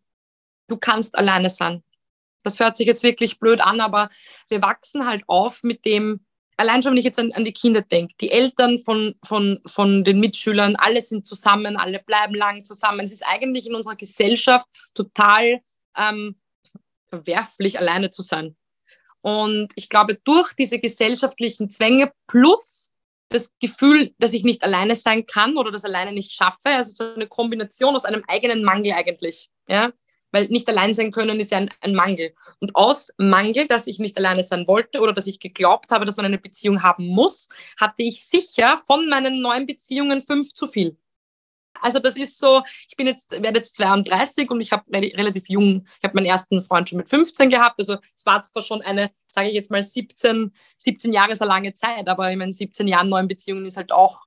du 0.67 0.77
kannst 0.77 1.15
alleine 1.15 1.49
sein. 1.49 1.83
Das 2.43 2.59
hört 2.59 2.77
sich 2.77 2.87
jetzt 2.87 3.03
wirklich 3.03 3.39
blöd 3.39 3.61
an, 3.61 3.81
aber 3.81 4.09
wir 4.47 4.61
wachsen 4.61 5.05
halt 5.05 5.23
auf 5.27 5.63
mit 5.63 5.85
dem, 5.85 6.25
allein 6.57 6.81
schon, 6.81 6.91
wenn 6.91 6.97
ich 6.97 7.05
jetzt 7.05 7.19
an, 7.19 7.31
an 7.33 7.45
die 7.45 7.53
Kinder 7.53 7.81
denke, 7.81 8.15
die 8.19 8.31
Eltern 8.31 8.79
von, 8.79 9.15
von, 9.23 9.59
von 9.65 10.03
den 10.03 10.19
Mitschülern, 10.19 10.75
alle 10.77 11.01
sind 11.01 11.25
zusammen, 11.25 11.77
alle 11.77 11.99
bleiben 11.99 12.35
lang 12.35 12.63
zusammen. 12.63 13.01
Es 13.01 13.11
ist 13.11 13.25
eigentlich 13.25 13.67
in 13.67 13.75
unserer 13.75 13.95
Gesellschaft 13.95 14.67
total 14.93 15.61
ähm, 15.97 16.35
verwerflich, 17.07 17.79
alleine 17.79 18.09
zu 18.09 18.21
sein. 18.21 18.55
Und 19.23 19.69
ich 19.75 19.87
glaube, 19.87 20.19
durch 20.25 20.53
diese 20.53 20.79
gesellschaftlichen 20.79 21.69
Zwänge 21.69 22.11
plus 22.27 22.91
das 23.29 23.53
Gefühl, 23.59 24.13
dass 24.19 24.33
ich 24.33 24.43
nicht 24.43 24.63
alleine 24.63 24.97
sein 24.97 25.25
kann 25.25 25.57
oder 25.57 25.71
das 25.71 25.85
alleine 25.85 26.11
nicht 26.11 26.33
schaffe, 26.33 26.69
also 26.69 26.91
so 26.91 27.13
eine 27.13 27.27
Kombination 27.27 27.95
aus 27.95 28.03
einem 28.03 28.23
eigenen 28.27 28.63
Mangel 28.63 28.91
eigentlich, 28.91 29.49
ja, 29.67 29.93
weil 30.31 30.49
nicht 30.49 30.67
allein 30.67 30.93
sein 30.93 31.11
können 31.11 31.39
ist 31.39 31.51
ja 31.51 31.59
ein, 31.59 31.71
ein 31.79 31.95
Mangel. 31.95 32.33
Und 32.59 32.75
aus 32.75 33.13
Mangel, 33.17 33.65
dass 33.65 33.87
ich 33.87 33.97
nicht 33.97 34.17
alleine 34.17 34.43
sein 34.43 34.67
wollte 34.67 34.99
oder 34.99 35.13
dass 35.13 35.25
ich 35.25 35.39
geglaubt 35.39 35.91
habe, 35.91 36.03
dass 36.03 36.17
man 36.17 36.25
eine 36.25 36.37
Beziehung 36.37 36.83
haben 36.83 37.07
muss, 37.07 37.47
hatte 37.79 38.03
ich 38.03 38.25
sicher 38.25 38.77
von 38.77 39.07
meinen 39.07 39.41
neuen 39.41 39.65
Beziehungen 39.65 40.21
fünf 40.21 40.53
zu 40.53 40.67
viel. 40.67 40.97
Also 41.83 41.99
das 41.99 42.15
ist 42.15 42.39
so, 42.39 42.63
ich 42.87 42.95
bin 42.95 43.07
jetzt, 43.07 43.31
werde 43.31 43.57
jetzt 43.57 43.75
32 43.75 44.49
und 44.49 44.61
ich 44.61 44.71
habe 44.71 44.83
relativ 44.89 45.49
jung, 45.49 45.85
ich 45.97 46.03
habe 46.03 46.15
meinen 46.15 46.25
ersten 46.25 46.61
Freund 46.61 46.87
schon 46.87 46.97
mit 46.97 47.09
15 47.09 47.49
gehabt. 47.49 47.77
Also 47.77 47.97
es 48.15 48.25
war 48.25 48.41
zwar 48.41 48.63
schon 48.63 48.81
eine, 48.81 49.11
sage 49.27 49.49
ich 49.49 49.53
jetzt 49.53 49.69
mal, 49.69 49.83
17, 49.83 50.53
17 50.77 51.11
Jahre 51.11 51.33
ist 51.33 51.41
eine 51.41 51.49
lange 51.49 51.73
Zeit, 51.73 52.07
aber 52.07 52.31
in 52.31 52.39
meinen 52.39 52.53
17 52.53 52.87
Jahren 52.87 53.09
neuen 53.09 53.27
Beziehungen 53.27 53.65
ist 53.65 53.75
halt 53.75 53.91
auch 53.91 54.21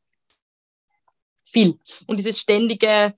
viel. 1.45 1.79
Und 2.07 2.19
dieses 2.19 2.39
ständige, 2.39 3.15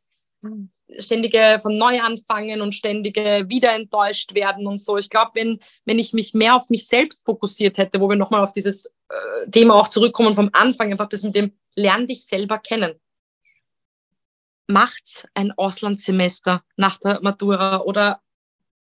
ständige 1.01 1.59
von 1.61 1.77
neu 1.77 2.01
anfangen 2.01 2.61
und 2.61 2.77
ständige 2.77 3.44
wieder 3.48 3.74
enttäuscht 3.74 4.35
werden 4.35 4.68
und 4.68 4.81
so. 4.81 4.98
Ich 4.98 5.11
glaube, 5.11 5.33
wenn, 5.35 5.59
wenn 5.85 5.98
ich 5.98 6.12
mich 6.12 6.33
mehr 6.33 6.55
auf 6.55 6.70
mich 6.70 6.87
selbst 6.87 7.24
fokussiert 7.24 7.77
hätte, 7.77 8.01
wo 8.01 8.09
wir 8.09 8.14
nochmal 8.14 8.42
auf 8.42 8.53
dieses 8.53 8.87
äh, 9.09 9.51
Thema 9.51 9.74
auch 9.74 9.88
zurückkommen 9.88 10.35
vom 10.35 10.51
Anfang, 10.53 10.92
einfach 10.92 11.09
das 11.09 11.24
mit 11.24 11.35
dem 11.35 11.53
Lern 11.74 12.07
dich 12.07 12.24
selber 12.24 12.59
kennen 12.59 13.01
macht 14.69 15.27
ein 15.35 15.53
Auslandssemester 15.53 16.63
nach 16.77 16.99
der 16.99 17.21
Matura 17.23 17.81
oder 17.81 18.21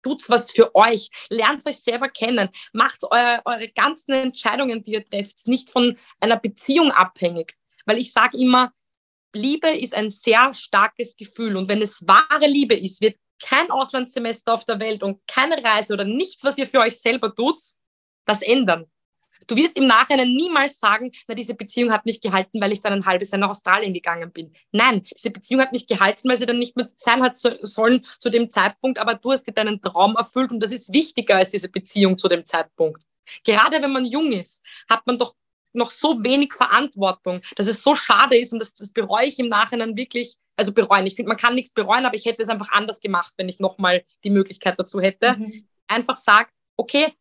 tut's 0.02 0.30
was 0.30 0.50
für 0.50 0.74
euch, 0.74 1.10
lernt 1.28 1.66
euch 1.66 1.80
selber 1.80 2.08
kennen, 2.08 2.50
macht 2.72 3.02
eure, 3.10 3.42
eure 3.44 3.68
ganzen 3.68 4.12
Entscheidungen, 4.12 4.82
die 4.82 4.92
ihr 4.92 5.04
trefft, 5.04 5.46
nicht 5.48 5.70
von 5.70 5.98
einer 6.20 6.36
Beziehung 6.36 6.92
abhängig. 6.92 7.56
Weil 7.84 7.98
ich 7.98 8.12
sage 8.12 8.38
immer, 8.38 8.72
Liebe 9.34 9.68
ist 9.68 9.94
ein 9.94 10.10
sehr 10.10 10.54
starkes 10.54 11.16
Gefühl 11.16 11.56
und 11.56 11.68
wenn 11.68 11.82
es 11.82 12.06
wahre 12.06 12.46
Liebe 12.46 12.74
ist, 12.74 13.00
wird 13.00 13.16
kein 13.42 13.70
Auslandssemester 13.70 14.52
auf 14.52 14.64
der 14.64 14.80
Welt 14.80 15.02
und 15.02 15.26
keine 15.26 15.62
Reise 15.62 15.94
oder 15.94 16.04
nichts, 16.04 16.44
was 16.44 16.58
ihr 16.58 16.68
für 16.68 16.80
euch 16.80 17.00
selber 17.00 17.34
tut, 17.34 17.60
das 18.24 18.42
ändern. 18.42 18.86
Du 19.46 19.56
wirst 19.56 19.76
im 19.76 19.86
Nachhinein 19.86 20.28
niemals 20.28 20.78
sagen, 20.78 21.12
na, 21.26 21.34
diese 21.34 21.54
Beziehung 21.54 21.92
hat 21.92 22.06
nicht 22.06 22.22
gehalten, 22.22 22.60
weil 22.60 22.72
ich 22.72 22.80
dann 22.80 22.92
ein 22.92 23.06
halbes 23.06 23.30
Jahr 23.30 23.38
nach 23.38 23.50
Australien 23.50 23.94
gegangen 23.94 24.32
bin. 24.32 24.52
Nein, 24.72 25.04
diese 25.16 25.30
Beziehung 25.30 25.62
hat 25.62 25.72
nicht 25.72 25.88
gehalten, 25.88 26.28
weil 26.28 26.36
sie 26.36 26.46
dann 26.46 26.58
nicht 26.58 26.76
mehr 26.76 26.88
sein 26.96 27.22
hat 27.22 27.36
so, 27.36 27.50
sollen 27.62 28.04
zu 28.20 28.30
dem 28.30 28.50
Zeitpunkt, 28.50 28.98
aber 28.98 29.14
du 29.14 29.32
hast 29.32 29.44
dir 29.44 29.52
deinen 29.52 29.80
Traum 29.80 30.16
erfüllt 30.16 30.50
und 30.50 30.60
das 30.60 30.72
ist 30.72 30.92
wichtiger 30.92 31.36
als 31.36 31.50
diese 31.50 31.70
Beziehung 31.70 32.18
zu 32.18 32.28
dem 32.28 32.44
Zeitpunkt. 32.46 33.04
Gerade 33.44 33.82
wenn 33.82 33.92
man 33.92 34.04
jung 34.04 34.32
ist, 34.32 34.64
hat 34.88 35.06
man 35.06 35.18
doch 35.18 35.34
noch 35.72 35.90
so 35.90 36.22
wenig 36.24 36.54
Verantwortung, 36.54 37.40
dass 37.56 37.66
es 37.66 37.82
so 37.82 37.94
schade 37.94 38.36
ist 38.38 38.52
und 38.52 38.58
das, 38.58 38.74
das 38.74 38.92
bereue 38.92 39.26
ich 39.26 39.38
im 39.38 39.48
Nachhinein 39.48 39.96
wirklich, 39.96 40.36
also 40.56 40.72
bereuen. 40.72 41.06
Ich 41.06 41.14
finde, 41.14 41.28
man 41.28 41.36
kann 41.36 41.54
nichts 41.54 41.72
bereuen, 41.72 42.04
aber 42.04 42.16
ich 42.16 42.24
hätte 42.24 42.42
es 42.42 42.48
einfach 42.48 42.70
anders 42.72 43.00
gemacht, 43.00 43.32
wenn 43.36 43.48
ich 43.48 43.60
nochmal 43.60 44.02
die 44.24 44.30
Möglichkeit 44.30 44.78
dazu 44.78 45.00
hätte. 45.00 45.36
Mhm. 45.38 45.68
Einfach 45.86 46.16
sag, 46.16 46.50
okay, 46.76 47.14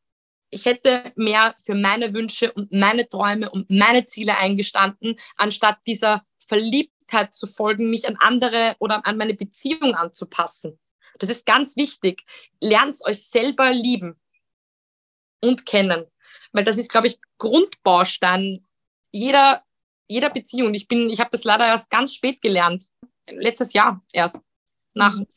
ich 0.50 0.66
hätte 0.66 1.12
mehr 1.16 1.56
für 1.64 1.76
meine 1.76 2.14
Wünsche 2.14 2.52
und 2.54 2.72
meine 2.72 3.08
Träume 3.10 3.50
und 3.50 3.70
meine 3.70 4.06
Ziele 4.06 4.38
eingestanden, 4.38 5.18
anstatt 5.36 5.80
dieser 5.86 6.24
Verliebtheit 6.40 7.36
zu 7.36 7.48
folgen, 7.48 7.90
mich 7.90 8.08
an 8.08 8.18
andere 8.20 8.76
oder 8.80 9.06
an 9.06 9.18
meine 9.18 9.34
Beziehung 9.34 9.96
anzupassen. 9.96 10.80
Das 11.20 11.30
ist 11.30 11.46
ganz 11.46 11.76
wichtig. 11.78 12.24
Lernt 12.62 12.98
euch 13.06 13.24
selber 13.28 13.72
lieben 13.72 14.20
und 15.42 15.66
kennen. 15.66 16.06
Weil 16.52 16.64
das 16.64 16.78
ist, 16.78 16.92
glaube 16.92 17.08
ich, 17.08 17.20
Grundbaustein 17.38 18.66
jeder, 19.12 19.64
jeder 20.08 20.30
Beziehung. 20.30 20.74
Ich 20.74 20.88
bin, 20.88 21.10
ich 21.10 21.20
habe 21.20 21.30
das 21.32 21.44
leider 21.44 21.66
erst 21.66 21.90
ganz 21.90 22.14
spät 22.14 22.42
gelernt. 22.42 22.86
Letztes 23.30 23.74
Jahr 23.74 24.04
erst. 24.14 24.42
Nach 24.94 25.16
mhm 25.16 25.28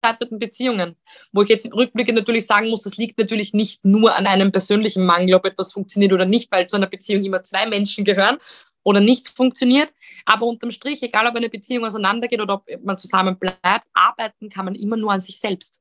gescheiterten 0.00 0.38
Beziehungen. 0.38 0.96
Wo 1.32 1.42
ich 1.42 1.48
jetzt 1.48 1.66
im 1.66 1.72
Rückblicke 1.72 2.12
natürlich 2.12 2.46
sagen 2.46 2.70
muss, 2.70 2.82
das 2.82 2.96
liegt 2.96 3.18
natürlich 3.18 3.52
nicht 3.52 3.84
nur 3.84 4.16
an 4.16 4.26
einem 4.26 4.52
persönlichen 4.52 5.04
Mangel, 5.04 5.34
ob 5.34 5.44
etwas 5.44 5.72
funktioniert 5.72 6.12
oder 6.12 6.24
nicht, 6.24 6.50
weil 6.50 6.68
zu 6.68 6.76
einer 6.76 6.86
Beziehung 6.86 7.24
immer 7.24 7.42
zwei 7.44 7.66
Menschen 7.66 8.04
gehören 8.04 8.38
oder 8.82 9.00
nicht 9.00 9.28
funktioniert. 9.28 9.92
Aber 10.24 10.46
unterm 10.46 10.70
Strich, 10.70 11.02
egal 11.02 11.26
ob 11.26 11.36
eine 11.36 11.48
Beziehung 11.48 11.84
auseinandergeht 11.84 12.40
oder 12.40 12.54
ob 12.54 12.84
man 12.84 12.98
zusammen 12.98 13.38
bleibt, 13.38 13.86
arbeiten 13.92 14.48
kann 14.48 14.64
man 14.64 14.74
immer 14.74 14.96
nur 14.96 15.12
an 15.12 15.20
sich 15.20 15.38
selbst. 15.38 15.80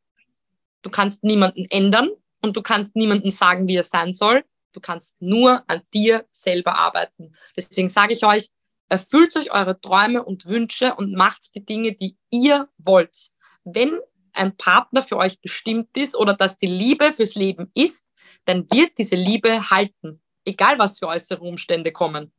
Du 0.81 0.89
kannst 0.89 1.23
niemanden 1.23 1.65
ändern 1.69 2.09
und 2.41 2.55
du 2.55 2.61
kannst 2.61 2.95
niemanden 2.95 3.31
sagen, 3.31 3.67
wie 3.67 3.75
er 3.75 3.83
sein 3.83 4.13
soll. 4.13 4.43
Du 4.71 4.79
kannst 4.79 5.19
nur 5.19 5.63
an 5.67 5.81
dir 5.93 6.25
selber 6.31 6.77
arbeiten. 6.77 7.33
Deswegen 7.57 7.89
sage 7.89 8.13
ich 8.13 8.23
euch, 8.23 8.49
erfüllt 8.87 9.35
euch 9.35 9.51
eure 9.51 9.79
Träume 9.81 10.23
und 10.23 10.45
Wünsche 10.45 10.93
und 10.95 11.13
macht 11.13 11.55
die 11.55 11.65
Dinge, 11.65 11.93
die 11.93 12.17
ihr 12.29 12.69
wollt. 12.77 13.31
Wenn 13.73 13.99
ein 14.33 14.55
Partner 14.55 15.01
für 15.01 15.17
euch 15.17 15.39
bestimmt 15.41 15.95
ist 15.97 16.15
oder 16.15 16.33
dass 16.33 16.57
die 16.57 16.67
Liebe 16.67 17.11
fürs 17.11 17.35
Leben 17.35 17.71
ist, 17.73 18.07
dann 18.45 18.69
wird 18.71 18.97
diese 18.97 19.15
Liebe 19.15 19.69
halten, 19.69 20.21
egal 20.45 20.79
was 20.79 20.99
für 20.99 21.07
äußere 21.07 21.41
Umstände 21.41 21.91
kommen. 21.91 22.31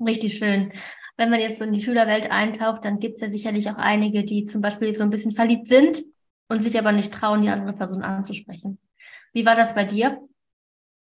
Richtig 0.00 0.38
schön. 0.38 0.72
Wenn 1.16 1.30
man 1.30 1.40
jetzt 1.40 1.58
so 1.58 1.64
in 1.64 1.72
die 1.72 1.80
Schülerwelt 1.80 2.30
eintaucht, 2.30 2.84
dann 2.84 2.98
gibt 2.98 3.16
es 3.16 3.20
ja 3.22 3.28
sicherlich 3.28 3.70
auch 3.70 3.76
einige, 3.76 4.24
die 4.24 4.44
zum 4.44 4.60
Beispiel 4.60 4.94
so 4.94 5.04
ein 5.04 5.10
bisschen 5.10 5.32
verliebt 5.32 5.68
sind 5.68 6.02
und 6.48 6.60
sich 6.60 6.76
aber 6.78 6.92
nicht 6.92 7.12
trauen, 7.12 7.42
die 7.42 7.48
andere 7.48 7.72
Person 7.72 8.02
anzusprechen. 8.02 8.78
Wie 9.32 9.46
war 9.46 9.54
das 9.54 9.74
bei 9.74 9.84
dir? 9.84 10.20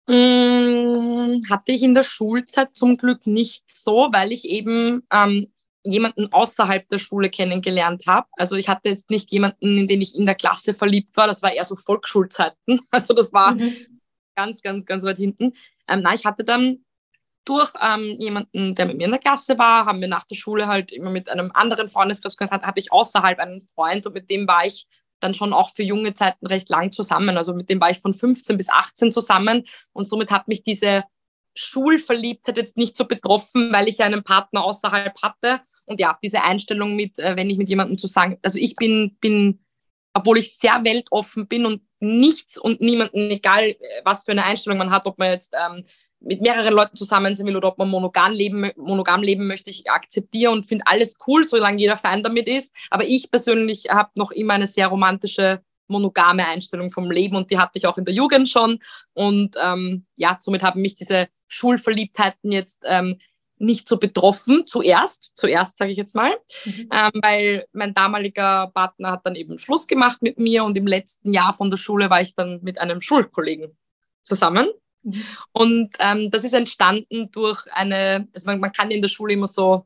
Hm, 0.09 1.43
hatte 1.49 1.72
ich 1.72 1.82
in 1.82 1.95
der 1.95 2.03
Schulzeit 2.03 2.74
zum 2.74 2.97
Glück 2.97 3.26
nicht 3.26 3.64
so, 3.70 4.09
weil 4.11 4.32
ich 4.32 4.45
eben 4.45 5.07
ähm, 5.12 5.53
jemanden 5.83 6.33
außerhalb 6.33 6.89
der 6.89 6.99
Schule 6.99 7.31
kennengelernt 7.31 8.05
habe. 8.07 8.26
Also 8.33 8.57
ich 8.57 8.68
hatte 8.68 8.89
jetzt 8.89 9.11
nicht 9.11 9.31
jemanden, 9.31 9.78
in 9.78 9.89
den 9.89 10.03
ich 10.03 10.14
in 10.14 10.26
der 10.26 10.35
Klasse 10.35 10.74
verliebt 10.74 11.16
war. 11.16 11.26
Das 11.26 11.43
war 11.43 11.53
eher 11.53 11.64
so 11.64 11.76
Volksschulzeiten. 11.76 12.81
Also 12.91 13.14
das 13.14 13.33
war, 13.33 13.53
mhm. 13.53 14.01
ganz, 14.37 14.62
ganz, 14.62 14.87
ganz 14.87 15.05
weit 15.05 15.16
hinten. 15.16 15.53
Ähm, 15.89 16.01
na, 16.03 16.14
ich 16.14 16.24
hatte 16.24 16.45
dann 16.45 16.85
durch 17.45 17.72
ähm, 17.81 18.16
jemanden, 18.18 18.74
der 18.74 18.87
mit 18.87 18.99
mir 18.99 19.05
in 19.05 19.11
der 19.11 19.20
Klasse 19.20 19.59
war, 19.59 19.87
haben 19.87 20.01
wir 20.01 20.09
nach 20.09 20.24
der 20.24 20.37
Schule 20.37 20.66
halt 20.66 20.93
immer 20.93 21.11
mit 21.11 21.28
einem 21.28 21.51
anderen 21.55 21.89
Freundeskreis 21.89 22.37
gehabt, 22.37 22.64
hatte 22.64 22.81
ich 22.81 22.93
außerhalb 22.93 23.39
einen 23.39 23.61
Freund 23.61 24.07
und 24.07 24.12
mit 24.12 24.31
dem 24.31 24.47
war 24.47 24.66
ich 24.66 24.87
dann 25.20 25.35
schon 25.35 25.53
auch 25.53 25.70
für 25.70 25.83
junge 25.83 26.14
Zeiten 26.14 26.47
recht 26.47 26.68
lang 26.68 26.93
zusammen. 26.93 27.37
Also 27.37 27.55
mit 27.55 27.68
dem 27.68 27.81
war 27.81 27.91
ich 27.91 28.01
von 28.01 28.14
15 28.14 28.57
bis 28.57 28.68
18 28.70 29.12
zusammen 29.12 29.64
und 29.93 30.09
somit 30.09 30.31
hat 30.31 30.49
mich 30.49 30.62
diese 30.62 31.05
Schulverliebtheit 31.55 32.57
jetzt 32.57 32.76
nicht 32.76 32.96
so 32.96 33.05
betroffen, 33.05 33.72
weil 33.72 33.88
ich 33.88 34.01
einen 34.01 34.22
Partner 34.22 34.64
außerhalb 34.64 35.20
hatte. 35.22 35.61
Und 35.86 36.01
ja, 36.01 36.18
diese 36.22 36.42
Einstellung 36.42 36.96
mit, 36.96 37.18
äh, 37.18 37.36
wenn 37.36 37.51
ich 37.51 37.59
mit 37.59 37.68
jemandem 37.68 37.98
zu 37.98 38.07
sagen, 38.07 38.38
also 38.42 38.59
ich 38.59 38.76
bin, 38.76 39.16
bin, 39.20 39.64
obwohl 40.14 40.38
ich 40.38 40.57
sehr 40.57 40.84
weltoffen 40.84 41.48
bin 41.48 41.66
und 41.66 41.82
nichts 42.01 42.57
und 42.57 42.80
niemanden, 42.80 43.30
egal 43.30 43.64
äh, 43.64 43.76
was 44.05 44.24
für 44.24 44.32
eine 44.32 44.44
Einstellung 44.44 44.78
man 44.78 44.90
hat, 44.90 45.07
ob 45.07 45.18
man 45.18 45.32
jetzt 45.32 45.55
ähm, 45.55 45.84
mit 46.20 46.42
mehreren 46.42 46.74
Leuten 46.74 46.96
zusammen 46.96 47.34
sein 47.34 47.46
will 47.46 47.57
oder 47.57 47.68
ob 47.68 47.78
man 47.78 47.88
monogam 47.88 48.32
leben, 48.32 48.70
monogam 48.76 49.22
leben 49.22 49.46
möchte, 49.46 49.70
ich 49.70 49.90
akzeptiere 49.90 50.53
und 50.53 50.66
finde 50.66 50.86
alles 50.86 51.18
cool, 51.26 51.44
solange 51.44 51.78
jeder 51.78 51.96
fein 51.96 52.22
damit 52.22 52.46
ist. 52.46 52.76
Aber 52.90 53.05
ich 53.05 53.30
persönlich 53.30 53.86
habe 53.88 54.11
noch 54.14 54.30
immer 54.30 54.55
eine 54.55 54.66
sehr 54.66 54.88
romantische, 54.88 55.62
monogame 55.91 56.47
Einstellung 56.47 56.91
vom 56.91 57.11
Leben 57.11 57.36
und 57.36 57.51
die 57.51 57.59
hatte 57.59 57.72
ich 57.74 57.86
auch 57.86 57.99
in 57.99 58.05
der 58.05 58.14
Jugend 58.14 58.49
schon. 58.49 58.78
Und 59.12 59.57
ähm, 59.62 60.07
ja, 60.16 60.36
somit 60.41 60.62
haben 60.62 60.80
mich 60.80 60.95
diese 60.95 61.28
Schulverliebtheiten 61.49 62.53
jetzt 62.53 62.84
ähm, 62.86 63.18
nicht 63.61 63.88
so 63.88 63.99
betroffen, 63.99 64.66
zuerst, 64.66 65.30
zuerst 65.34 65.76
sage 65.76 65.91
ich 65.91 65.99
jetzt 65.99 66.14
mal, 66.14 66.32
mhm. 66.64 66.88
ähm, 66.91 67.11
weil 67.22 67.66
mein 67.72 67.93
damaliger 67.93 68.68
Partner 68.68 69.12
hat 69.12 69.26
dann 69.26 69.36
eben 69.36 69.59
Schluss 69.59 69.86
gemacht 69.86 70.22
mit 70.22 70.38
mir 70.38 70.64
und 70.64 70.78
im 70.78 70.86
letzten 70.86 71.32
Jahr 71.32 71.53
von 71.53 71.68
der 71.68 71.76
Schule 71.76 72.09
war 72.09 72.22
ich 72.22 72.34
dann 72.34 72.61
mit 72.62 72.80
einem 72.80 73.03
Schulkollegen 73.03 73.76
zusammen. 74.22 74.70
Mhm. 75.03 75.24
Und 75.53 75.91
ähm, 75.99 76.30
das 76.30 76.45
ist 76.45 76.55
entstanden 76.55 77.30
durch 77.32 77.66
eine, 77.72 78.28
also 78.34 78.47
man, 78.47 78.61
man 78.61 78.72
kann 78.72 78.91
in 78.91 79.03
der 79.03 79.09
Schule 79.09 79.34
immer 79.34 79.47
so 79.47 79.84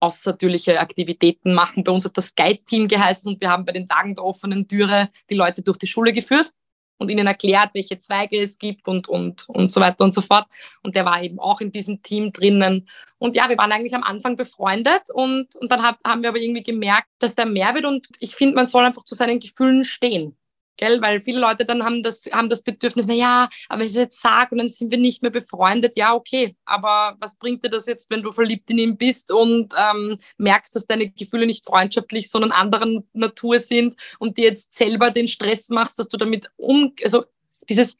außertürliche 0.00 0.80
Aktivitäten 0.80 1.54
machen. 1.54 1.84
Bei 1.84 1.92
uns 1.92 2.04
hat 2.04 2.16
das 2.16 2.34
Guide-Team 2.34 2.88
geheißen 2.88 3.32
und 3.32 3.40
wir 3.40 3.50
haben 3.50 3.64
bei 3.64 3.72
den 3.72 3.88
Tagen 3.88 4.14
der 4.14 4.24
offenen 4.24 4.68
Türe 4.68 5.08
die 5.30 5.34
Leute 5.34 5.62
durch 5.62 5.78
die 5.78 5.86
Schule 5.86 6.12
geführt 6.12 6.52
und 6.98 7.10
ihnen 7.10 7.26
erklärt, 7.26 7.70
welche 7.74 7.98
Zweige 7.98 8.40
es 8.40 8.58
gibt 8.58 8.88
und, 8.88 9.08
und, 9.08 9.48
und 9.48 9.70
so 9.70 9.80
weiter 9.80 10.04
und 10.04 10.12
so 10.12 10.20
fort. 10.20 10.46
Und 10.82 10.96
der 10.96 11.04
war 11.04 11.22
eben 11.22 11.38
auch 11.38 11.60
in 11.60 11.72
diesem 11.72 12.02
Team 12.02 12.32
drinnen. 12.32 12.88
Und 13.18 13.34
ja, 13.34 13.48
wir 13.48 13.58
waren 13.58 13.72
eigentlich 13.72 13.94
am 13.94 14.02
Anfang 14.02 14.36
befreundet 14.36 15.02
und, 15.12 15.54
und 15.56 15.70
dann 15.72 15.82
hab, 15.82 15.98
haben 16.04 16.22
wir 16.22 16.28
aber 16.28 16.38
irgendwie 16.38 16.62
gemerkt, 16.62 17.08
dass 17.18 17.34
der 17.34 17.46
mehr 17.46 17.74
wird 17.74 17.84
und 17.84 18.08
ich 18.20 18.36
finde, 18.36 18.54
man 18.54 18.66
soll 18.66 18.84
einfach 18.84 19.04
zu 19.04 19.14
seinen 19.14 19.40
Gefühlen 19.40 19.84
stehen. 19.84 20.36
Gell? 20.78 21.02
Weil 21.02 21.20
viele 21.20 21.40
Leute 21.40 21.66
dann 21.66 21.84
haben 21.84 22.02
das, 22.02 22.24
haben 22.32 22.48
das 22.48 22.62
Bedürfnis, 22.62 23.04
na 23.06 23.12
ja, 23.12 23.48
aber 23.68 23.80
wenn 23.80 23.86
ich 23.86 23.92
es 23.92 23.98
jetzt 23.98 24.22
sage 24.22 24.52
und 24.52 24.58
dann 24.58 24.68
sind 24.68 24.90
wir 24.90 24.98
nicht 24.98 25.20
mehr 25.20 25.30
befreundet, 25.30 25.96
ja, 25.96 26.14
okay. 26.14 26.56
Aber 26.64 27.16
was 27.20 27.36
bringt 27.36 27.62
dir 27.64 27.68
das 27.68 27.86
jetzt, 27.86 28.08
wenn 28.10 28.22
du 28.22 28.32
verliebt 28.32 28.70
in 28.70 28.78
ihn 28.78 28.96
bist 28.96 29.30
und 29.30 29.74
ähm, 29.76 30.18
merkst, 30.38 30.74
dass 30.74 30.86
deine 30.86 31.10
Gefühle 31.10 31.46
nicht 31.46 31.66
freundschaftlich, 31.66 32.30
sondern 32.30 32.52
anderen 32.52 33.06
Natur 33.12 33.58
sind 33.58 33.96
und 34.18 34.38
dir 34.38 34.44
jetzt 34.44 34.72
selber 34.72 35.10
den 35.10 35.28
Stress 35.28 35.68
machst, 35.68 35.98
dass 35.98 36.08
du 36.08 36.16
damit 36.16 36.48
um, 36.56 36.94
also 37.02 37.24
dieses 37.68 37.96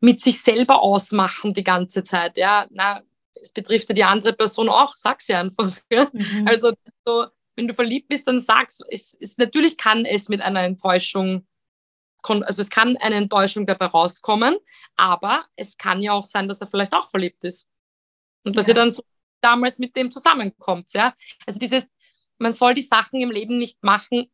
mit 0.00 0.20
sich 0.20 0.40
selber 0.40 0.82
ausmachen 0.82 1.54
die 1.54 1.64
ganze 1.64 2.04
Zeit, 2.04 2.36
ja, 2.36 2.66
na, 2.70 3.02
es 3.34 3.52
betrifft 3.52 3.88
ja 3.88 3.94
die 3.94 4.04
andere 4.04 4.32
Person 4.32 4.68
auch, 4.68 4.94
sag's 4.96 5.28
ja 5.28 5.40
einfach. 5.40 5.72
Ja? 5.90 6.08
Mhm. 6.12 6.46
Also 6.46 6.72
so, 7.04 7.26
wenn 7.56 7.68
du 7.68 7.74
verliebt 7.74 8.08
bist, 8.08 8.26
dann 8.26 8.40
sagst 8.40 8.84
es, 8.90 9.16
es 9.20 9.38
natürlich 9.38 9.76
kann 9.76 10.04
es 10.04 10.28
mit 10.28 10.40
einer 10.40 10.62
Enttäuschung 10.62 11.46
also 12.30 12.62
es 12.62 12.70
kann 12.70 12.96
eine 12.96 13.16
Enttäuschung 13.16 13.66
dabei 13.66 13.86
rauskommen, 13.86 14.56
aber 14.96 15.44
es 15.56 15.76
kann 15.76 16.00
ja 16.00 16.12
auch 16.12 16.24
sein, 16.24 16.48
dass 16.48 16.60
er 16.60 16.66
vielleicht 16.66 16.94
auch 16.94 17.08
verliebt 17.08 17.44
ist. 17.44 17.68
Und 18.44 18.56
dass 18.56 18.66
ja. 18.66 18.72
ihr 18.72 18.76
dann 18.76 18.90
so 18.90 19.02
damals 19.40 19.78
mit 19.78 19.94
dem 19.96 20.10
zusammenkommt, 20.10 20.92
ja. 20.94 21.12
Also 21.46 21.58
dieses, 21.58 21.84
man 22.38 22.52
soll 22.52 22.74
die 22.74 22.82
Sachen 22.82 23.20
im 23.20 23.30
Leben 23.30 23.58
nicht 23.58 23.82
machen, 23.82 24.30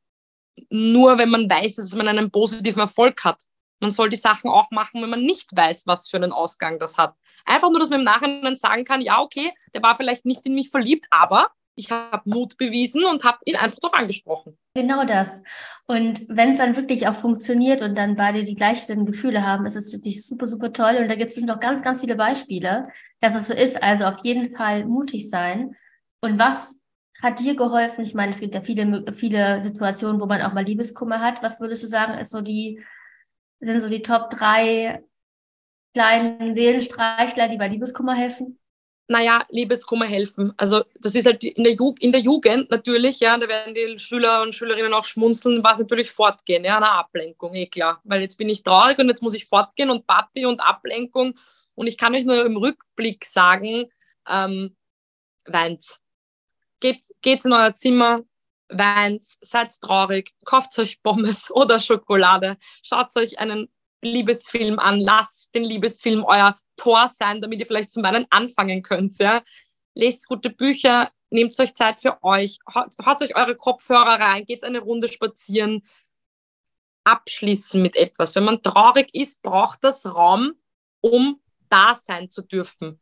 nur 0.69 1.19
wenn 1.19 1.31
man 1.31 1.51
weiß, 1.51 1.77
dass 1.77 1.95
man 1.95 2.09
einen 2.09 2.31
positiven 2.31 2.81
Erfolg 2.81 3.25
hat. 3.25 3.43
Man 3.81 3.91
soll 3.91 4.11
die 4.11 4.17
Sachen 4.17 4.51
auch 4.51 4.71
machen, 4.71 5.03
wenn 5.03 5.11
man 5.11 5.23
nicht 5.23 5.57
weiß, 5.57 5.87
was 5.87 6.09
für 6.09 6.19
einen 6.19 6.33
Ausgang 6.33 6.79
das 6.79 6.99
hat. 6.99 7.15
Einfach 7.47 7.71
nur, 7.71 7.79
dass 7.79 7.89
man 7.89 8.01
im 8.01 8.05
Nachhinein 8.05 8.57
sagen 8.57 8.85
kann, 8.85 9.01
ja, 9.01 9.21
okay, 9.21 9.53
der 9.75 9.83
war 9.83 9.97
vielleicht 9.97 10.27
nicht 10.27 10.45
in 10.45 10.55
mich 10.55 10.71
verliebt, 10.71 11.07
aber 11.11 11.49
ich 11.75 11.91
habe 11.91 12.29
Mut 12.29 12.57
bewiesen 12.57 13.05
und 13.05 13.25
habe 13.25 13.39
ihn 13.45 13.57
einfach 13.57 13.79
darauf 13.81 13.99
angesprochen. 13.99 14.59
Genau 14.75 15.05
das. 15.05 15.43
Und 15.87 16.27
wenn 16.29 16.53
es 16.53 16.59
dann 16.59 16.77
wirklich 16.77 17.09
auch 17.09 17.15
funktioniert 17.15 17.83
und 17.83 17.97
dann 17.97 18.17
beide 18.17 18.45
die 18.45 18.55
gleichen 18.55 19.07
Gefühle 19.07 19.47
haben, 19.47 19.67
ist 19.67 19.77
es 19.77 19.93
wirklich 19.93 20.27
super, 20.27 20.47
super 20.47 20.73
toll. 20.73 20.97
Und 21.01 21.09
da 21.09 21.15
gibt 21.15 21.31
es 21.31 21.35
bestimmt 21.35 21.51
auch 21.51 21.61
ganz, 21.61 21.83
ganz 21.83 22.01
viele 22.01 22.17
Beispiele, 22.17 22.89
dass 23.21 23.35
es 23.35 23.49
so 23.49 23.55
ist. 23.55 23.83
Also 23.83 24.05
auf 24.05 24.19
jeden 24.23 24.55
Fall 24.55 24.85
mutig 24.85 25.29
sein. 25.29 25.75
Und 26.21 26.39
was 26.39 26.79
hat 27.23 27.41
dir 27.41 27.57
geholfen? 27.57 28.03
Ich 28.03 28.15
meine, 28.15 28.31
es 28.31 28.41
gibt 28.41 28.55
ja 28.55 28.61
viele, 28.61 29.13
viele 29.13 29.61
Situationen, 29.63 30.21
wo 30.21 30.27
man 30.27 30.43
auch 30.43 30.53
mal 30.53 30.65
Liebeskummer 30.65 31.21
hat. 31.21 31.43
Was 31.43 31.61
würdest 31.61 31.83
du 31.83 31.89
sagen, 31.89 32.19
ist 32.19 32.31
so 32.31 32.41
die, 32.41 32.81
sind 33.61 33.81
so 33.81 33.89
die 33.89 34.03
Top 34.03 34.31
drei 34.31 35.03
kleinen 35.93 36.55
Seelenstreichler, 36.55 37.49
die 37.49 37.57
bei 37.57 37.67
Liebeskummer 37.67 38.15
helfen? 38.15 38.60
Naja, 39.11 39.45
Liebeskummer 39.49 40.07
helfen. 40.07 40.55
Also 40.57 40.85
das 41.01 41.17
ist 41.17 41.27
halt 41.27 41.43
in 41.43 41.65
der, 41.65 41.75
Ju 41.75 41.97
in 41.99 42.13
der 42.13 42.21
Jugend 42.21 42.71
natürlich, 42.71 43.19
ja, 43.19 43.37
da 43.37 43.49
werden 43.49 43.75
die 43.75 43.99
Schüler 43.99 44.41
und 44.41 44.55
Schülerinnen 44.55 44.95
auch 44.95 45.05
schmunzeln, 45.05 45.65
was 45.65 45.81
natürlich 45.81 46.13
fortgehen, 46.13 46.65
ja, 46.65 46.77
eine 46.77 46.93
Ablenkung, 46.93 47.53
eh 47.55 47.67
klar. 47.67 48.01
Weil 48.05 48.21
jetzt 48.21 48.39
bin 48.39 48.49
ich 48.49 48.63
traurig 48.63 48.99
und 49.01 49.09
jetzt 49.09 49.21
muss 49.21 49.35
ich 49.35 49.47
fortgehen 49.47 49.91
und 49.91 50.07
Party 50.07 50.47
und 50.47 50.61
Ablenkung. 50.61 51.37
Und 51.75 51.89
ich 51.89 51.99
kann 51.99 52.15
euch 52.15 52.25
nur 52.25 52.45
im 52.47 52.57
Rückblick 52.57 53.25
sagen, 53.25 53.91
ähm, 54.29 54.77
weint. 55.45 55.99
Geht, 56.79 57.03
geht's 57.21 57.45
in 57.45 57.53
euer 57.53 57.75
Zimmer, 57.75 58.23
weint, 58.69 59.25
seid 59.41 59.73
traurig, 59.81 60.35
kauft 60.45 60.79
euch 60.79 61.03
Pommes 61.03 61.51
oder 61.51 61.81
Schokolade, 61.81 62.59
schaut 62.85 63.17
euch 63.17 63.41
einen 63.41 63.69
Liebesfilm 64.03 64.79
an, 64.79 65.01
lasst 65.01 65.55
den 65.55 65.65
Liebesfilm 65.65 66.25
euer 66.25 66.57
Tor 66.77 67.09
sein, 67.09 67.41
damit 67.41 67.61
ihr 67.61 67.67
vielleicht 67.67 67.91
zum 67.91 68.03
Weinen 68.03 68.27
anfangen 68.31 68.83
könnt. 68.83 69.19
Ja? 69.19 69.43
Lest 69.95 70.27
gute 70.27 70.51
Bücher, 70.51 71.11
nehmt 71.31 71.59
euch 71.59 71.75
Zeit 71.75 72.01
für 72.01 72.23
euch, 72.23 72.59
haut 72.75 73.23
euch 73.23 73.37
eure 73.37 73.57
Kopfhörer 73.57 74.21
rein, 74.21 74.45
geht 74.45 74.65
eine 74.65 74.81
Runde 74.81 75.09
spazieren, 75.09 75.83
abschließen 77.05 77.81
mit 77.81 77.97
etwas. 77.97 78.35
Wenn 78.35 78.45
man 78.45 78.63
traurig 78.63 79.15
ist, 79.15 79.43
braucht 79.43 79.83
das 79.83 80.07
Raum, 80.07 80.55
um 81.01 81.41
da 81.69 81.95
sein 81.95 82.31
zu 82.31 82.43
dürfen. 82.43 83.01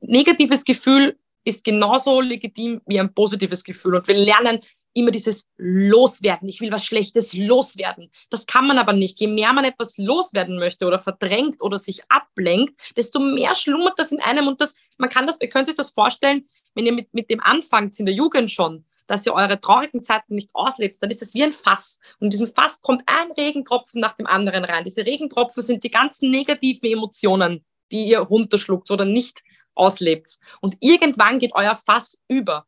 Negatives 0.00 0.64
Gefühl 0.64 1.18
ist 1.44 1.64
genauso 1.64 2.20
legitim 2.20 2.80
wie 2.86 3.00
ein 3.00 3.14
positives 3.14 3.64
Gefühl. 3.64 3.96
Und 3.96 4.08
wir 4.08 4.16
lernen 4.16 4.60
immer 4.94 5.10
dieses 5.10 5.46
Loswerden. 5.56 6.48
Ich 6.48 6.60
will 6.60 6.70
was 6.70 6.84
Schlechtes 6.84 7.32
loswerden. 7.32 8.10
Das 8.30 8.46
kann 8.46 8.66
man 8.66 8.78
aber 8.78 8.92
nicht. 8.92 9.20
Je 9.20 9.26
mehr 9.26 9.52
man 9.52 9.64
etwas 9.64 9.96
loswerden 9.96 10.58
möchte 10.58 10.86
oder 10.86 10.98
verdrängt 10.98 11.62
oder 11.62 11.78
sich 11.78 12.02
ablenkt, 12.08 12.74
desto 12.96 13.18
mehr 13.18 13.54
schlummert 13.54 13.98
das 13.98 14.12
in 14.12 14.20
einem. 14.20 14.48
Und 14.48 14.60
das, 14.60 14.74
man 14.98 15.10
kann 15.10 15.26
das, 15.26 15.40
ihr 15.40 15.50
könnt 15.50 15.66
sich 15.66 15.74
das 15.74 15.90
vorstellen, 15.90 16.48
wenn 16.74 16.86
ihr 16.86 16.92
mit, 16.92 17.12
mit 17.12 17.30
dem 17.30 17.40
anfangt 17.40 17.98
in 17.98 18.06
der 18.06 18.14
Jugend 18.14 18.50
schon, 18.50 18.84
dass 19.06 19.26
ihr 19.26 19.34
eure 19.34 19.60
traurigen 19.60 20.02
Zeiten 20.02 20.34
nicht 20.34 20.50
auslebt, 20.54 20.96
dann 21.00 21.10
ist 21.10 21.22
das 21.22 21.34
wie 21.34 21.42
ein 21.42 21.52
Fass. 21.52 21.98
Und 22.18 22.26
in 22.26 22.30
diesem 22.30 22.48
Fass 22.48 22.80
kommt 22.80 23.02
ein 23.06 23.32
Regentropfen 23.32 24.00
nach 24.00 24.12
dem 24.12 24.26
anderen 24.26 24.64
rein. 24.64 24.84
Diese 24.84 25.04
Regentropfen 25.04 25.62
sind 25.62 25.84
die 25.84 25.90
ganzen 25.90 26.30
negativen 26.30 26.90
Emotionen, 26.90 27.64
die 27.90 28.06
ihr 28.06 28.20
runterschluckt 28.20 28.90
oder 28.90 29.04
nicht 29.04 29.42
auslebt. 29.74 30.38
Und 30.60 30.76
irgendwann 30.80 31.38
geht 31.38 31.52
euer 31.54 31.76
Fass 31.76 32.18
über. 32.28 32.66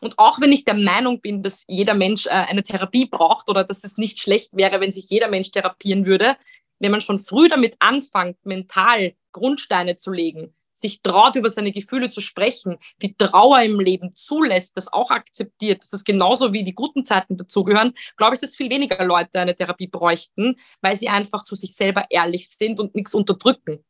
Und 0.00 0.18
auch 0.18 0.40
wenn 0.40 0.52
ich 0.52 0.64
der 0.64 0.74
Meinung 0.74 1.20
bin, 1.20 1.42
dass 1.42 1.64
jeder 1.66 1.94
Mensch 1.94 2.26
äh, 2.26 2.30
eine 2.30 2.62
Therapie 2.62 3.06
braucht 3.06 3.48
oder 3.48 3.64
dass 3.64 3.84
es 3.84 3.96
nicht 3.96 4.20
schlecht 4.20 4.56
wäre, 4.56 4.80
wenn 4.80 4.92
sich 4.92 5.08
jeder 5.10 5.28
Mensch 5.28 5.50
therapieren 5.50 6.06
würde, 6.06 6.36
wenn 6.78 6.90
man 6.90 7.00
schon 7.00 7.18
früh 7.18 7.48
damit 7.48 7.76
anfängt, 7.78 8.44
mental 8.44 9.14
Grundsteine 9.32 9.96
zu 9.96 10.10
legen, 10.10 10.54
sich 10.72 11.02
traut, 11.02 11.36
über 11.36 11.48
seine 11.48 11.72
Gefühle 11.72 12.10
zu 12.10 12.20
sprechen, 12.20 12.78
die 13.02 13.14
Trauer 13.16 13.62
im 13.62 13.78
Leben 13.78 14.14
zulässt, 14.14 14.76
das 14.76 14.92
auch 14.92 15.10
akzeptiert, 15.10 15.82
dass 15.82 15.90
das 15.90 16.04
genauso 16.04 16.52
wie 16.52 16.64
die 16.64 16.74
guten 16.74 17.04
Zeiten 17.04 17.36
dazugehören, 17.36 17.94
glaube 18.16 18.34
ich, 18.34 18.40
dass 18.40 18.56
viel 18.56 18.70
weniger 18.70 19.04
Leute 19.04 19.38
eine 19.40 19.54
Therapie 19.54 19.88
bräuchten, 19.88 20.56
weil 20.80 20.96
sie 20.96 21.08
einfach 21.08 21.44
zu 21.44 21.54
sich 21.54 21.76
selber 21.76 22.06
ehrlich 22.10 22.48
sind 22.48 22.80
und 22.80 22.94
nichts 22.94 23.14
unterdrücken. 23.14 23.84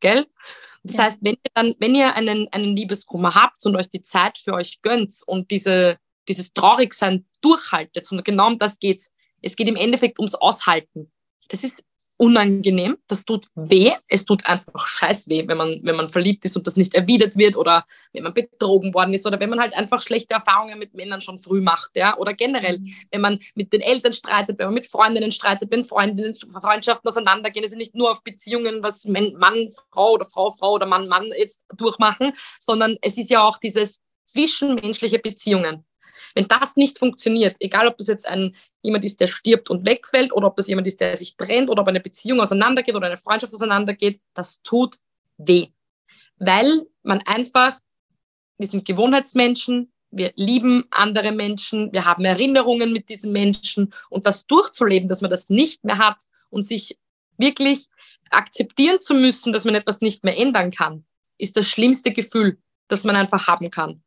Gell? 0.00 0.26
Das 0.84 0.96
ja. 0.96 1.04
heißt, 1.04 1.18
wenn 1.22 1.34
ihr 1.34 1.50
dann, 1.54 1.74
wenn 1.80 1.94
ihr 1.94 2.14
einen, 2.14 2.48
einen 2.52 2.76
Liebeskummer 2.76 3.34
habt 3.34 3.64
und 3.64 3.74
euch 3.74 3.88
die 3.88 4.02
Zeit 4.02 4.38
für 4.38 4.52
euch 4.52 4.82
gönnt 4.82 5.16
und 5.26 5.50
diese, 5.50 5.98
dieses 6.28 6.52
Traurigsein 6.52 7.26
durchhaltet, 7.40 8.10
und 8.12 8.24
genau 8.24 8.46
um 8.46 8.58
das 8.58 8.78
geht's. 8.78 9.12
Es 9.42 9.56
geht 9.56 9.68
im 9.68 9.76
Endeffekt 9.76 10.18
ums 10.18 10.34
Aushalten. 10.34 11.10
Das 11.48 11.64
ist 11.64 11.82
unangenehm, 12.16 12.96
das 13.08 13.24
tut 13.24 13.46
weh, 13.54 13.92
es 14.08 14.24
tut 14.24 14.46
einfach 14.46 14.86
scheiß 14.86 15.28
weh, 15.28 15.46
wenn 15.48 15.56
man, 15.56 15.80
wenn 15.82 15.96
man 15.96 16.08
verliebt 16.08 16.44
ist 16.44 16.56
und 16.56 16.66
das 16.66 16.76
nicht 16.76 16.94
erwidert 16.94 17.36
wird 17.36 17.56
oder 17.56 17.84
wenn 18.12 18.22
man 18.22 18.34
betrogen 18.34 18.94
worden 18.94 19.14
ist 19.14 19.26
oder 19.26 19.40
wenn 19.40 19.50
man 19.50 19.60
halt 19.60 19.74
einfach 19.74 20.00
schlechte 20.00 20.34
Erfahrungen 20.34 20.78
mit 20.78 20.94
Männern 20.94 21.20
schon 21.20 21.40
früh 21.40 21.60
macht, 21.60 21.90
ja, 21.96 22.16
oder 22.16 22.32
generell, 22.32 22.78
mhm. 22.78 22.94
wenn 23.10 23.20
man 23.20 23.40
mit 23.54 23.72
den 23.72 23.80
Eltern 23.80 24.12
streitet, 24.12 24.58
wenn 24.58 24.66
man 24.66 24.74
mit 24.74 24.86
Freundinnen 24.86 25.32
streitet, 25.32 25.70
wenn 25.70 25.84
Freundinnen, 25.84 26.36
Freundschaften 26.36 27.08
auseinandergehen, 27.08 27.64
es 27.64 27.72
ist 27.72 27.78
nicht 27.78 27.94
nur 27.94 28.12
auf 28.12 28.22
Beziehungen, 28.22 28.82
was 28.82 29.04
Mann, 29.06 29.68
Frau 29.92 30.12
oder 30.12 30.24
Frau, 30.24 30.52
Frau 30.52 30.74
oder 30.74 30.86
Mann, 30.86 31.08
Mann 31.08 31.30
jetzt 31.36 31.64
durchmachen, 31.76 32.32
sondern 32.60 32.96
es 33.02 33.18
ist 33.18 33.30
ja 33.30 33.42
auch 33.42 33.58
dieses 33.58 34.00
zwischenmenschliche 34.24 35.18
Beziehungen. 35.18 35.84
Wenn 36.34 36.48
das 36.48 36.76
nicht 36.76 36.98
funktioniert, 36.98 37.56
egal 37.60 37.88
ob 37.88 37.96
das 37.96 38.08
jetzt 38.08 38.26
ein, 38.26 38.54
jemand 38.82 39.04
ist, 39.04 39.20
der 39.20 39.28
stirbt 39.28 39.70
und 39.70 39.86
wegfällt 39.86 40.32
oder 40.32 40.48
ob 40.48 40.56
das 40.56 40.66
jemand 40.66 40.86
ist, 40.86 41.00
der 41.00 41.16
sich 41.16 41.36
trennt 41.36 41.70
oder 41.70 41.82
ob 41.82 41.88
eine 41.88 42.00
Beziehung 42.00 42.40
auseinandergeht 42.40 42.94
oder 42.94 43.06
eine 43.06 43.16
Freundschaft 43.16 43.54
auseinandergeht, 43.54 44.20
das 44.34 44.60
tut 44.62 44.98
weh. 45.38 45.68
Weil 46.38 46.86
man 47.02 47.20
einfach, 47.24 47.78
wir 48.58 48.66
sind 48.66 48.84
Gewohnheitsmenschen, 48.84 49.92
wir 50.10 50.32
lieben 50.36 50.84
andere 50.90 51.32
Menschen, 51.32 51.92
wir 51.92 52.04
haben 52.04 52.24
Erinnerungen 52.24 52.92
mit 52.92 53.08
diesen 53.08 53.32
Menschen 53.32 53.92
und 54.10 54.26
das 54.26 54.46
durchzuleben, 54.46 55.08
dass 55.08 55.20
man 55.20 55.30
das 55.30 55.50
nicht 55.50 55.84
mehr 55.84 55.98
hat 55.98 56.18
und 56.50 56.64
sich 56.64 56.98
wirklich 57.36 57.88
akzeptieren 58.30 59.00
zu 59.00 59.14
müssen, 59.14 59.52
dass 59.52 59.64
man 59.64 59.74
etwas 59.74 60.00
nicht 60.00 60.24
mehr 60.24 60.38
ändern 60.38 60.70
kann, 60.70 61.04
ist 61.38 61.56
das 61.56 61.68
schlimmste 61.68 62.12
Gefühl, 62.12 62.58
das 62.88 63.04
man 63.04 63.16
einfach 63.16 63.46
haben 63.46 63.70
kann. 63.70 64.02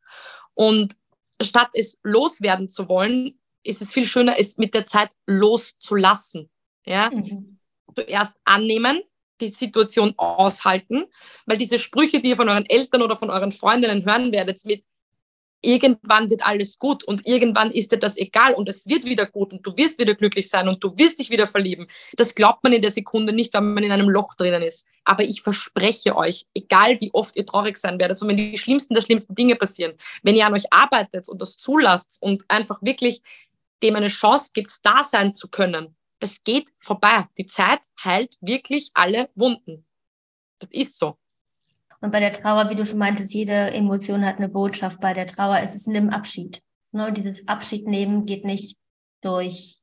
Und 0.54 0.96
statt 1.42 1.70
es 1.74 1.98
loswerden 2.02 2.68
zu 2.68 2.88
wollen, 2.88 3.38
ist 3.62 3.82
es 3.82 3.92
viel 3.92 4.04
schöner, 4.04 4.38
es 4.38 4.58
mit 4.58 4.74
der 4.74 4.86
Zeit 4.86 5.10
loszulassen. 5.26 6.50
Ja? 6.86 7.10
Mhm. 7.10 7.58
Zuerst 7.94 8.36
annehmen, 8.44 9.02
die 9.40 9.48
Situation 9.48 10.14
aushalten, 10.16 11.06
weil 11.46 11.56
diese 11.56 11.78
Sprüche, 11.78 12.20
die 12.20 12.30
ihr 12.30 12.36
von 12.36 12.48
euren 12.48 12.66
Eltern 12.66 13.02
oder 13.02 13.16
von 13.16 13.30
euren 13.30 13.52
Freundinnen 13.52 14.04
hören 14.04 14.32
werdet, 14.32 14.64
mit 14.64 14.84
irgendwann 15.60 16.30
wird 16.30 16.46
alles 16.46 16.78
gut 16.78 17.04
und 17.04 17.26
irgendwann 17.26 17.70
ist 17.70 17.92
dir 17.92 17.98
das 17.98 18.16
egal 18.16 18.54
und 18.54 18.68
es 18.68 18.86
wird 18.86 19.04
wieder 19.04 19.26
gut 19.26 19.52
und 19.52 19.66
du 19.66 19.76
wirst 19.76 19.98
wieder 19.98 20.14
glücklich 20.14 20.48
sein 20.48 20.68
und 20.68 20.82
du 20.82 20.96
wirst 20.96 21.18
dich 21.18 21.30
wieder 21.30 21.46
verlieben. 21.46 21.88
Das 22.16 22.34
glaubt 22.34 22.62
man 22.62 22.72
in 22.72 22.82
der 22.82 22.90
Sekunde 22.90 23.32
nicht, 23.32 23.54
wenn 23.54 23.74
man 23.74 23.82
in 23.82 23.92
einem 23.92 24.08
Loch 24.08 24.34
drinnen 24.34 24.62
ist. 24.62 24.86
Aber 25.04 25.24
ich 25.24 25.42
verspreche 25.42 26.16
euch, 26.16 26.46
egal 26.54 27.00
wie 27.00 27.10
oft 27.12 27.34
ihr 27.36 27.46
traurig 27.46 27.76
sein 27.76 27.98
werdet, 27.98 28.18
so 28.18 28.28
wenn 28.28 28.36
die 28.36 28.58
schlimmsten 28.58 28.94
der 28.94 29.00
schlimmsten 29.00 29.34
Dinge 29.34 29.56
passieren, 29.56 29.94
wenn 30.22 30.36
ihr 30.36 30.46
an 30.46 30.54
euch 30.54 30.72
arbeitet 30.72 31.28
und 31.28 31.42
das 31.42 31.56
zulasst 31.56 32.18
und 32.22 32.44
einfach 32.48 32.80
wirklich 32.82 33.22
dem 33.82 33.96
eine 33.96 34.08
Chance 34.08 34.50
gibt, 34.54 34.72
da 34.84 35.02
sein 35.02 35.34
zu 35.34 35.48
können, 35.48 35.96
das 36.20 36.42
geht 36.42 36.70
vorbei. 36.78 37.26
Die 37.36 37.46
Zeit 37.46 37.80
heilt 38.02 38.36
wirklich 38.40 38.90
alle 38.94 39.30
Wunden. 39.34 39.86
Das 40.58 40.70
ist 40.72 40.98
so. 40.98 41.16
Und 42.00 42.12
bei 42.12 42.20
der 42.20 42.32
Trauer, 42.32 42.70
wie 42.70 42.76
du 42.76 42.84
schon 42.84 42.98
meintest, 42.98 43.34
jede 43.34 43.72
Emotion 43.72 44.24
hat 44.24 44.36
eine 44.36 44.48
Botschaft. 44.48 45.00
Bei 45.00 45.14
der 45.14 45.26
Trauer 45.26 45.60
ist 45.60 45.74
es 45.74 45.86
nimm 45.86 46.10
Abschied. 46.10 46.62
Ne? 46.92 47.12
Dieses 47.12 47.48
Abschied 47.48 47.86
nehmen 47.86 48.24
geht 48.24 48.44
nicht 48.44 48.78
durch 49.20 49.78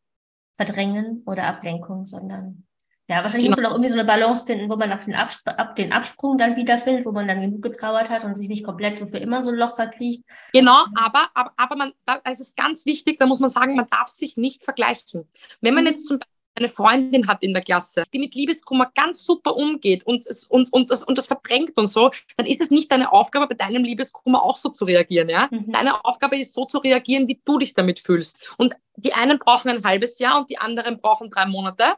Verdrängen 0.56 1.24
oder 1.26 1.48
Ablenkung, 1.48 2.06
sondern 2.06 2.66
ja, 3.08 3.22
wahrscheinlich 3.22 3.50
musst 3.50 3.60
du 3.60 3.64
noch 3.64 3.72
irgendwie 3.72 3.92
so 3.92 4.00
eine 4.00 4.08
Balance 4.08 4.46
finden, 4.46 4.68
wo 4.68 4.78
man 4.78 4.90
nach 4.90 5.04
den, 5.04 5.14
Absp 5.14 5.48
ab 5.50 5.76
den 5.76 5.94
Absprung 5.94 6.40
dann 6.40 6.56
wiederfindet, 6.56 7.06
wo 7.06 7.12
man 7.12 7.28
dann 7.28 7.40
genug 7.40 7.62
getrauert 7.62 8.10
hat 8.10 8.24
und 8.24 8.34
sich 8.34 8.48
nicht 8.48 8.66
komplett 8.66 8.98
so 8.98 9.06
für 9.06 9.18
immer 9.18 9.44
so 9.44 9.52
ein 9.52 9.58
Loch 9.58 9.76
verkriecht. 9.76 10.24
Genau, 10.54 10.86
aber, 10.96 11.30
aber, 11.36 11.52
aber 11.56 11.76
man, 11.76 11.92
da, 12.08 12.20
es 12.24 12.40
ist 12.40 12.58
ganz 12.58 12.88
wichtig, 12.88 13.20
da 13.20 13.28
muss 13.28 13.40
man 13.40 13.52
sagen, 13.52 13.76
man 13.76 13.86
darf 13.92 14.08
sich 14.08 14.38
nicht 14.38 14.64
vergleichen. 14.64 15.30
Wenn 15.62 15.76
man 15.76 15.84
mhm. 15.84 15.90
jetzt 15.90 16.08
zum 16.08 16.18
Beispiel 16.18 16.35
eine 16.56 16.70
Freundin 16.70 17.28
hat 17.28 17.44
in 17.44 17.54
der 17.54 17.64
Klasse, 17.64 18.04
die 18.14 18.20
mit 18.20 18.34
Liebeskummer 18.34 18.92
ganz 18.96 19.26
super 19.26 19.56
umgeht 19.56 20.06
und, 20.06 20.26
und, 20.50 20.72
und, 20.72 20.90
das, 20.90 21.04
und 21.04 21.18
das 21.18 21.26
verdrängt 21.26 21.76
und 21.76 21.88
so, 21.88 22.10
dann 22.38 22.46
ist 22.46 22.62
es 22.62 22.72
nicht 22.72 22.92
deine 22.92 23.12
Aufgabe, 23.12 23.48
bei 23.48 23.56
deinem 23.56 23.84
Liebeskummer 23.84 24.42
auch 24.42 24.58
so 24.58 24.70
zu 24.70 24.86
reagieren. 24.86 25.30
Ja? 25.30 25.50
Mhm. 25.52 25.72
Deine 25.72 26.06
Aufgabe 26.06 26.38
ist 26.38 26.54
so 26.54 26.66
zu 26.66 26.80
reagieren, 26.80 27.28
wie 27.28 27.42
du 27.44 27.58
dich 27.58 27.74
damit 27.74 28.00
fühlst. 28.00 28.56
Und 28.58 28.76
die 28.96 29.14
einen 29.14 29.40
brauchen 29.40 29.70
ein 29.70 29.84
halbes 29.84 30.20
Jahr 30.20 30.40
und 30.40 30.50
die 30.50 30.58
anderen 30.58 31.00
brauchen 31.00 31.30
drei 31.30 31.46
Monate. 31.46 31.96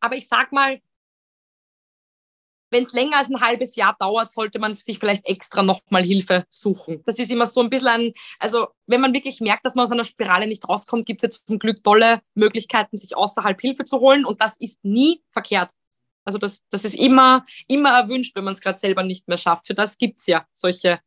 Aber 0.00 0.16
ich 0.16 0.28
sag 0.28 0.52
mal, 0.52 0.80
wenn 2.74 2.82
es 2.82 2.92
länger 2.92 3.18
als 3.18 3.30
ein 3.30 3.40
halbes 3.40 3.76
Jahr 3.76 3.94
dauert, 4.00 4.32
sollte 4.32 4.58
man 4.58 4.74
sich 4.74 4.98
vielleicht 4.98 5.24
extra 5.26 5.62
nochmal 5.62 6.02
Hilfe 6.02 6.44
suchen. 6.50 7.02
Das 7.06 7.20
ist 7.20 7.30
immer 7.30 7.46
so 7.46 7.60
ein 7.60 7.70
bisschen 7.70 7.86
ein, 7.88 8.12
also 8.40 8.66
wenn 8.86 9.00
man 9.00 9.12
wirklich 9.12 9.40
merkt, 9.40 9.64
dass 9.64 9.76
man 9.76 9.84
aus 9.84 9.92
einer 9.92 10.02
Spirale 10.02 10.48
nicht 10.48 10.68
rauskommt, 10.68 11.06
gibt 11.06 11.22
es 11.22 11.28
jetzt 11.28 11.46
zum 11.46 11.60
Glück 11.60 11.84
tolle 11.84 12.20
Möglichkeiten, 12.34 12.98
sich 12.98 13.16
außerhalb 13.16 13.60
Hilfe 13.60 13.84
zu 13.84 14.00
holen 14.00 14.24
und 14.24 14.42
das 14.42 14.56
ist 14.56 14.84
nie 14.84 15.22
verkehrt. 15.28 15.70
Also 16.24 16.36
das, 16.38 16.64
das 16.70 16.84
ist 16.84 16.96
immer, 16.96 17.44
immer 17.68 17.90
erwünscht, 17.90 18.34
wenn 18.34 18.44
man 18.44 18.54
es 18.54 18.60
gerade 18.60 18.78
selber 18.78 19.04
nicht 19.04 19.28
mehr 19.28 19.38
schafft. 19.38 19.68
Für 19.68 19.74
das 19.74 19.96
gibt 19.96 20.18
es 20.18 20.26
ja 20.26 20.44
solche 20.50 20.98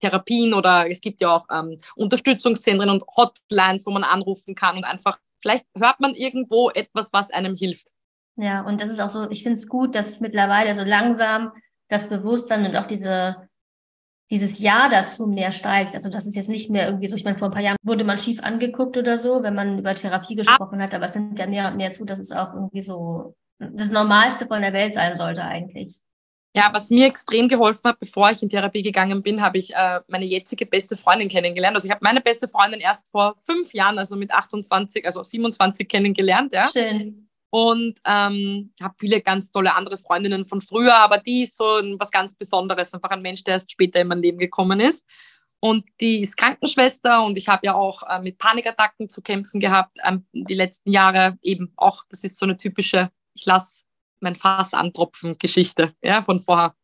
Therapien 0.00 0.52
oder 0.52 0.90
es 0.90 1.00
gibt 1.00 1.22
ja 1.22 1.34
auch 1.34 1.46
ähm, 1.50 1.80
Unterstützungszentren 1.96 2.90
und 2.90 3.02
Hotlines, 3.16 3.86
wo 3.86 3.92
man 3.92 4.04
anrufen 4.04 4.54
kann 4.54 4.76
und 4.76 4.84
einfach, 4.84 5.18
vielleicht 5.38 5.64
hört 5.74 6.00
man 6.00 6.14
irgendwo 6.14 6.68
etwas, 6.68 7.14
was 7.14 7.30
einem 7.30 7.54
hilft. 7.54 7.93
Ja, 8.36 8.62
und 8.62 8.80
das 8.80 8.90
ist 8.90 9.00
auch 9.00 9.10
so, 9.10 9.30
ich 9.30 9.42
finde 9.42 9.58
es 9.58 9.68
gut, 9.68 9.94
dass 9.94 10.20
mittlerweile 10.20 10.74
so 10.74 10.82
langsam 10.82 11.52
das 11.88 12.08
Bewusstsein 12.08 12.66
und 12.66 12.76
auch 12.76 12.86
diese, 12.86 13.48
dieses 14.30 14.58
Ja 14.58 14.88
dazu 14.88 15.26
mehr 15.26 15.52
steigt. 15.52 15.94
Also 15.94 16.08
das 16.08 16.26
ist 16.26 16.34
jetzt 16.34 16.48
nicht 16.48 16.70
mehr 16.70 16.86
irgendwie 16.86 17.08
so, 17.08 17.14
ich 17.14 17.24
meine, 17.24 17.36
vor 17.36 17.48
ein 17.48 17.54
paar 17.54 17.62
Jahren 17.62 17.76
wurde 17.82 18.04
man 18.04 18.18
schief 18.18 18.42
angeguckt 18.42 18.96
oder 18.96 19.18
so, 19.18 19.42
wenn 19.42 19.54
man 19.54 19.78
über 19.78 19.94
Therapie 19.94 20.34
gesprochen 20.34 20.82
hat, 20.82 20.94
aber 20.94 21.04
es 21.04 21.14
nimmt 21.14 21.38
ja 21.38 21.46
mehr 21.46 21.68
und 21.68 21.76
mehr 21.76 21.92
zu, 21.92 22.04
dass 22.04 22.18
es 22.18 22.32
auch 22.32 22.54
irgendwie 22.54 22.82
so 22.82 23.36
das 23.58 23.90
Normalste 23.90 24.46
von 24.46 24.62
der 24.62 24.72
Welt 24.72 24.94
sein 24.94 25.16
sollte 25.16 25.44
eigentlich. 25.44 25.96
Ja, 26.56 26.70
was 26.72 26.90
mir 26.90 27.06
extrem 27.06 27.48
geholfen 27.48 27.82
hat, 27.84 27.98
bevor 27.98 28.30
ich 28.30 28.42
in 28.42 28.48
Therapie 28.48 28.82
gegangen 28.82 29.22
bin, 29.22 29.42
habe 29.42 29.58
ich 29.58 29.74
äh, 29.74 30.00
meine 30.08 30.24
jetzige 30.24 30.66
beste 30.66 30.96
Freundin 30.96 31.28
kennengelernt. 31.28 31.74
Also 31.76 31.86
ich 31.86 31.90
habe 31.90 32.00
meine 32.02 32.20
beste 32.20 32.48
Freundin 32.48 32.80
erst 32.80 33.08
vor 33.08 33.34
fünf 33.38 33.74
Jahren, 33.74 33.98
also 33.98 34.14
mit 34.14 34.30
28, 34.30 35.04
also 35.04 35.22
27 35.24 35.88
kennengelernt. 35.88 36.52
Ja. 36.52 36.64
Schön 36.66 37.23
und 37.54 38.00
ähm, 38.04 38.72
habe 38.82 38.96
viele 38.98 39.20
ganz 39.20 39.52
tolle 39.52 39.76
andere 39.76 39.96
Freundinnen 39.96 40.44
von 40.44 40.60
früher, 40.60 40.96
aber 40.96 41.18
die 41.18 41.44
ist 41.44 41.56
so 41.56 41.64
was 42.00 42.10
ganz 42.10 42.34
Besonderes, 42.34 42.92
einfach 42.92 43.10
ein 43.10 43.22
Mensch, 43.22 43.44
der 43.44 43.54
erst 43.54 43.70
später 43.70 44.00
in 44.00 44.08
mein 44.08 44.18
Leben 44.18 44.38
gekommen 44.38 44.80
ist. 44.80 45.08
Und 45.60 45.84
die 46.00 46.22
ist 46.22 46.36
Krankenschwester 46.36 47.24
und 47.24 47.38
ich 47.38 47.46
habe 47.46 47.64
ja 47.64 47.74
auch 47.74 48.02
äh, 48.10 48.20
mit 48.20 48.38
Panikattacken 48.38 49.08
zu 49.08 49.22
kämpfen 49.22 49.60
gehabt 49.60 49.98
ähm, 50.02 50.26
die 50.32 50.54
letzten 50.54 50.90
Jahre. 50.90 51.38
Eben 51.42 51.72
auch, 51.76 52.02
das 52.08 52.24
ist 52.24 52.38
so 52.38 52.44
eine 52.44 52.56
typische, 52.56 53.12
ich 53.34 53.46
lasse 53.46 53.84
mein 54.18 54.34
Fass 54.34 54.74
antropfen 54.74 55.38
Geschichte 55.38 55.94
ja, 56.02 56.22
von 56.22 56.40
vorher. 56.40 56.74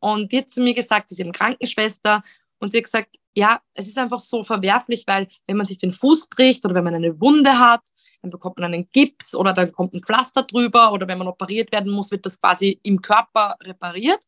Und 0.00 0.32
die 0.32 0.38
hat 0.38 0.50
zu 0.50 0.62
mir 0.62 0.74
gesagt, 0.74 1.10
sie 1.10 1.14
ist 1.14 1.20
eben 1.20 1.30
Krankenschwester 1.30 2.22
und 2.58 2.72
sie 2.72 2.78
hat 2.78 2.84
gesagt, 2.86 3.16
ja, 3.34 3.60
es 3.74 3.88
ist 3.88 3.98
einfach 3.98 4.20
so 4.20 4.44
verwerflich, 4.44 5.04
weil 5.06 5.28
wenn 5.46 5.56
man 5.56 5.66
sich 5.66 5.78
den 5.78 5.92
Fuß 5.92 6.28
bricht 6.28 6.64
oder 6.64 6.74
wenn 6.74 6.84
man 6.84 6.94
eine 6.94 7.20
Wunde 7.20 7.58
hat, 7.58 7.82
dann 8.20 8.30
bekommt 8.30 8.58
man 8.58 8.72
einen 8.72 8.88
Gips 8.92 9.34
oder 9.34 9.52
dann 9.52 9.72
kommt 9.72 9.94
ein 9.94 10.02
Pflaster 10.02 10.42
drüber 10.42 10.92
oder 10.92 11.08
wenn 11.08 11.18
man 11.18 11.28
operiert 11.28 11.72
werden 11.72 11.92
muss, 11.92 12.10
wird 12.10 12.26
das 12.26 12.40
quasi 12.40 12.78
im 12.82 13.00
Körper 13.00 13.56
repariert. 13.62 14.22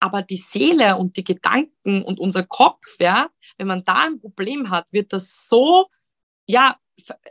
Aber 0.00 0.22
die 0.22 0.36
Seele 0.36 0.96
und 0.96 1.16
die 1.16 1.24
Gedanken 1.24 2.02
und 2.02 2.18
unser 2.18 2.42
Kopf, 2.42 2.84
ja, 2.98 3.28
wenn 3.56 3.68
man 3.68 3.84
da 3.84 4.04
ein 4.04 4.20
Problem 4.20 4.68
hat, 4.68 4.92
wird 4.92 5.12
das 5.12 5.48
so, 5.48 5.86
ja, 6.46 6.76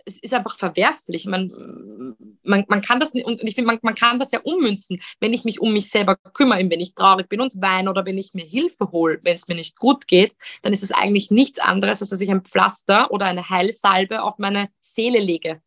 es 0.06 0.20
ist 0.20 0.34
einfach 0.34 0.56
verwerflich. 0.56 1.26
Man, 1.26 2.16
man, 2.44 2.66
man 2.68 2.82
kann 2.82 3.00
das 3.00 3.14
nicht, 3.14 3.26
und 3.26 3.42
ich 3.44 3.56
finde, 3.56 3.68
man, 3.68 3.80
man 3.82 3.96
kann 3.96 4.20
das 4.20 4.32
ja 4.32 4.40
ummünzen. 4.42 5.02
Wenn 5.20 5.34
ich 5.34 5.46
mich 5.46 5.62
um 5.62 5.74
mich 5.74 5.90
selber 5.90 6.18
kümmere, 6.18 6.70
wenn 6.70 6.82
ich 6.82 6.96
traurig 6.96 7.30
bin 7.30 7.42
und 7.42 7.62
weine 7.62 7.90
oder 7.90 8.06
wenn 8.06 8.18
ich 8.18 8.34
mir 8.34 8.46
Hilfe 8.46 8.92
hole, 8.92 9.20
wenn 9.24 9.36
es 9.36 9.48
mir 9.48 9.56
nicht 9.56 9.78
gut 9.78 10.08
geht, 10.08 10.36
dann 10.62 10.74
ist 10.74 10.84
es 10.84 10.92
eigentlich 10.92 11.32
nichts 11.32 11.60
anderes, 11.60 12.02
als 12.02 12.10
dass 12.10 12.22
ich 12.22 12.30
ein 12.30 12.44
Pflaster 12.44 13.12
oder 13.12 13.26
eine 13.26 13.50
Heilsalbe 13.50 14.22
auf 14.22 14.38
meine 14.38 14.70
Seele 14.82 15.20
lege. 15.20 15.62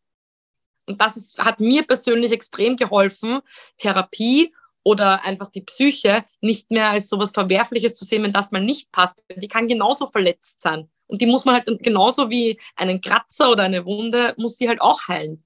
Und 0.85 1.01
das 1.01 1.17
ist, 1.17 1.37
hat 1.37 1.59
mir 1.59 1.85
persönlich 1.85 2.31
extrem 2.31 2.77
geholfen, 2.77 3.39
Therapie 3.77 4.53
oder 4.83 5.23
einfach 5.25 5.49
die 5.49 5.61
Psyche 5.61 6.23
nicht 6.39 6.71
mehr 6.71 6.91
als 6.91 7.09
so 7.09 7.17
etwas 7.17 7.31
Verwerfliches 7.31 7.95
zu 7.95 8.05
sehen, 8.05 8.23
wenn 8.23 8.31
das 8.31 8.51
mal 8.51 8.63
nicht 8.63 8.91
passt. 8.91 9.21
Die 9.35 9.49
kann 9.49 9.67
genauso 9.67 10.07
verletzt 10.07 10.61
sein. 10.61 10.89
Und 11.07 11.21
die 11.21 11.25
muss 11.25 11.45
man 11.45 11.55
halt 11.55 11.83
genauso 11.83 12.29
wie 12.29 12.59
einen 12.75 13.01
Kratzer 13.01 13.49
oder 13.51 13.63
eine 13.63 13.85
Wunde, 13.85 14.33
muss 14.37 14.57
die 14.57 14.67
halt 14.67 14.81
auch 14.81 15.07
heilen. 15.07 15.43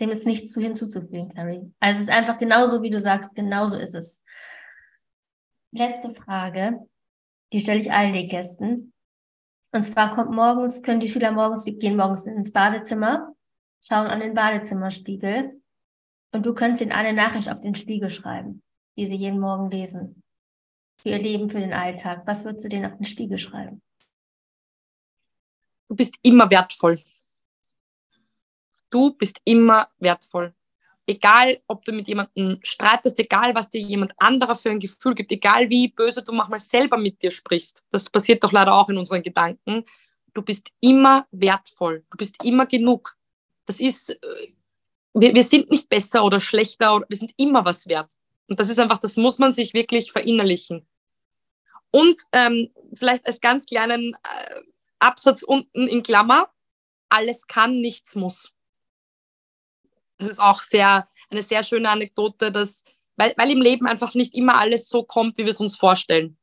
Dem 0.00 0.10
ist 0.10 0.26
nichts 0.26 0.50
zu 0.50 0.60
hinzuzufügen, 0.60 1.32
Carrie. 1.32 1.72
Also 1.78 1.98
es 1.98 2.08
ist 2.08 2.10
einfach 2.10 2.38
genauso, 2.38 2.82
wie 2.82 2.90
du 2.90 2.98
sagst, 2.98 3.34
genauso 3.34 3.76
ist 3.76 3.94
es. 3.94 4.24
Letzte 5.70 6.14
Frage, 6.14 6.80
die 7.52 7.60
stelle 7.60 7.80
ich 7.80 7.92
allen 7.92 8.12
den 8.12 8.26
Gästen. 8.26 8.92
Und 9.70 9.84
zwar 9.84 10.14
kommt 10.14 10.32
morgens, 10.32 10.82
können 10.82 11.00
die 11.00 11.08
Schüler 11.08 11.32
morgens, 11.32 11.64
die 11.64 11.78
gehen 11.78 11.96
morgens 11.96 12.26
ins 12.26 12.52
Badezimmer 12.52 13.32
schauen 13.82 14.06
an 14.06 14.20
den 14.20 14.34
Badezimmerspiegel 14.34 15.50
und 16.32 16.46
du 16.46 16.54
könntest 16.54 16.82
ihnen 16.82 16.92
eine 16.92 17.12
Nachricht 17.12 17.50
auf 17.50 17.60
den 17.60 17.74
Spiegel 17.74 18.10
schreiben, 18.10 18.62
die 18.96 19.06
sie 19.06 19.16
jeden 19.16 19.40
Morgen 19.40 19.70
lesen. 19.70 20.22
Für 20.96 21.10
ihr 21.10 21.18
Leben, 21.18 21.50
für 21.50 21.58
den 21.58 21.72
Alltag. 21.72 22.22
Was 22.26 22.44
würdest 22.44 22.64
du 22.64 22.68
denen 22.68 22.86
auf 22.86 22.96
den 22.96 23.04
Spiegel 23.04 23.38
schreiben? 23.38 23.82
Du 25.92 25.96
bist 25.96 26.14
immer 26.22 26.48
wertvoll. 26.48 27.02
Du 28.88 29.10
bist 29.10 29.42
immer 29.44 29.90
wertvoll. 29.98 30.54
Egal, 31.06 31.60
ob 31.66 31.84
du 31.84 31.92
mit 31.92 32.08
jemandem 32.08 32.60
streitest, 32.62 33.18
egal, 33.18 33.54
was 33.54 33.68
dir 33.68 33.82
jemand 33.82 34.14
anderer 34.16 34.56
für 34.56 34.70
ein 34.70 34.80
Gefühl 34.80 35.14
gibt, 35.14 35.30
egal 35.32 35.68
wie 35.68 35.88
böse 35.88 36.22
du 36.22 36.32
manchmal 36.32 36.60
selber 36.60 36.96
mit 36.96 37.22
dir 37.22 37.30
sprichst. 37.30 37.84
Das 37.90 38.08
passiert 38.08 38.42
doch 38.42 38.52
leider 38.52 38.72
auch 38.72 38.88
in 38.88 38.96
unseren 38.96 39.22
Gedanken. 39.22 39.84
Du 40.32 40.40
bist 40.40 40.70
immer 40.80 41.26
wertvoll. 41.30 42.06
Du 42.10 42.16
bist 42.16 42.42
immer 42.42 42.64
genug. 42.64 43.14
Das 43.66 43.78
ist, 43.78 44.12
äh, 44.12 44.52
wir, 45.12 45.34
wir 45.34 45.44
sind 45.44 45.70
nicht 45.70 45.90
besser 45.90 46.24
oder 46.24 46.40
schlechter, 46.40 47.02
wir 47.06 47.16
sind 47.18 47.34
immer 47.36 47.66
was 47.66 47.86
wert. 47.86 48.14
Und 48.48 48.58
das 48.58 48.70
ist 48.70 48.80
einfach, 48.80 48.96
das 48.96 49.18
muss 49.18 49.38
man 49.38 49.52
sich 49.52 49.74
wirklich 49.74 50.10
verinnerlichen. 50.10 50.86
Und 51.90 52.18
ähm, 52.32 52.70
vielleicht 52.94 53.26
als 53.26 53.42
ganz 53.42 53.66
kleinen 53.66 54.14
äh, 54.22 54.62
Absatz 55.02 55.42
unten 55.42 55.88
in 55.88 56.02
Klammer, 56.02 56.50
alles 57.08 57.46
kann, 57.46 57.80
nichts 57.80 58.14
muss. 58.14 58.52
Das 60.18 60.28
ist 60.28 60.40
auch 60.40 60.60
sehr, 60.60 61.08
eine 61.30 61.42
sehr 61.42 61.62
schöne 61.62 61.90
Anekdote, 61.90 62.52
dass, 62.52 62.84
weil, 63.16 63.34
weil 63.36 63.50
im 63.50 63.60
Leben 63.60 63.86
einfach 63.86 64.14
nicht 64.14 64.34
immer 64.34 64.58
alles 64.58 64.88
so 64.88 65.02
kommt, 65.02 65.36
wie 65.36 65.44
wir 65.44 65.50
es 65.50 65.60
uns 65.60 65.76
vorstellen. 65.76 66.38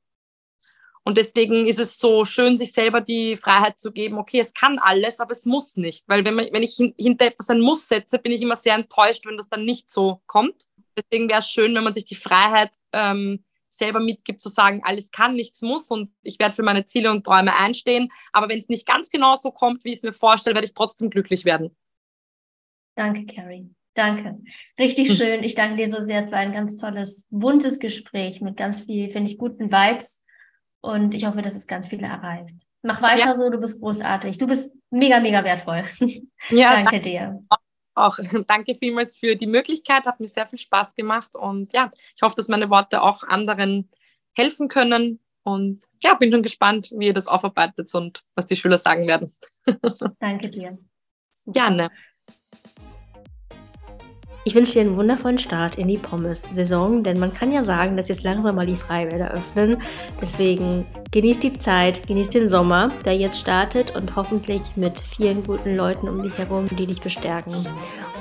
Und 1.04 1.18
deswegen 1.18 1.66
ist 1.66 1.80
es 1.80 1.98
so 1.98 2.26
schön, 2.26 2.58
sich 2.58 2.74
selber 2.74 3.02
die 3.02 3.36
Freiheit 3.36 3.80
zu 3.80 3.92
geben, 3.92 4.18
okay, 4.18 4.40
es 4.40 4.54
kann 4.54 4.78
alles, 4.78 5.20
aber 5.20 5.32
es 5.32 5.46
muss 5.46 5.78
nicht. 5.78 6.08
Weil 6.08 6.26
wenn, 6.26 6.36
man, 6.36 6.50
wenn 6.52 6.62
ich 6.62 6.76
hinter 6.76 7.26
etwas 7.26 7.50
ein 7.50 7.62
Muss 7.62 7.88
setze, 7.88 8.20
bin 8.20 8.32
ich 8.32 8.42
immer 8.42 8.56
sehr 8.56 8.76
enttäuscht, 8.76 9.26
wenn 9.26 9.38
das 9.38 9.50
dann 9.50 9.66
nicht 9.66 9.90
so 9.90 10.22
kommt. 10.28 10.66
Deswegen 10.96 11.30
wäre 11.30 11.40
es 11.40 11.50
schön, 11.50 11.74
wenn 11.74 11.84
man 11.84 11.94
sich 11.94 12.06
die 12.06 12.16
Freiheit 12.16 12.72
ähm, 12.92 13.44
selber 13.80 14.00
mitgibt, 14.00 14.40
zu 14.40 14.50
sagen, 14.50 14.82
alles 14.84 15.10
kann, 15.10 15.34
nichts 15.34 15.64
muss 15.64 15.90
und 15.90 16.12
ich 16.22 16.38
werde 16.38 16.54
für 16.54 16.64
meine 16.64 16.86
Ziele 16.86 17.10
und 17.10 17.26
Träume 17.26 17.56
einstehen. 17.56 18.10
Aber 18.32 18.50
wenn 18.50 18.60
es 18.60 18.70
nicht 18.70 18.86
ganz 18.86 19.10
genau 19.10 19.34
so 19.34 19.52
kommt, 19.52 19.84
wie 19.84 19.90
ich 19.90 19.98
es 19.98 20.04
mir 20.04 20.14
vorstelle, 20.14 20.54
werde 20.54 20.66
ich 20.66 20.76
trotzdem 20.76 21.10
glücklich 21.10 21.46
werden. 21.46 21.76
Danke, 22.96 23.26
Carrie. 23.26 23.74
Danke. 23.96 24.40
Richtig 24.78 25.10
hm. 25.10 25.16
schön. 25.16 25.44
Ich 25.44 25.56
danke 25.56 25.78
dir 25.78 25.88
so 25.88 26.06
sehr. 26.06 26.24
Es 26.24 26.32
war 26.32 26.40
ein 26.40 26.54
ganz 26.54 26.76
tolles, 26.76 27.26
buntes 27.30 27.80
Gespräch 27.80 28.40
mit 28.40 28.56
ganz 28.56 28.82
viel, 28.82 29.10
finde 29.10 29.32
ich, 29.32 29.38
guten 29.38 29.72
Vibes. 29.72 30.22
Und 30.82 31.14
ich 31.14 31.26
hoffe, 31.26 31.42
dass 31.42 31.56
es 31.56 31.68
ganz 31.68 31.88
viele 31.88 32.08
erreicht. 32.08 32.56
Mach 32.82 33.02
weiter 33.02 33.26
ja. 33.26 33.34
so, 33.34 33.50
du 33.50 33.60
bist 33.60 33.82
großartig. 33.82 34.38
Du 34.38 34.48
bist 34.48 34.74
mega, 34.90 35.20
mega 35.20 35.44
wertvoll. 35.44 35.84
Ja, 36.50 36.74
danke, 36.74 36.92
danke 36.92 37.02
dir. 37.02 37.44
Auch 37.96 38.18
danke 38.48 38.76
vielmals 38.76 39.16
für 39.16 39.36
die 39.36 39.48
Möglichkeit, 39.48 40.06
hat 40.06 40.20
mir 40.20 40.28
sehr 40.28 40.46
viel 40.46 40.60
Spaß 40.60 40.96
gemacht 40.96 41.36
und 41.36 41.74
ja, 41.74 41.92
ich 42.16 42.22
hoffe, 42.22 42.36
dass 42.36 42.48
meine 42.48 42.70
Worte 42.70 43.02
auch 43.02 43.24
anderen 43.24 43.90
helfen 44.36 44.68
können 44.68 45.20
und 45.44 45.86
ja, 46.02 46.14
bin 46.14 46.32
schon 46.32 46.44
gespannt, 46.44 46.92
wie 46.96 47.08
ihr 47.08 47.14
das 47.14 47.28
aufarbeitet 47.28 47.94
und 47.94 48.24
was 48.36 48.46
die 48.46 48.56
Schüler 48.56 48.78
sagen 48.78 49.08
werden. 49.08 49.34
Danke 50.20 50.50
dir. 50.50 50.78
Super. 51.32 51.60
Gerne. 51.60 51.90
Ich 54.46 54.56
wünsche 54.56 54.74
dir 54.74 54.82
einen 54.82 54.96
wundervollen 54.96 55.38
Start 55.38 55.78
in 55.78 55.88
die 55.88 55.98
Pommes-Saison, 55.98 57.04
denn 57.04 57.20
man 57.20 57.34
kann 57.34 57.52
ja 57.52 57.64
sagen, 57.64 57.98
dass 57.98 58.08
jetzt 58.08 58.24
langsam 58.24 58.56
mal 58.56 58.66
die 58.66 58.76
Freibäder 58.76 59.32
öffnen. 59.32 59.82
Deswegen 60.22 60.86
genießt 61.12 61.42
die 61.42 61.60
Zeit, 61.60 62.06
genießt 62.08 62.34
den 62.34 62.50
Sommer, 62.50 62.90
der 63.06 63.18
jetzt 63.18 63.40
startet 63.40 63.96
und 63.96 64.16
hoffentlich 64.16 64.62
mit 64.76 65.00
vielen 65.00 65.44
guten 65.44 65.76
Leuten 65.76 66.08
um 66.08 66.22
dich 66.22 66.38
herum, 66.38 66.68
die 66.78 66.86
dich 66.86 67.02
bestärken. 67.02 67.54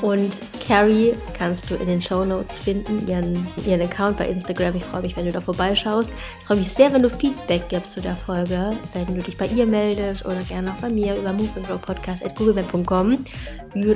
Und 0.00 0.40
Carrie 0.66 1.12
kannst 1.36 1.70
du 1.70 1.74
in 1.74 1.86
den 1.86 2.00
Show 2.00 2.24
Notes 2.24 2.56
finden, 2.56 3.06
ihren, 3.08 3.46
ihren 3.66 3.82
Account 3.82 4.16
bei 4.16 4.28
Instagram. 4.28 4.76
Ich 4.76 4.84
freue 4.84 5.02
mich, 5.02 5.16
wenn 5.16 5.26
du 5.26 5.32
da 5.32 5.40
vorbeischaust. 5.40 6.10
Ich 6.40 6.46
freue 6.46 6.58
mich 6.58 6.68
sehr, 6.68 6.92
wenn 6.92 7.02
du 7.02 7.10
Feedback 7.10 7.68
gibst 7.68 7.92
zu 7.92 8.00
der 8.00 8.14
Folge, 8.14 8.70
wenn 8.94 9.06
du 9.06 9.20
dich 9.20 9.36
bei 9.36 9.46
ihr 9.46 9.66
meldest 9.66 10.24
oder 10.24 10.40
gerne 10.48 10.70
auch 10.70 10.76
bei 10.76 10.88
mir 10.88 11.16
über 11.16 11.32
moveandgrowpodcast.googlemail.com 11.32 13.24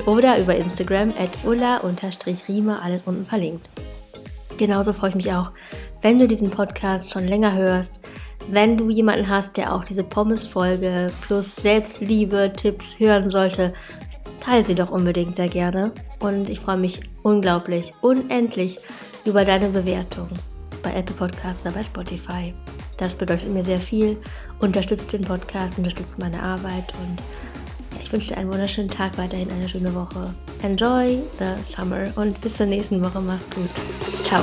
oder 0.07 0.39
über 0.39 0.57
Instagram 0.57 1.11
at 1.11 1.39
ulla-riemer, 1.45 2.83
alles 2.83 3.03
unten 3.07 3.25
verlinkt. 3.25 3.69
Genauso 4.59 4.93
freue 4.93 5.11
ich 5.11 5.17
mich 5.17 5.33
auch, 5.33 5.51
wenn 6.03 6.19
du 6.19 6.27
diesen 6.29 6.51
Podcast 6.51 7.11
schon 7.11 7.27
länger 7.27 7.55
hörst, 7.55 8.01
wenn 8.49 8.77
du 8.77 8.91
jemanden 8.91 9.29
hast, 9.29 9.57
der 9.57 9.75
auch 9.75 9.85
diese 9.85 10.05
Pommes-Folge 10.05 11.13
plus 11.23 11.57
Selbstliebe-Tipps 11.57 12.99
hören 12.99 13.31
sollte, 13.31 13.73
teile 14.41 14.67
sie 14.67 14.75
doch 14.75 14.91
unbedingt 14.91 15.37
sehr 15.37 15.49
gerne. 15.49 15.93
Und 16.19 16.49
ich 16.49 16.61
freue 16.61 16.77
mich 16.77 17.01
unglaublich, 17.23 17.93
unendlich 18.01 18.79
über 19.25 19.45
deine 19.45 19.69
Bewertung 19.69 20.29
bei 20.83 20.93
Apple 20.95 21.15
Podcasts 21.15 21.65
oder 21.65 21.75
bei 21.75 21.83
Spotify. 21.83 22.53
Das 22.97 23.17
bedeutet 23.17 23.53
mir 23.53 23.65
sehr 23.65 23.79
viel, 23.79 24.21
unterstützt 24.61 25.13
den 25.13 25.23
Podcast, 25.23 25.79
unterstützt 25.79 26.19
meine 26.19 26.43
Arbeit 26.43 26.93
und 27.03 27.23
ich 28.03 28.13
wünsche 28.13 28.29
dir 28.29 28.37
einen 28.39 28.51
wunderschönen 28.51 28.91
Tag, 28.91 29.17
weiterhin 29.17 29.51
eine 29.51 29.69
schöne 29.69 29.95
Woche. 29.95 30.35
Enjoy 30.63 31.19
the 31.39 31.63
summer 31.65 32.07
und 32.17 32.41
bis 32.41 32.55
zur 32.55 32.67
nächsten 32.67 33.03
Woche. 33.03 33.21
Mach's 33.21 33.49
gut. 33.51 33.71
Ciao. 34.25 34.43